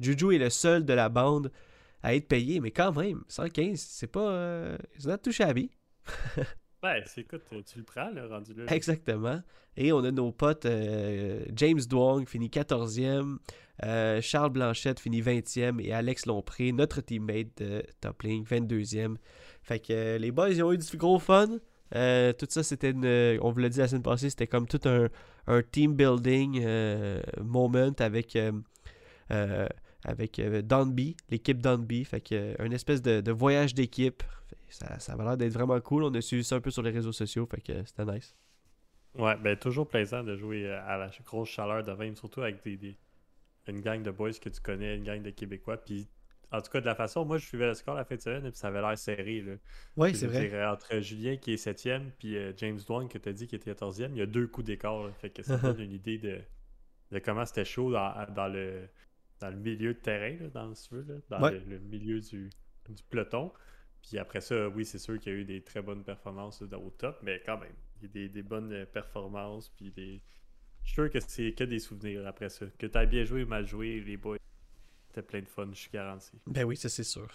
Juju 0.00 0.34
est 0.34 0.38
le 0.38 0.50
seul 0.50 0.84
de 0.84 0.92
la 0.92 1.08
bande 1.08 1.50
à 2.02 2.14
être 2.14 2.28
payé, 2.28 2.60
mais 2.60 2.70
quand 2.70 2.92
même 2.92 3.22
115, 3.28 3.78
c'est 3.80 4.06
pas 4.06 4.30
euh, 4.30 4.78
it's 4.96 5.06
not 5.06 5.18
too 5.18 5.32
shabby. 5.32 5.70
Ben, 6.80 7.02
c'est 7.06 7.22
écoute, 7.22 7.42
tu 7.66 7.78
le 7.78 7.84
prends, 7.84 8.08
là, 8.10 8.28
rendu 8.28 8.54
là. 8.54 8.72
Exactement. 8.72 9.42
Et 9.76 9.92
on 9.92 10.04
a 10.04 10.12
nos 10.12 10.30
potes 10.30 10.64
euh, 10.64 11.44
James 11.56 11.80
Duong 11.80 12.24
finit 12.28 12.48
14e, 12.50 13.38
euh, 13.82 14.20
Charles 14.20 14.50
Blanchette 14.50 15.00
finit 15.00 15.20
20e 15.20 15.80
et 15.84 15.92
Alex 15.92 16.26
Lompré, 16.26 16.70
notre 16.70 17.00
teammate 17.00 17.48
de 17.56 17.82
Top 18.00 18.22
Link, 18.22 18.48
22e. 18.48 19.16
Fait 19.62 19.80
que 19.80 19.92
euh, 19.92 20.18
les 20.18 20.30
boys, 20.30 20.50
ils 20.50 20.62
ont 20.62 20.72
eu 20.72 20.78
du 20.78 20.96
gros 20.96 21.18
fun. 21.18 21.58
Euh, 21.96 22.32
tout 22.32 22.46
ça, 22.48 22.62
c'était 22.62 22.90
une. 22.90 23.38
On 23.42 23.50
vous 23.50 23.58
l'a 23.58 23.70
dit 23.70 23.80
la 23.80 23.88
semaine 23.88 24.04
passée, 24.04 24.30
c'était 24.30 24.46
comme 24.46 24.68
tout 24.68 24.80
un, 24.84 25.08
un 25.48 25.62
team 25.62 25.94
building 25.96 26.62
euh, 26.64 27.20
moment 27.42 27.90
avec. 27.98 28.36
euh, 28.36 28.52
avec 30.08 30.38
euh, 30.38 30.62
Donby, 30.62 31.16
l'équipe 31.30 31.60
Donby. 31.60 32.04
Fait 32.04 32.20
que 32.20 32.34
euh, 32.34 32.54
un 32.58 32.70
espèce 32.70 33.02
de, 33.02 33.20
de 33.20 33.32
voyage 33.32 33.74
d'équipe. 33.74 34.22
Ça, 34.70 34.98
ça 34.98 35.16
va 35.16 35.24
l'air 35.24 35.36
d'être 35.36 35.52
vraiment 35.52 35.80
cool. 35.80 36.04
On 36.04 36.14
a 36.14 36.20
suivi 36.20 36.44
ça 36.44 36.56
un 36.56 36.60
peu 36.60 36.70
sur 36.70 36.82
les 36.82 36.90
réseaux 36.90 37.12
sociaux. 37.12 37.46
Fait 37.46 37.60
que 37.60 37.72
euh, 37.72 37.82
c'était 37.84 38.04
nice. 38.04 38.34
Ouais, 39.14 39.36
ben 39.36 39.56
toujours 39.56 39.88
plaisant 39.88 40.22
de 40.22 40.36
jouer 40.36 40.70
à 40.70 40.96
la 40.96 41.10
grosse 41.24 41.48
chaleur 41.48 41.82
de 41.82 41.92
Vime, 41.92 42.14
surtout 42.14 42.42
avec 42.42 42.62
des, 42.62 42.76
des- 42.76 42.98
une 43.66 43.80
gang 43.80 44.02
de 44.02 44.10
boys 44.10 44.32
que 44.32 44.48
tu 44.48 44.60
connais, 44.60 44.96
une 44.96 45.04
gang 45.04 45.22
de 45.22 45.30
Québécois. 45.30 45.76
Puis, 45.78 46.08
en 46.52 46.60
tout 46.60 46.70
cas, 46.70 46.80
de 46.80 46.86
la 46.86 46.94
façon, 46.94 47.24
moi, 47.24 47.38
je 47.38 47.46
suivais 47.46 47.66
le 47.66 47.74
score 47.74 47.94
la 47.94 48.04
fin 48.04 48.16
de 48.16 48.20
semaine, 48.20 48.46
et 48.46 48.50
puis 48.50 48.58
ça 48.58 48.68
avait 48.68 48.80
l'air 48.80 48.96
serré. 48.96 49.40
Là. 49.40 49.54
Oui, 49.96 50.14
c'est 50.14 50.26
vrai. 50.26 50.48
dire, 50.48 50.58
entre 50.68 51.00
Julien 51.00 51.36
qui 51.36 51.52
est 51.54 51.56
7e, 51.62 52.10
puis 52.18 52.36
euh, 52.36 52.52
James 52.58 52.78
Dwang 52.86 53.08
que 53.08 53.18
tu 53.18 53.28
as 53.28 53.32
dit 53.32 53.46
qui 53.46 53.56
était 53.56 53.72
14e, 53.72 54.10
il 54.12 54.18
y 54.18 54.22
a 54.22 54.26
deux 54.26 54.46
coups 54.46 54.66
d'écart. 54.66 55.10
Fait 55.20 55.30
que 55.30 55.42
ça 55.42 55.56
donne 55.58 55.80
une 55.80 55.92
idée 55.92 56.18
de, 56.18 56.38
de 57.12 57.18
comment 57.18 57.44
c'était 57.44 57.64
chaud 57.66 57.90
dans, 57.92 58.14
dans 58.34 58.48
le, 58.48 58.88
dans 59.40 59.50
le 59.50 59.56
milieu 59.56 59.94
de 59.94 59.98
terrain, 59.98 60.36
là, 60.40 60.48
dans, 60.48 60.74
si 60.74 60.88
veux, 60.92 61.02
là, 61.02 61.14
dans 61.30 61.42
Ouais. 61.42 61.52
le, 61.52 61.76
le 61.76 61.78
milieu 61.78 62.20
du, 62.20 62.50
du 62.88 63.02
peloton. 63.10 63.52
Puis 64.02 64.18
après 64.18 64.40
ça, 64.40 64.68
oui, 64.68 64.84
c'est 64.84 64.98
sûr 64.98 65.18
qu'il 65.18 65.32
y 65.32 65.36
a 65.36 65.38
eu 65.38 65.44
des 65.44 65.62
très 65.62 65.82
bonnes 65.82 66.04
performances 66.04 66.62
là, 66.62 66.78
au 66.78 66.90
top, 66.90 67.18
mais 67.22 67.42
quand 67.44 67.58
même, 67.58 67.72
il 68.00 68.02
y 68.02 68.10
a 68.10 68.12
des, 68.12 68.28
des 68.28 68.42
bonnes 68.42 68.72
euh, 68.72 68.86
performances. 68.86 69.68
Puis 69.76 69.90
des... 69.90 70.22
Je 70.82 70.88
suis 70.88 70.94
sûr 70.94 71.10
que 71.10 71.18
c'est 71.20 71.52
que 71.52 71.64
des 71.64 71.78
souvenirs 71.80 72.26
après 72.26 72.48
ça. 72.48 72.66
Que 72.78 72.86
tu 72.86 72.96
as 72.96 73.06
bien 73.06 73.24
joué 73.24 73.42
ou 73.42 73.46
mal 73.46 73.66
joué, 73.66 74.00
les 74.00 74.16
boys, 74.16 74.38
c'était 75.08 75.22
plein 75.22 75.40
de 75.42 75.48
fun, 75.48 75.68
je 75.72 75.78
suis 75.78 75.90
garanti. 75.90 76.30
Ben 76.46 76.64
oui, 76.64 76.76
ça 76.76 76.88
c'est 76.88 77.04
sûr. 77.04 77.28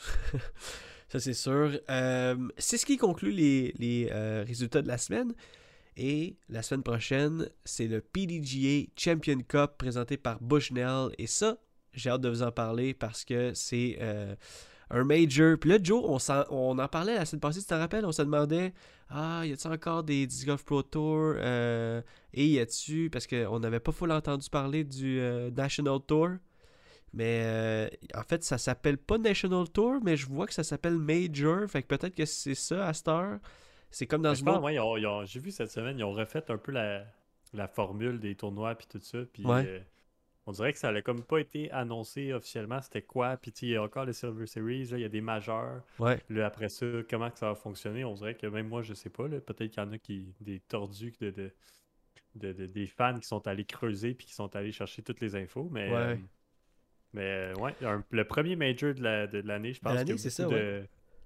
ça 1.10 1.20
c'est 1.20 1.34
sûr. 1.34 1.80
Euh, 1.89 2.50
c'est 2.58 2.78
ce 2.78 2.86
qui 2.86 2.98
conclut 2.98 3.32
les, 3.32 3.74
les, 3.78 4.10
euh, 4.12 4.44
résultats 4.48 4.82
de 4.82 4.88
la 4.88 4.98
semaine. 4.98 5.34
Et 5.96 6.38
la 6.50 6.63
semaine 6.63 6.82
prochaine, 6.82 7.48
c'est 7.66 7.88
le 7.88 8.02
PDGA 8.02 8.89
Champion 8.98 9.39
Cup 9.48 9.74
présenté 9.78 10.18
par 10.18 10.42
Bushnell. 10.42 11.10
Et 11.20 11.28
ça, 11.28 11.58
j'ai 11.94 12.10
hâte 12.10 12.22
de 12.22 12.30
vous 12.30 12.44
en 12.44 12.52
parler 12.52 12.94
parce 12.94 13.24
que 13.26 13.54
c'est 13.54 13.98
euh, 14.02 14.36
un 14.90 15.04
major. 15.04 15.58
Puis 15.60 15.70
là, 15.70 15.78
Joe, 15.82 16.04
on, 16.50 16.78
en 16.80 16.88
parlait 16.88 17.16
la 17.16 17.26
semaine 17.26 17.40
passée, 17.42 17.60
tu 17.62 17.68
te 17.68 17.74
rappelles? 17.74 18.06
On 18.06 18.12
se 18.12 18.22
demandait 18.22 18.74
Ah, 19.10 19.44
y 19.46 19.52
a-tu 19.54 19.68
encore 19.68 20.04
des 20.04 20.28
Disc 20.28 20.46
Golf 20.48 20.64
Pro 20.66 20.84
Tour? 20.84 21.34
Euh, 21.38 22.02
Et 22.34 22.48
y 22.48 22.60
a-tu, 22.60 23.10
parce 23.10 23.28
qu'on 23.28 23.60
n'avait 23.60 23.80
pas 23.80 23.92
full 23.92 24.12
entendu 24.12 24.50
parler 24.50 24.84
du 24.84 25.20
euh, 25.20 25.50
National 25.52 26.00
Tour. 26.06 26.30
Mais 27.14 27.90
en 28.16 28.24
fait, 28.24 28.44
ça 28.44 28.58
s'appelle 28.58 28.98
pas 28.98 29.18
National 29.20 29.70
Tour, 29.70 30.00
mais 30.04 30.18
je 30.18 30.26
vois 30.28 30.48
que 30.48 30.54
ça 30.54 30.64
s'appelle 30.64 30.98
Major. 30.98 31.68
Fait 31.70 31.84
que 31.84 31.88
peut-être 31.88 32.16
que 32.16 32.26
c'est 32.26 32.56
ça 32.56 32.88
à 32.88 32.94
cette 32.94 33.08
heure. 33.08 33.38
C'est 33.92 34.08
comme 34.08 34.24
dans 34.24 34.32
Mais 34.32 34.38
pense, 34.44 34.58
autre- 34.58 34.64
ouais, 34.64 35.26
j'ai 35.28 35.40
vu 35.40 35.52
cette 35.52 35.70
semaine, 35.70 36.00
ils 36.00 36.04
ont 36.04 36.14
refait 36.14 36.44
un 36.50 36.58
peu 36.58 36.72
la, 36.72 37.04
la 37.54 37.68
formule 37.68 38.20
des 38.20 38.34
tournois 38.36 38.74
puis 38.74 38.88
tout 38.90 39.00
ça. 39.00 39.20
Puis 39.32 39.46
Ouais. 39.46 39.86
On 40.46 40.52
dirait 40.52 40.74
que 40.74 40.80
ça 40.80 40.92
n'a 40.92 41.02
comme 41.02 41.24
pas 41.24 41.40
été 41.40 41.72
annoncé 41.72 42.34
officiellement 42.34 42.82
c'était 42.82 43.02
quoi? 43.02 43.38
Puis 43.38 43.52
il 43.62 43.70
y 43.70 43.76
a 43.76 43.84
encore 43.84 44.06
les 44.06 44.14
Silver 44.14 44.46
Series, 44.46 44.90
il 44.92 45.00
y 45.00 45.06
a 45.06 45.10
des 45.10 45.22
majeurs. 45.22 45.82
Ouais. 46.00 46.20
Là, 46.30 46.46
après 46.48 46.70
ça, 46.70 46.86
comment 47.10 47.30
que 47.30 47.38
ça 47.40 47.48
va 47.50 47.56
fonctionner, 47.56 48.04
on 48.04 48.14
dirait 48.14 48.36
que 48.36 48.48
même 48.48 48.68
moi, 48.68 48.82
je 48.82 48.94
sais 48.94 49.10
pas. 49.10 49.28
Peut-être 49.30 49.68
qu'il 49.72 49.82
y 49.84 49.86
en 49.86 49.92
a 49.92 49.98
qui 49.98 50.34
des 50.42 50.60
tordus 50.60 51.14
de, 51.22 51.30
de, 51.32 51.52
de- 52.36 52.54
de- 52.54 52.66
des 52.66 52.88
fans 52.88 53.18
qui 53.20 53.28
sont 53.28 53.48
allés 53.48 53.66
creuser 53.66 54.14
puis 54.14 54.28
qui 54.28 54.34
sont 54.34 54.54
allés 54.56 54.72
chercher 54.72 55.02
toutes 55.02 55.22
les 55.22 55.36
infos. 55.36 55.70
Mais, 55.72 55.90
Ouais. 55.90 55.96
euh, 55.98 56.16
mais 57.14 57.22
euh, 57.22 57.54
ouais, 57.56 57.74
un- 57.86 58.04
le 58.10 58.26
premier 58.26 58.56
major 58.56 58.94
de 58.94 59.02
la- 59.04 59.28
de 59.28 59.40
l'année, 59.40 59.74
je 59.74 59.80
pense 59.80 59.94
l'année, 59.96 60.12
que 60.14 60.18
c'est 60.18 60.30
ça, 60.30 60.48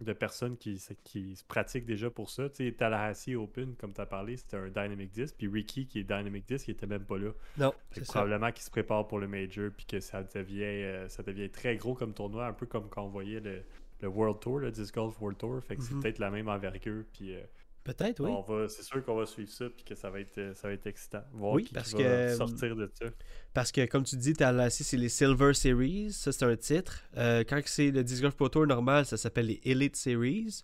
de, 0.01 0.13
personnes 0.13 0.57
qui, 0.57 0.77
se- 0.79 0.93
qui 1.03 1.35
se 1.35 1.43
pratiquent 1.43 1.85
déjà 1.85 2.09
pour 2.09 2.29
ça. 2.29 2.49
Tu 2.49 2.65
sais, 2.67 2.71
Tallahassee 2.71 3.35
Open, 3.35 3.75
comme 3.75 3.93
tu 3.93 4.01
as 4.01 4.05
parlé, 4.05 4.37
c'était 4.37 4.57
un 4.57 4.67
Dynamic 4.67 5.11
10. 5.11 5.33
Puis 5.33 5.47
Ricky, 5.47 5.87
qui 5.87 5.99
est 5.99 6.03
Dynamic 6.03 6.45
10, 6.47 6.67
il 6.67 6.71
était 6.71 6.87
même 6.87 7.05
pas 7.05 7.17
là. 7.17 7.31
Non, 7.57 7.73
c'est 7.91 8.05
probablement 8.05 8.51
qu'il 8.51 8.63
se 8.63 8.69
prépare 8.71 9.07
pour 9.07 9.19
le 9.19 9.27
Major, 9.27 9.69
puis 9.75 9.85
que 9.85 9.99
ça 9.99 10.23
devient, 10.23 10.61
euh, 10.63 11.09
ça 11.09 11.23
devient 11.23 11.49
très 11.49 11.75
gros 11.77 11.93
comme 11.95 12.13
tournoi, 12.13 12.47
un 12.47 12.53
peu 12.53 12.65
comme 12.65 12.89
quand 12.89 13.03
on 13.03 13.09
voyait 13.09 13.39
le, 13.39 13.61
le 14.01 14.07
World 14.07 14.39
Tour, 14.39 14.59
le 14.59 14.71
Disc 14.71 14.93
Golf 14.93 15.19
World 15.19 15.37
Tour. 15.37 15.61
Fait 15.63 15.75
que 15.75 15.81
c'est 15.81 15.93
Mhm. 15.93 16.01
peut-être 16.01 16.19
la 16.19 16.29
même 16.31 16.47
envergure, 16.49 17.03
puis 17.13 17.35
euh, 17.35 17.41
Peut-être, 17.87 18.19
oui. 18.23 18.29
on 18.29 18.41
va, 18.41 18.67
c'est 18.67 18.83
sûr 18.83 19.03
qu'on 19.03 19.15
va 19.15 19.25
suivre 19.25 19.49
ça, 19.49 19.65
puis 19.69 19.83
que 19.85 19.95
ça 19.95 20.09
va 20.09 20.19
être, 20.19 20.51
ça 20.55 20.67
va 20.67 20.73
être 20.73 20.85
excitant. 20.87 21.21
Voir 21.31 21.53
Oui, 21.53 21.63
qui, 21.63 21.69
qui 21.69 21.73
parce 21.73 21.93
va 21.93 21.97
que, 22.03 22.35
sortir 22.35 22.75
de 22.75 22.91
ça. 22.93 23.05
Parce 23.53 23.71
que, 23.71 23.85
comme 23.85 24.03
tu 24.03 24.17
dis, 24.17 24.33
Tallahassee, 24.33 24.83
c'est 24.83 24.97
les 24.97 25.09
Silver 25.09 25.53
Series. 25.53 26.11
Ça, 26.11 26.31
c'est 26.31 26.45
un 26.45 26.55
titre. 26.57 27.01
Euh, 27.15 27.43
quand 27.47 27.59
c'est 27.65 27.91
le 27.91 28.03
Disc 28.03 28.21
Golf 28.21 28.35
Pro 28.35 28.49
Tour 28.49 28.67
normal, 28.67 29.05
ça 29.05 29.15
s'appelle 29.17 29.47
les 29.47 29.61
Elite 29.63 29.95
Series. 29.95 30.63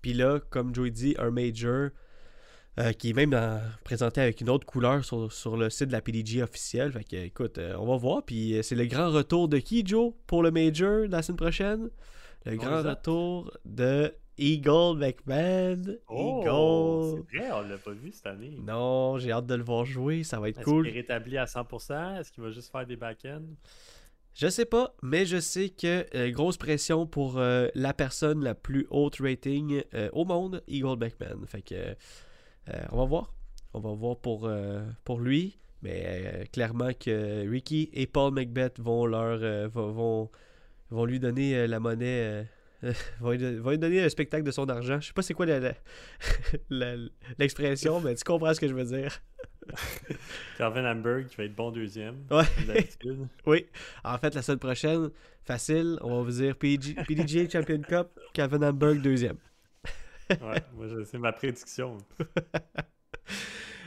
Puis 0.00 0.12
là, 0.14 0.40
comme 0.50 0.74
Joey 0.74 0.90
dit, 0.90 1.14
un 1.18 1.30
Major 1.30 1.90
euh, 2.78 2.92
qui 2.92 3.10
est 3.10 3.12
même 3.12 3.30
dans- 3.30 3.60
présenté 3.84 4.20
avec 4.22 4.40
une 4.40 4.48
autre 4.48 4.64
couleur 4.66 5.04
sur, 5.04 5.30
sur 5.32 5.56
le 5.58 5.68
site 5.68 5.88
de 5.88 5.92
la 5.92 6.00
PDG 6.00 6.42
officielle. 6.42 6.90
Fait 6.92 7.04
que, 7.04 7.16
écoute, 7.16 7.58
euh, 7.58 7.74
on 7.78 7.86
va 7.86 7.96
voir. 7.96 8.22
Puis 8.24 8.56
c'est 8.62 8.74
le 8.76 8.86
grand 8.86 9.10
retour 9.10 9.48
de 9.48 9.58
qui, 9.58 9.84
Joe, 9.86 10.12
pour 10.26 10.42
le 10.42 10.50
Major 10.50 11.06
la 11.08 11.22
semaine 11.22 11.36
prochaine? 11.36 11.90
Le 12.46 12.56
grand 12.56 12.82
retour 12.82 13.52
de 13.64 14.12
Eagle 14.42 14.98
McMahon. 14.98 15.98
Oh, 16.08 16.40
Eagle. 16.42 17.24
c'est 17.30 17.38
vrai, 17.38 17.50
on 17.52 17.68
l'a 17.68 17.78
pas 17.78 17.92
vu 17.92 18.10
cette 18.12 18.26
année. 18.26 18.58
Non, 18.60 19.16
j'ai 19.18 19.30
hâte 19.30 19.46
de 19.46 19.54
le 19.54 19.62
voir 19.62 19.84
jouer. 19.84 20.24
Ça 20.24 20.40
va 20.40 20.48
être 20.48 20.58
Est-ce 20.58 20.64
cool. 20.64 20.86
qu'il 20.86 20.96
est 20.96 21.00
rétabli 21.00 21.38
à 21.38 21.44
100% 21.44 22.18
Est-ce 22.18 22.32
qu'il 22.32 22.42
va 22.42 22.50
juste 22.50 22.72
faire 22.72 22.84
des 22.84 22.96
back-ends? 22.96 23.44
Je 24.34 24.48
sais 24.48 24.64
pas, 24.64 24.96
mais 25.02 25.26
je 25.26 25.38
sais 25.38 25.68
que 25.68 26.06
euh, 26.16 26.30
grosse 26.30 26.56
pression 26.56 27.06
pour 27.06 27.38
euh, 27.38 27.68
la 27.74 27.94
personne 27.94 28.42
la 28.42 28.54
plus 28.54 28.86
haute 28.90 29.18
rating 29.20 29.82
euh, 29.94 30.08
au 30.12 30.24
monde, 30.24 30.62
Eagle 30.66 30.96
Beckman. 30.96 31.46
Fait 31.46 31.62
que 31.62 31.94
on 32.90 32.96
va 32.96 33.04
voir. 33.04 33.32
On 33.74 33.80
va 33.80 33.92
voir 33.92 34.16
pour, 34.16 34.50
pour 35.04 35.20
lui. 35.20 35.58
Mais 35.82 36.48
clairement 36.52 36.90
que 36.98 37.48
Ricky 37.48 37.90
et 37.92 38.06
Paul 38.06 38.32
Macbeth 38.32 38.78
vont 38.78 39.04
leur 39.06 39.38
vont, 39.68 39.90
vont, 39.92 40.30
vont 40.90 41.04
lui 41.04 41.18
donner 41.18 41.66
la 41.66 41.80
monnaie. 41.80 42.46
euh, 42.84 42.92
vont, 43.20 43.30
lui, 43.30 43.78
donner 43.78 44.02
le 44.02 44.08
spectacle 44.08 44.44
de 44.44 44.50
son 44.50 44.68
argent. 44.68 45.00
Je 45.00 45.08
sais 45.08 45.12
pas 45.12 45.22
c'est 45.22 45.34
quoi 45.34 45.46
l'expression, 47.38 48.00
mais 48.00 48.14
tu 48.14 48.24
comprends 48.24 48.52
ce 48.54 48.60
que 48.60 48.68
je 48.68 48.74
veux 48.74 48.84
dire. 48.84 49.12
Calvin 50.58 50.90
Hamburg 50.90 51.26
qui 51.26 51.36
va 51.36 51.44
être 51.44 51.54
bon 51.54 51.70
deuxième. 51.70 52.16
Ouais. 52.30 52.44
Oui. 53.46 53.66
En 54.04 54.18
fait, 54.18 54.34
la 54.34 54.42
semaine 54.42 54.58
prochaine, 54.58 55.10
facile, 55.44 55.98
on 56.02 56.16
va 56.16 56.22
vous 56.22 56.42
dire 56.42 56.56
PG 56.56 56.96
PDGA 57.06 57.48
Champion 57.48 57.80
Cup, 57.80 58.08
Calvin 58.32 58.62
Hamburg 58.62 59.00
deuxième. 59.00 59.38
Ouais, 60.30 60.62
moi, 60.74 60.86
c'est 61.04 61.18
ma 61.18 61.32
prédiction. 61.32 61.98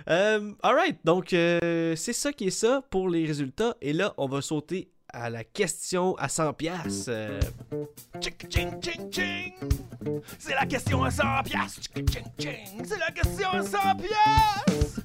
Euh, 0.07 0.53
alright, 0.61 0.99
donc 1.03 1.33
euh, 1.33 1.95
c'est 1.95 2.13
ça 2.13 2.31
qui 2.31 2.47
est 2.47 2.51
ça 2.51 2.83
pour 2.89 3.09
les 3.09 3.25
résultats. 3.25 3.75
Et 3.81 3.93
là, 3.93 4.13
on 4.17 4.27
va 4.27 4.41
sauter 4.41 4.91
à 5.15 5.29
la 5.29 5.43
question 5.45 6.15
à 6.17 6.27
100 6.27 6.53
pièces. 6.53 7.09
C'est 10.37 10.53
la 10.53 10.65
question 10.65 11.03
à 11.03 11.11
100 11.11 11.23
piastres. 11.45 11.81
Ching, 11.93 12.03
ching, 12.03 12.31
ching. 12.37 12.83
C'est 12.83 12.99
la 12.99 13.11
question 13.11 13.49
à 13.49 13.63
100 13.63 13.69
piastres. 13.95 15.01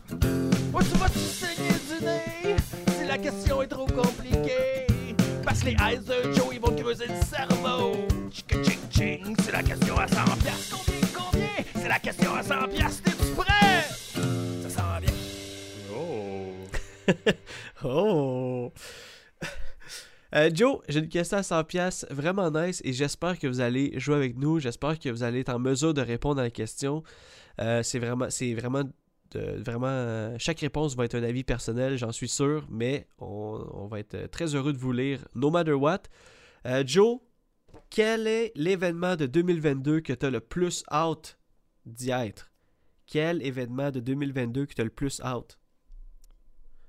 Où 0.72 0.82
tu 0.82 0.98
vas-tu 0.98 1.18
saigner 1.18 1.70
du 1.88 2.04
nez 2.04 2.56
si 2.98 3.06
la 3.06 3.18
question 3.18 3.62
est 3.62 3.68
trop 3.68 3.86
compliquée? 3.86 4.86
Parce 5.44 5.60
que 5.60 5.66
les 5.66 5.76
eyes 5.80 6.00
de 6.00 6.32
Joe, 6.32 6.48
ils 6.52 6.60
vont 6.60 6.72
te 6.72 6.82
creuser 6.82 7.06
le 7.06 7.24
cerveau. 7.24 8.08
C'est 9.42 9.52
la 9.52 9.62
question 9.62 9.96
à 9.96 10.08
100 10.08 10.14
piastres. 10.42 10.76
Combien, 10.84 11.00
combien? 11.14 11.64
C'est 11.74 11.88
la 11.88 11.98
question 11.98 12.34
à 12.34 12.42
100 12.42 12.68
piastres. 12.68 13.02
T'es-tu 13.04 13.32
prêt? 13.34 13.84
Ça 14.62 14.70
sent 14.70 15.00
bien. 15.02 15.14
Oh! 15.94 16.52
Oh! 17.82 18.72
Euh, 20.34 20.50
Joe, 20.52 20.80
j'ai 20.88 21.00
une 21.00 21.08
question 21.08 21.38
à 21.38 21.42
100 21.42 21.64
pièces 21.64 22.06
vraiment 22.10 22.50
nice 22.50 22.80
et 22.84 22.92
j'espère 22.92 23.38
que 23.38 23.46
vous 23.46 23.60
allez 23.60 23.98
jouer 23.98 24.16
avec 24.16 24.36
nous. 24.36 24.60
J'espère 24.60 24.98
que 24.98 25.08
vous 25.08 25.22
allez 25.22 25.40
être 25.40 25.48
en 25.48 25.58
mesure 25.58 25.92
de 25.92 26.00
répondre 26.00 26.40
à 26.40 26.44
la 26.44 26.50
question. 26.50 27.02
Euh, 27.60 27.82
c'est 27.82 27.98
vraiment, 27.98 28.30
c'est 28.30 28.54
vraiment, 28.54 28.84
vraiment, 29.34 29.88
euh, 29.88 30.36
chaque 30.38 30.60
réponse 30.60 30.94
va 30.94 31.04
être 31.04 31.16
un 31.16 31.22
avis 31.22 31.44
personnel, 31.44 31.96
j'en 31.98 32.12
suis 32.12 32.28
sûr, 32.28 32.66
mais 32.70 33.08
on, 33.18 33.88
va 33.90 33.98
être 33.98 34.30
très 34.30 34.54
heureux 34.54 34.72
de 34.72 34.78
vous 34.78 34.92
lire, 34.92 35.26
no 35.34 35.50
matter 35.50 35.72
what. 35.72 36.02
Joe, 36.84 37.18
quel 37.88 38.26
est 38.26 38.52
l'événement 38.54 39.16
de 39.16 39.26
2022 39.26 40.00
que 40.00 40.12
tu 40.12 40.26
as 40.26 40.30
le 40.30 40.40
plus 40.40 40.84
hâte 40.90 41.38
d'y 41.86 42.10
être? 42.10 42.50
Quel 43.06 43.42
événement 43.42 43.90
de 43.90 43.98
2022 43.98 44.66
que 44.66 44.74
tu 44.74 44.80
as 44.80 44.84
le 44.84 44.90
plus? 44.90 45.20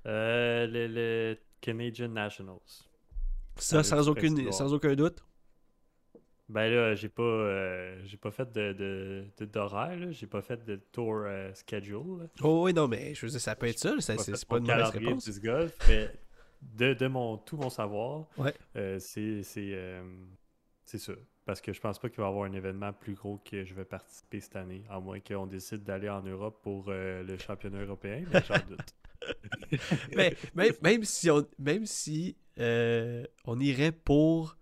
Euh, 0.06 0.66
le, 0.66 0.86
le 0.86 1.38
Canadian 1.60 2.08
Nationals. 2.08 2.91
Ça, 3.56 3.82
sans, 3.82 4.08
aucune, 4.08 4.50
sans 4.52 4.72
aucun 4.72 4.94
doute. 4.94 5.22
Ben 6.48 6.68
là, 6.70 6.94
j'ai 6.94 7.08
pas, 7.08 7.22
euh, 7.22 7.98
j'ai 8.04 8.16
pas 8.18 8.30
fait 8.30 8.52
de, 8.52 9.24
d'horaire, 9.40 9.96
j'ai 10.12 10.26
pas 10.26 10.42
fait 10.42 10.62
de 10.64 10.76
tour 10.92 11.22
euh, 11.24 11.50
schedule. 11.54 12.18
là. 12.20 12.24
Oh 12.42 12.64
oui, 12.64 12.74
non, 12.74 12.88
mais 12.88 13.14
je 13.14 13.24
veux 13.24 13.30
dire, 13.30 13.40
ça 13.40 13.54
peut 13.56 13.66
être 13.68 13.78
ça. 13.78 13.94
c'est 14.00 14.46
pas 14.46 14.58
mon 14.60 14.66
une 14.66 14.70
mauvaise 14.70 14.90
réponse. 14.90 15.28
du 15.30 15.40
golf, 15.40 15.74
mais 15.88 16.10
de, 16.60 16.92
de 16.94 17.06
mon, 17.06 17.38
tout 17.38 17.56
mon 17.56 17.70
savoir, 17.70 18.26
Ouais. 18.36 18.52
euh, 18.76 18.98
c'est, 18.98 19.42
c'est, 19.42 20.98
ça. 20.98 21.12
Parce 21.46 21.60
que 21.60 21.72
je 21.72 21.80
pense 21.80 21.98
pas 21.98 22.08
qu'il 22.10 22.18
va 22.18 22.24
y 22.26 22.28
avoir 22.28 22.44
un 22.44 22.52
événement 22.52 22.92
plus 22.92 23.14
gros 23.14 23.38
que 23.44 23.64
je 23.64 23.72
vais 23.74 23.84
participer 23.86 24.40
cette 24.40 24.56
année, 24.56 24.84
à 24.90 25.00
moins 25.00 25.20
qu'on 25.20 25.46
décide 25.46 25.82
d'aller 25.84 26.08
en 26.10 26.22
Europe 26.22 26.60
pour 26.62 26.90
le 26.90 27.36
championnat 27.38 27.80
européen, 27.82 28.24
mais 28.32 28.42
j'en 28.46 28.58
doute. 28.68 28.78
mais 30.16 30.36
même, 30.54 30.72
même 30.82 31.04
si 31.04 31.30
on, 31.30 31.46
même 31.58 31.86
si 31.86 32.36
euh, 32.58 33.24
on 33.44 33.58
irait 33.60 33.92
pour. 33.92 34.56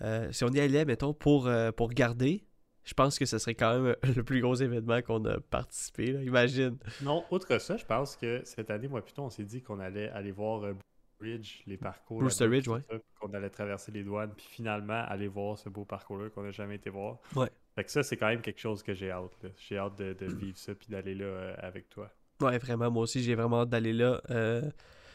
euh, 0.00 0.30
si 0.32 0.44
on 0.44 0.48
y 0.48 0.60
allait, 0.60 0.84
mettons, 0.84 1.14
pour, 1.14 1.46
euh, 1.46 1.70
pour 1.72 1.90
garder, 1.90 2.44
je 2.84 2.94
pense 2.94 3.18
que 3.18 3.26
ce 3.26 3.38
serait 3.38 3.54
quand 3.54 3.78
même 3.80 3.96
le 4.16 4.24
plus 4.24 4.40
gros 4.40 4.54
événement 4.56 5.00
qu'on 5.02 5.24
a 5.26 5.38
participé. 5.40 6.12
là, 6.12 6.22
imagine. 6.22 6.78
Non, 7.00 7.24
outre 7.30 7.58
ça, 7.60 7.76
je 7.76 7.84
pense 7.84 8.16
que 8.16 8.42
cette 8.44 8.70
année, 8.70 8.88
moi 8.88 9.02
plutôt, 9.02 9.22
on 9.22 9.30
s'est 9.30 9.44
dit 9.44 9.62
qu'on 9.62 9.78
allait 9.80 10.08
aller 10.10 10.32
voir 10.32 10.74
Ridge, 11.20 11.62
les 11.68 11.76
parcours. 11.76 12.18
Brewster 12.18 12.46
Ridge, 12.46 12.66
ouais. 12.66 12.80
Qu'on 13.20 13.32
allait 13.32 13.50
traverser 13.50 13.92
les 13.92 14.02
douanes, 14.02 14.32
puis 14.36 14.44
finalement 14.48 15.04
aller 15.06 15.28
voir 15.28 15.56
ce 15.56 15.68
beau 15.68 15.84
parcours-là 15.84 16.30
qu'on 16.30 16.42
n'a 16.42 16.50
jamais 16.50 16.74
été 16.74 16.90
voir. 16.90 17.20
Ouais. 17.36 17.48
Fait 17.76 17.84
que 17.84 17.90
ça, 17.92 18.02
c'est 18.02 18.16
quand 18.16 18.26
même 18.26 18.42
quelque 18.42 18.58
chose 18.58 18.82
que 18.82 18.92
j'ai 18.92 19.12
hâte. 19.12 19.46
J'ai 19.56 19.78
hâte 19.78 19.96
de, 19.98 20.12
de 20.14 20.26
vivre 20.26 20.58
ça, 20.58 20.74
puis 20.74 20.88
d'aller 20.88 21.14
là 21.14 21.54
avec 21.58 21.88
toi. 21.90 22.10
Ouais, 22.42 22.58
vraiment, 22.58 22.90
moi 22.90 23.04
aussi, 23.04 23.22
j'ai 23.22 23.34
vraiment 23.34 23.62
hâte 23.62 23.70
d'aller 23.70 23.92
là. 23.92 24.20
Euh, 24.30 24.62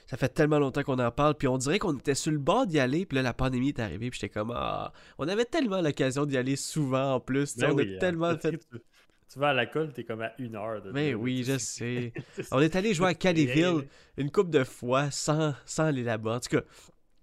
ça 0.08 0.16
fait 0.16 0.30
tellement 0.30 0.60
longtemps 0.60 0.84
qu'on 0.84 1.00
en 1.00 1.12
parle, 1.12 1.36
puis 1.36 1.48
on 1.48 1.58
dirait 1.58 1.80
qu'on 1.80 1.98
était 1.98 2.16
sur 2.16 2.32
le 2.32 2.38
bord 2.38 2.66
d'y 2.66 2.80
aller, 2.80 3.06
puis 3.06 3.18
là, 3.18 3.22
la 3.22 3.34
pandémie 3.34 3.70
est 3.70 3.80
arrivée, 3.80 4.10
puis 4.10 4.20
j'étais 4.22 4.34
comme, 4.34 4.54
ah, 4.56 4.94
on 5.18 5.28
avait 5.28 5.46
tellement 5.46 5.82
l'occasion 5.82 6.26
d'y 6.26 6.38
aller 6.38 6.56
souvent 6.56 7.16
en 7.16 7.20
plus, 7.20 7.58
Ben 7.58 7.72
on 7.72 7.76
oui, 7.76 7.94
a 7.94 7.96
hein. 7.96 8.00
tellement 8.00 8.38
fait 8.40 8.52
Tu, 8.52 9.40
vas 9.40 9.50
à 9.50 9.54
la 9.54 9.66
colle, 9.66 9.92
t'es 9.92 10.06
comme 10.06 10.22
à 10.22 10.32
une 10.40 10.56
heure 10.56 10.82
de 10.82 10.92
Mais 10.92 11.12
là, 11.12 11.18
oui, 11.18 11.44
je 11.44 11.58
sais. 11.58 12.14
On 12.52 12.62
est 12.62 12.78
allé 12.78 12.94
jouer 12.94 13.08
à 13.08 13.16
rien, 13.30 13.82
une 14.16 14.32
couple 14.32 14.52
de 14.52 14.64
fois 14.64 15.12
sans, 15.12 15.54
sans 15.66 15.84
aller 15.84 16.04
là-bas. 16.04 16.36
En 16.36 16.40
tout 16.40 16.56
cas, 16.58 16.64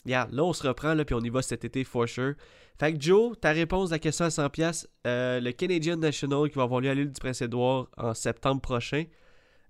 regarde, 0.04 0.32
là, 0.32 0.44
on 0.44 0.52
se 0.52 0.66
reprend, 0.66 0.92
là, 0.92 1.06
puis 1.06 1.14
on 1.14 1.20
y 1.20 1.30
va 1.30 1.40
cet 1.40 1.64
été, 1.64 1.84
for 1.84 2.06
sure. 2.06 2.34
Fait 2.78 2.92
que 2.92 3.00
Joe, 3.00 3.38
ta 3.40 3.52
réponse 3.52 3.92
à 3.92 3.94
la 3.94 3.98
question 4.00 4.26
à 4.26 4.28
100$, 4.28 4.86
euh, 5.06 5.40
le 5.40 5.52
Canadian 5.52 5.96
National 5.96 6.50
qui 6.50 6.56
va 6.56 6.64
avoir 6.64 6.80
lieu 6.80 6.90
à 6.90 6.94
l'île 6.94 7.12
du 7.12 7.20
Prince-Édouard 7.20 7.88
en 7.96 8.12
septembre 8.12 8.60
prochain. 8.60 9.04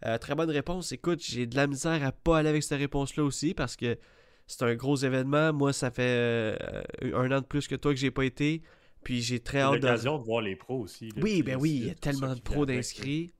Euh, 0.07 0.19
très 0.19 0.35
bonne 0.35 0.51
réponse. 0.51 0.93
Écoute, 0.93 1.21
j'ai 1.23 1.47
de 1.47 1.57
la 1.57 1.67
misère 1.67 2.05
à 2.05 2.13
pas 2.13 2.39
aller 2.39 2.49
avec 2.49 2.63
cette 2.63 2.79
réponse-là 2.79 3.25
aussi 3.25 3.55
parce 3.55 3.77
que 3.77 3.99
c'est 4.47 4.63
un 4.63 4.75
gros 4.75 4.97
événement. 4.97 5.53
Moi, 5.53 5.73
ça 5.73 5.91
fait 5.91 6.03
euh, 6.03 6.83
un 7.15 7.33
an 7.33 7.41
de 7.41 7.47
plus 7.47 7.67
que 7.67 7.75
toi 7.75 7.93
que 7.93 7.99
j'ai 7.99 8.11
pas 8.11 8.25
été. 8.25 8.63
Puis 9.03 9.21
j'ai 9.23 9.41
très 9.41 9.61
hâte 9.61 9.75
l'occasion 9.75 10.19
de 10.19 10.25
voir 10.25 10.41
les 10.41 10.57
pros 10.57 10.81
aussi. 10.81 11.09
là, 11.09 11.23
Oui, 11.23 11.43
ben 11.43 11.57
oui, 11.57 11.71
il 11.71 11.87
y 11.87 11.91
a 11.91 11.95
tellement 11.95 12.35
de 12.35 12.41
pros 12.41 12.67
d'inscrits. 12.67 13.33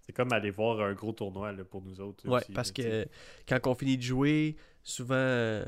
C'est 0.00 0.12
comme 0.12 0.32
aller 0.32 0.50
voir 0.50 0.80
un 0.80 0.92
gros 0.92 1.12
tournoi 1.12 1.52
là, 1.52 1.64
pour 1.64 1.82
nous 1.82 2.00
autres. 2.00 2.28
Aussi, 2.28 2.52
parce 2.52 2.72
que 2.72 3.06
quand 3.48 3.58
on 3.66 3.74
finit 3.74 3.96
de 3.96 4.02
jouer, 4.02 4.56
souvent, 4.82 5.14
euh, 5.14 5.64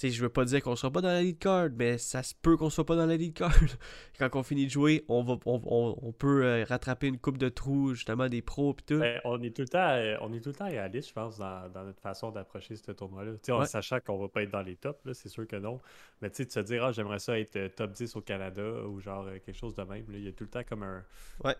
sais, 0.00 0.10
je 0.10 0.20
veux 0.22 0.28
pas 0.28 0.44
dire 0.44 0.62
qu'on 0.62 0.76
sera 0.76 0.90
pas 0.90 1.00
dans 1.00 1.08
la 1.08 1.22
lead 1.22 1.38
card, 1.38 1.68
mais 1.76 1.98
ça 1.98 2.22
se 2.22 2.34
peut 2.34 2.56
qu'on 2.56 2.70
soit 2.70 2.84
pas 2.86 2.96
dans 2.96 3.06
la 3.06 3.16
lead 3.16 3.32
card. 3.34 3.52
quand 4.18 4.28
on 4.34 4.42
finit 4.42 4.66
de 4.66 4.70
jouer, 4.70 5.04
on 5.08 5.22
va, 5.22 5.36
on, 5.46 5.60
on- 5.64 5.98
on 6.02 6.12
peut 6.12 6.44
euh, 6.44 6.64
rattraper 6.68 7.06
une 7.08 7.18
coupe 7.18 7.38
de 7.38 7.48
trous, 7.48 7.94
justement 7.94 8.28
des 8.28 8.42
pros 8.42 8.74
pis 8.74 8.84
tout. 8.84 8.98
Ben, 8.98 9.20
on 9.24 9.40
est 9.42 9.54
tout 9.54 9.62
le 9.62 9.68
temps, 9.68 9.78
euh, 9.90 10.16
on 10.20 10.32
est 10.32 10.40
tout 10.40 10.48
le 10.50 10.54
temps 10.56 10.66
réaliste, 10.68 11.08
je 11.08 11.14
pense, 11.14 11.38
dans, 11.38 11.68
dans 11.70 11.84
notre 11.84 12.00
façon 12.00 12.30
d'approcher 12.30 12.76
ce 12.76 12.90
tournoi-là. 12.92 13.32
Tu 13.34 13.38
sais, 13.44 13.52
en 13.52 13.60
Ouais. 13.60 13.66
sachant 13.66 14.00
qu'on 14.00 14.18
va 14.18 14.28
pas 14.28 14.42
être 14.42 14.50
dans 14.50 14.62
les 14.62 14.76
tops, 14.76 14.98
c'est 15.12 15.28
sûr 15.28 15.46
que 15.46 15.56
non. 15.56 15.80
Mais 16.22 16.30
tu 16.30 16.36
sais, 16.38 16.44
de 16.46 16.50
se 16.50 16.60
dire, 16.60 16.84
ah, 16.84 16.92
j'aimerais 16.92 17.18
ça 17.20 17.38
être 17.38 17.56
euh, 17.56 17.68
top 17.68 17.92
10 17.92 18.16
au 18.16 18.20
Canada 18.20 18.62
ou 18.86 19.00
genre 19.00 19.26
quelque 19.44 19.56
chose 19.56 19.74
de 19.74 19.82
même. 19.84 20.04
Il 20.10 20.24
y 20.24 20.28
a 20.28 20.32
tout 20.32 20.44
le 20.44 20.50
temps 20.50 20.64
comme 20.68 20.82
un, 20.82 21.04
Ouais. 21.44 21.54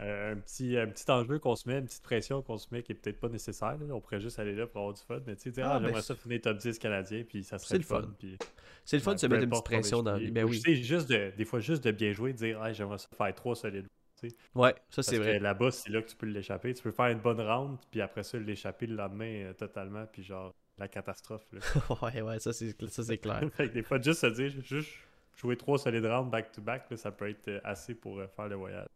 Euh, 0.00 0.32
un, 0.32 0.36
petit, 0.36 0.76
un 0.76 0.86
petit 0.86 1.10
enjeu 1.10 1.38
qu'on 1.38 1.56
se 1.56 1.68
met, 1.68 1.78
une 1.78 1.84
petite 1.84 2.02
pression 2.02 2.42
qu'on 2.42 2.58
se 2.58 2.68
met 2.72 2.82
qui 2.82 2.92
est 2.92 2.94
peut-être 2.94 3.20
pas 3.20 3.28
nécessaire. 3.28 3.76
là. 3.78 3.94
On 3.94 4.00
pourrait 4.00 4.20
juste 4.20 4.38
aller 4.38 4.54
là 4.54 4.66
pour 4.66 4.80
avoir 4.80 4.94
du 4.94 5.02
fun. 5.02 5.20
Mais 5.26 5.36
tu 5.36 5.42
sais, 5.42 5.50
dire, 5.50 5.66
Ah, 5.66 5.74
ah, 5.74 5.78
ben, 5.78 5.86
j'aimerais 5.86 6.02
ça 6.02 6.14
finir 6.14 6.40
top 6.40 6.56
10 6.58 6.78
canadien, 6.78 7.24
puis 7.28 7.44
ça 7.44 7.58
c'est 7.58 7.66
serait 7.66 7.78
le 7.78 7.84
fun. 7.84 8.14
Puis, 8.18 8.38
C'est 8.84 8.96
le 8.96 9.02
fun 9.02 9.14
de 9.14 9.18
se 9.18 9.26
mettre 9.26 9.44
une 9.44 9.50
petite 9.50 9.64
pression 9.64 10.02
dans. 10.02 10.18
Ben 10.18 10.44
Ou, 10.44 10.48
oui. 10.50 10.60
sais, 10.60 10.74
juste 10.74 11.08
de, 11.10 11.32
des 11.36 11.44
fois, 11.44 11.60
juste 11.60 11.84
de 11.84 11.90
bien 11.90 12.12
jouer, 12.12 12.32
de 12.32 12.38
dire, 12.38 12.60
ah, 12.62 12.72
j'aimerais 12.72 12.98
ça 12.98 13.08
faire 13.16 13.34
3 13.34 13.56
solides. 13.56 13.86
Ouais, 14.54 14.74
ça 14.90 15.02
c'est 15.02 15.18
vrai. 15.18 15.38
là-bas, 15.38 15.70
c'est 15.70 15.90
là 15.90 16.02
que 16.02 16.08
tu 16.08 16.16
peux 16.16 16.26
l'échapper. 16.26 16.74
Tu 16.74 16.82
peux 16.82 16.90
faire 16.90 17.06
une 17.06 17.20
bonne 17.20 17.40
round, 17.40 17.78
puis 17.90 18.00
après 18.00 18.22
ça, 18.22 18.38
l'échapper 18.38 18.86
le 18.86 18.96
lendemain 18.96 19.44
euh, 19.44 19.52
totalement, 19.54 20.04
puis 20.06 20.22
genre, 20.22 20.54
la 20.78 20.88
catastrophe. 20.88 21.46
Là. 21.52 21.60
ouais, 22.02 22.22
ouais, 22.22 22.38
ça 22.38 22.52
c'est 22.52 22.74
ça, 22.88 23.02
c'est 23.02 23.18
clair. 23.18 23.40
fait 23.52 23.68
que 23.68 23.74
des 23.74 23.82
fois, 23.82 24.00
juste 24.00 24.20
se 24.20 24.26
dire, 24.26 24.50
juste 24.62 24.90
jouer 25.36 25.56
trois 25.56 25.78
solides 25.78 26.04
rounds 26.04 26.30
back-to-back, 26.30 26.86
ça 26.96 27.10
peut 27.12 27.28
être 27.28 27.48
euh, 27.48 27.60
assez 27.64 27.94
pour 27.94 28.18
euh, 28.18 28.26
faire 28.26 28.48
le 28.48 28.56
voyage. 28.56 28.88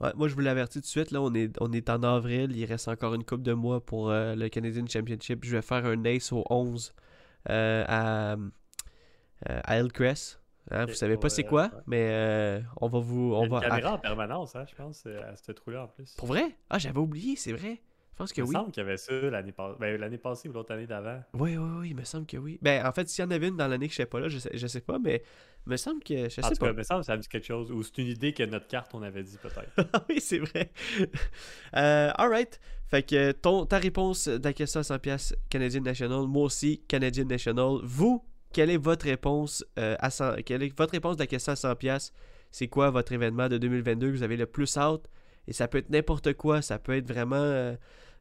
Ouais, 0.00 0.10
moi, 0.16 0.28
je 0.28 0.34
vous 0.34 0.40
l'avertis 0.40 0.78
tout 0.78 0.82
de 0.82 0.86
suite. 0.86 1.10
Là, 1.12 1.22
on 1.22 1.32
est, 1.34 1.50
on 1.60 1.72
est 1.72 1.88
en 1.88 2.02
avril. 2.02 2.56
Il 2.56 2.64
reste 2.64 2.88
encore 2.88 3.14
une 3.14 3.24
coupe 3.24 3.42
de 3.42 3.52
mois 3.52 3.80
pour 3.80 4.10
euh, 4.10 4.34
le 4.34 4.48
Canadian 4.48 4.84
Championship. 4.86 5.44
Je 5.44 5.56
vais 5.56 5.62
faire 5.62 5.86
un 5.86 6.04
ace 6.04 6.32
au 6.32 6.44
11 6.50 6.94
euh, 7.50 7.84
à, 7.86 8.32
euh, 8.32 8.36
à 9.44 9.78
Hillcrest. 9.78 10.40
Hein, 10.70 10.86
vous 10.86 10.94
savez 10.94 11.18
pas 11.18 11.28
c'est 11.28 11.44
quoi, 11.44 11.70
mais 11.86 12.08
euh, 12.10 12.60
on 12.80 12.88
va 12.88 12.98
vous. 12.98 13.34
Il 13.34 13.34
y 13.34 13.36
On 13.36 13.42
a 13.42 13.44
une 13.44 13.50
va... 13.50 13.60
caméra 13.60 13.92
en 13.92 13.98
permanence, 13.98 14.56
hein, 14.56 14.64
je 14.68 14.74
pense, 14.74 15.06
à 15.06 15.36
ce 15.36 15.52
trou-là 15.52 15.84
en 15.84 15.88
plus. 15.88 16.14
Pour 16.14 16.26
vrai? 16.26 16.56
Ah, 16.70 16.78
j'avais 16.78 16.98
oublié, 16.98 17.36
c'est 17.36 17.52
vrai. 17.52 17.82
Je 18.14 18.18
pense 18.18 18.32
que 18.32 18.40
Il 18.40 18.44
me 18.44 18.48
oui. 18.48 18.52
semble 18.54 18.70
qu'il 18.70 18.80
y 18.80 18.86
avait 18.86 18.96
ça 18.96 19.12
l'année 19.12 19.50
passée. 19.50 19.76
Ben, 19.80 20.00
l'année 20.00 20.18
passée 20.18 20.48
ou 20.48 20.52
l'autre 20.52 20.72
année 20.72 20.86
d'avant. 20.86 21.20
Oui, 21.32 21.56
oui, 21.56 21.70
oui, 21.80 21.88
il 21.90 21.96
me 21.96 22.04
semble 22.04 22.26
que 22.26 22.36
oui. 22.36 22.60
Ben, 22.62 22.86
en 22.86 22.92
fait, 22.92 23.08
s'il 23.08 23.24
y 23.24 23.26
en 23.26 23.30
avait 23.32 23.48
une 23.48 23.56
dans 23.56 23.66
l'année 23.66 23.88
que 23.88 23.92
je 23.92 23.96
sais 23.96 24.06
pas 24.06 24.20
là, 24.20 24.28
je 24.28 24.38
sais, 24.38 24.50
je 24.56 24.66
sais 24.68 24.80
pas, 24.80 25.00
mais 25.00 25.24
il 25.66 25.70
me 25.70 25.76
semble 25.76 26.00
que. 26.00 26.14
Je 26.14 26.40
En 26.40 26.48
sais 26.48 26.54
tout 26.54 26.60
pas. 26.60 26.66
cas, 26.66 26.72
il 26.72 26.76
me 26.76 26.82
semble 26.84 27.00
que 27.00 27.06
ça 27.06 27.16
me 27.16 27.22
dit 27.22 27.28
quelque 27.28 27.46
chose. 27.46 27.72
Ou 27.72 27.82
c'est 27.82 27.98
une 27.98 28.06
idée 28.06 28.32
que 28.32 28.44
notre 28.44 28.68
carte, 28.68 28.94
on 28.94 29.02
avait 29.02 29.24
dit 29.24 29.36
peut-être. 29.42 29.72
Ah 29.92 30.04
oui, 30.08 30.20
c'est 30.20 30.38
vrai. 30.38 30.70
euh, 31.76 32.10
alright. 32.16 32.60
Fait 32.86 33.02
que 33.02 33.32
ton, 33.32 33.66
ta 33.66 33.78
réponse 33.78 34.28
de 34.28 34.44
la 34.44 34.52
question 34.52 34.78
à 34.80 34.82
100$ 34.84 35.34
Canadian 35.50 35.80
National, 35.80 36.26
moi 36.28 36.44
aussi, 36.44 36.82
Canadian 36.86 37.24
National. 37.24 37.78
Vous, 37.82 38.24
quelle 38.52 38.70
est 38.70 38.76
votre 38.76 39.06
réponse 39.06 39.64
euh, 39.78 39.96
à 39.98 40.10
100 40.10 40.42
quelle 40.46 40.62
est 40.62 40.76
votre 40.78 40.92
réponse 40.92 41.16
de 41.16 41.22
la 41.22 41.26
question 41.26 41.52
à 41.52 41.56
100 41.56 41.74
pièces 41.76 42.12
C'est 42.52 42.68
quoi 42.68 42.90
votre 42.90 43.12
événement 43.12 43.48
de 43.48 43.58
2022 43.58 44.12
que 44.12 44.16
vous 44.16 44.22
avez 44.22 44.36
le 44.36 44.46
plus 44.46 44.76
hâte? 44.76 45.10
Et 45.46 45.52
ça 45.52 45.68
peut 45.68 45.78
être 45.78 45.90
n'importe 45.90 46.34
quoi, 46.34 46.62
ça 46.62 46.78
peut 46.78 46.96
être 46.96 47.06
vraiment 47.06 47.36
euh, 47.36 47.74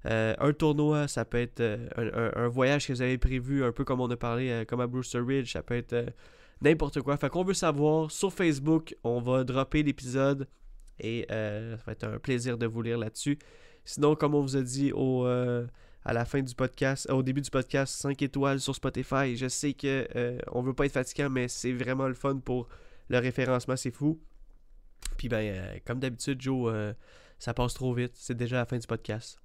euh, 0.06 0.36
un 0.40 0.54
tournoi, 0.54 1.08
ça 1.08 1.26
peut 1.26 1.40
être 1.40 1.62
euh, 1.62 2.32
un, 2.36 2.48
voyage 2.48 2.88
que 2.88 2.94
vous 2.94 3.02
avez 3.02 3.18
prévu, 3.18 3.64
un 3.64 3.72
peu 3.72 3.84
comme 3.84 4.02
on 4.02 4.10
a 4.10 4.18
parlé, 4.18 4.66
comme 4.68 4.82
à 4.82 4.88
Brewster 4.88 5.20
Ridge, 5.20 5.54
ça 5.54 5.64
peut 5.64 5.76
être 5.76 6.14
n'importe 6.62 7.02
quoi. 7.02 7.18
Fait 7.18 7.30
qu'on 7.30 7.44
veut 7.44 7.54
savoir 7.54 8.12
sur 8.12 8.34
Facebook, 8.34 8.96
on 9.04 9.22
va 9.22 9.44
dropper 9.44 9.84
l'épisode 9.84 10.48
et 11.00 11.26
ça 11.30 11.84
va 11.86 11.92
être 11.92 12.04
un 12.04 12.20
plaisir 12.20 12.58
de 12.58 12.66
vous 12.66 12.82
lire 12.82 12.98
là-dessus. 12.98 13.40
Sinon, 13.86 14.16
comme 14.16 14.36
on 14.36 14.42
vous 14.42 14.58
a 14.58 14.62
dit 14.62 14.92
au, 14.94 15.26
à 16.06 16.14
la 16.14 16.26
fin 16.26 16.42
du 16.42 16.54
podcast, 16.54 17.10
au 17.10 17.24
début 17.24 17.42
du 17.42 17.50
podcast, 17.50 17.96
5 18.02 18.22
étoiles 18.22 18.60
sur 18.60 18.76
Spotify. 18.76 19.36
Je 19.36 19.48
sais 19.48 19.74
que 19.74 20.08
euh, 20.16 20.38
on 20.52 20.62
veut 20.62 20.74
pas 20.74 20.86
être 20.86 20.92
fatigant, 20.92 21.30
mais 21.30 21.48
c'est 21.48 21.72
vraiment 21.72 22.08
le 22.08 22.14
fun 22.14 22.38
pour 22.38 22.68
le 23.10 23.20
référencement, 23.20 23.76
c'est 23.76 23.92
fou. 23.92 24.20
Puis 25.18 25.30
ben, 25.30 25.42
euh, 25.42 25.80
comme 25.86 26.00
d'habitude, 26.00 26.42
Joe, 26.42 26.72
euh, 26.74 26.94
ça 27.40 27.54
passe 27.54 27.74
trop 27.74 27.94
vite. 27.94 28.14
C'est 28.16 28.36
déjà 28.36 28.58
la 28.58 28.66
fin 28.66 28.78
du 28.78 28.88
podcast. 28.88 29.40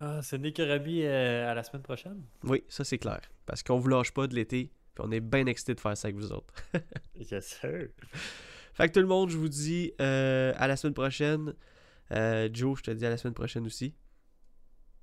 Ah, 0.00 0.22
ce 0.22 0.36
n'est 0.36 0.52
que 0.52 0.62
Rabi 0.62 1.02
euh, 1.02 1.48
à 1.48 1.54
la 1.54 1.62
semaine 1.62 1.82
prochaine. 1.82 2.24
Oui, 2.42 2.64
ça 2.68 2.84
c'est 2.84 2.98
clair. 2.98 3.20
Parce 3.46 3.62
qu'on 3.62 3.78
vous 3.78 3.88
lâche 3.88 4.12
pas 4.12 4.26
de 4.26 4.34
l'été. 4.34 4.72
Puis 4.94 5.04
on 5.06 5.10
est 5.10 5.20
bien 5.20 5.46
excité 5.46 5.74
de 5.74 5.80
faire 5.80 5.96
ça 5.96 6.08
avec 6.08 6.16
vous 6.16 6.32
autres. 6.32 6.52
Yes, 7.14 7.58
sir. 7.60 7.88
Fait 8.74 8.88
que 8.88 8.94
tout 8.94 9.00
le 9.00 9.06
monde, 9.06 9.30
je 9.30 9.38
vous 9.38 9.48
dis 9.48 9.92
à 9.98 10.66
la 10.66 10.76
semaine 10.76 10.94
prochaine. 10.94 11.54
Joe, 12.10 12.78
je 12.78 12.82
te 12.82 12.90
dis 12.90 13.06
à 13.06 13.10
la 13.10 13.16
semaine 13.16 13.34
prochaine 13.34 13.66
aussi. 13.66 13.94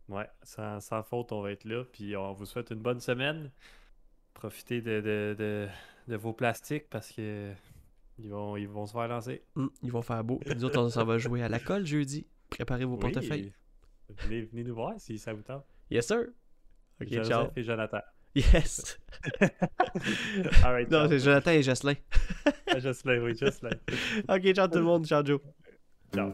Ouais, 0.09 0.29
sans, 0.43 0.81
sans 0.81 1.03
faute, 1.03 1.31
on 1.31 1.41
va 1.41 1.51
être 1.51 1.63
là. 1.63 1.85
Puis 1.85 2.15
on 2.17 2.33
vous 2.33 2.45
souhaite 2.45 2.71
une 2.71 2.81
bonne 2.81 2.99
semaine. 2.99 3.49
Profitez 4.33 4.81
de, 4.81 4.99
de, 4.99 5.35
de, 5.37 5.67
de 6.09 6.15
vos 6.15 6.33
plastiques 6.33 6.89
parce 6.89 7.11
que 7.11 7.53
ils 8.23 8.29
vont, 8.29 8.55
ils 8.57 8.67
vont 8.67 8.85
se 8.85 8.91
faire 8.93 9.07
lancer. 9.07 9.43
Hum, 9.55 9.69
ils 9.81 9.91
vont 9.91 10.01
faire 10.01 10.23
beau. 10.23 10.37
Puis 10.45 10.55
nous 10.55 10.65
autres, 10.65 10.81
on 10.81 10.89
s'en 10.89 11.05
va 11.05 11.17
jouer 11.17 11.41
à 11.43 11.49
la 11.49 11.59
colle 11.59 11.85
jeudi. 11.85 12.25
Préparez 12.49 12.85
vos 12.85 12.95
Oui. 12.95 12.99
portefeuilles. 12.99 13.53
Venez, 14.09 14.41
venez 14.43 14.63
nous 14.63 14.75
voir 14.75 14.93
si 14.99 15.17
ça 15.17 15.33
vous 15.33 15.41
tente. 15.41 15.65
Yes, 15.89 16.07
sir. 16.07 16.25
Ok, 17.01 17.07
Joseph 17.07 17.27
ciao. 17.27 17.47
et 17.55 17.63
Jonathan. 17.63 17.99
Yes. 18.35 18.97
All 20.63 20.71
right, 20.73 20.89
non, 20.89 21.07
c'est 21.09 21.19
Jonathan 21.19 21.51
et 21.51 21.63
Jocelyn. 21.63 21.95
Jocelyn, 22.77 23.21
oui, 23.23 23.35
Jocelyn. 23.37 23.71
ok, 24.29 24.53
ciao 24.53 24.67
tout 24.67 24.77
le 24.77 24.83
monde. 24.83 25.05
Ciao, 25.05 25.25
Joe. 25.25 25.39
Ciao. 26.13 26.33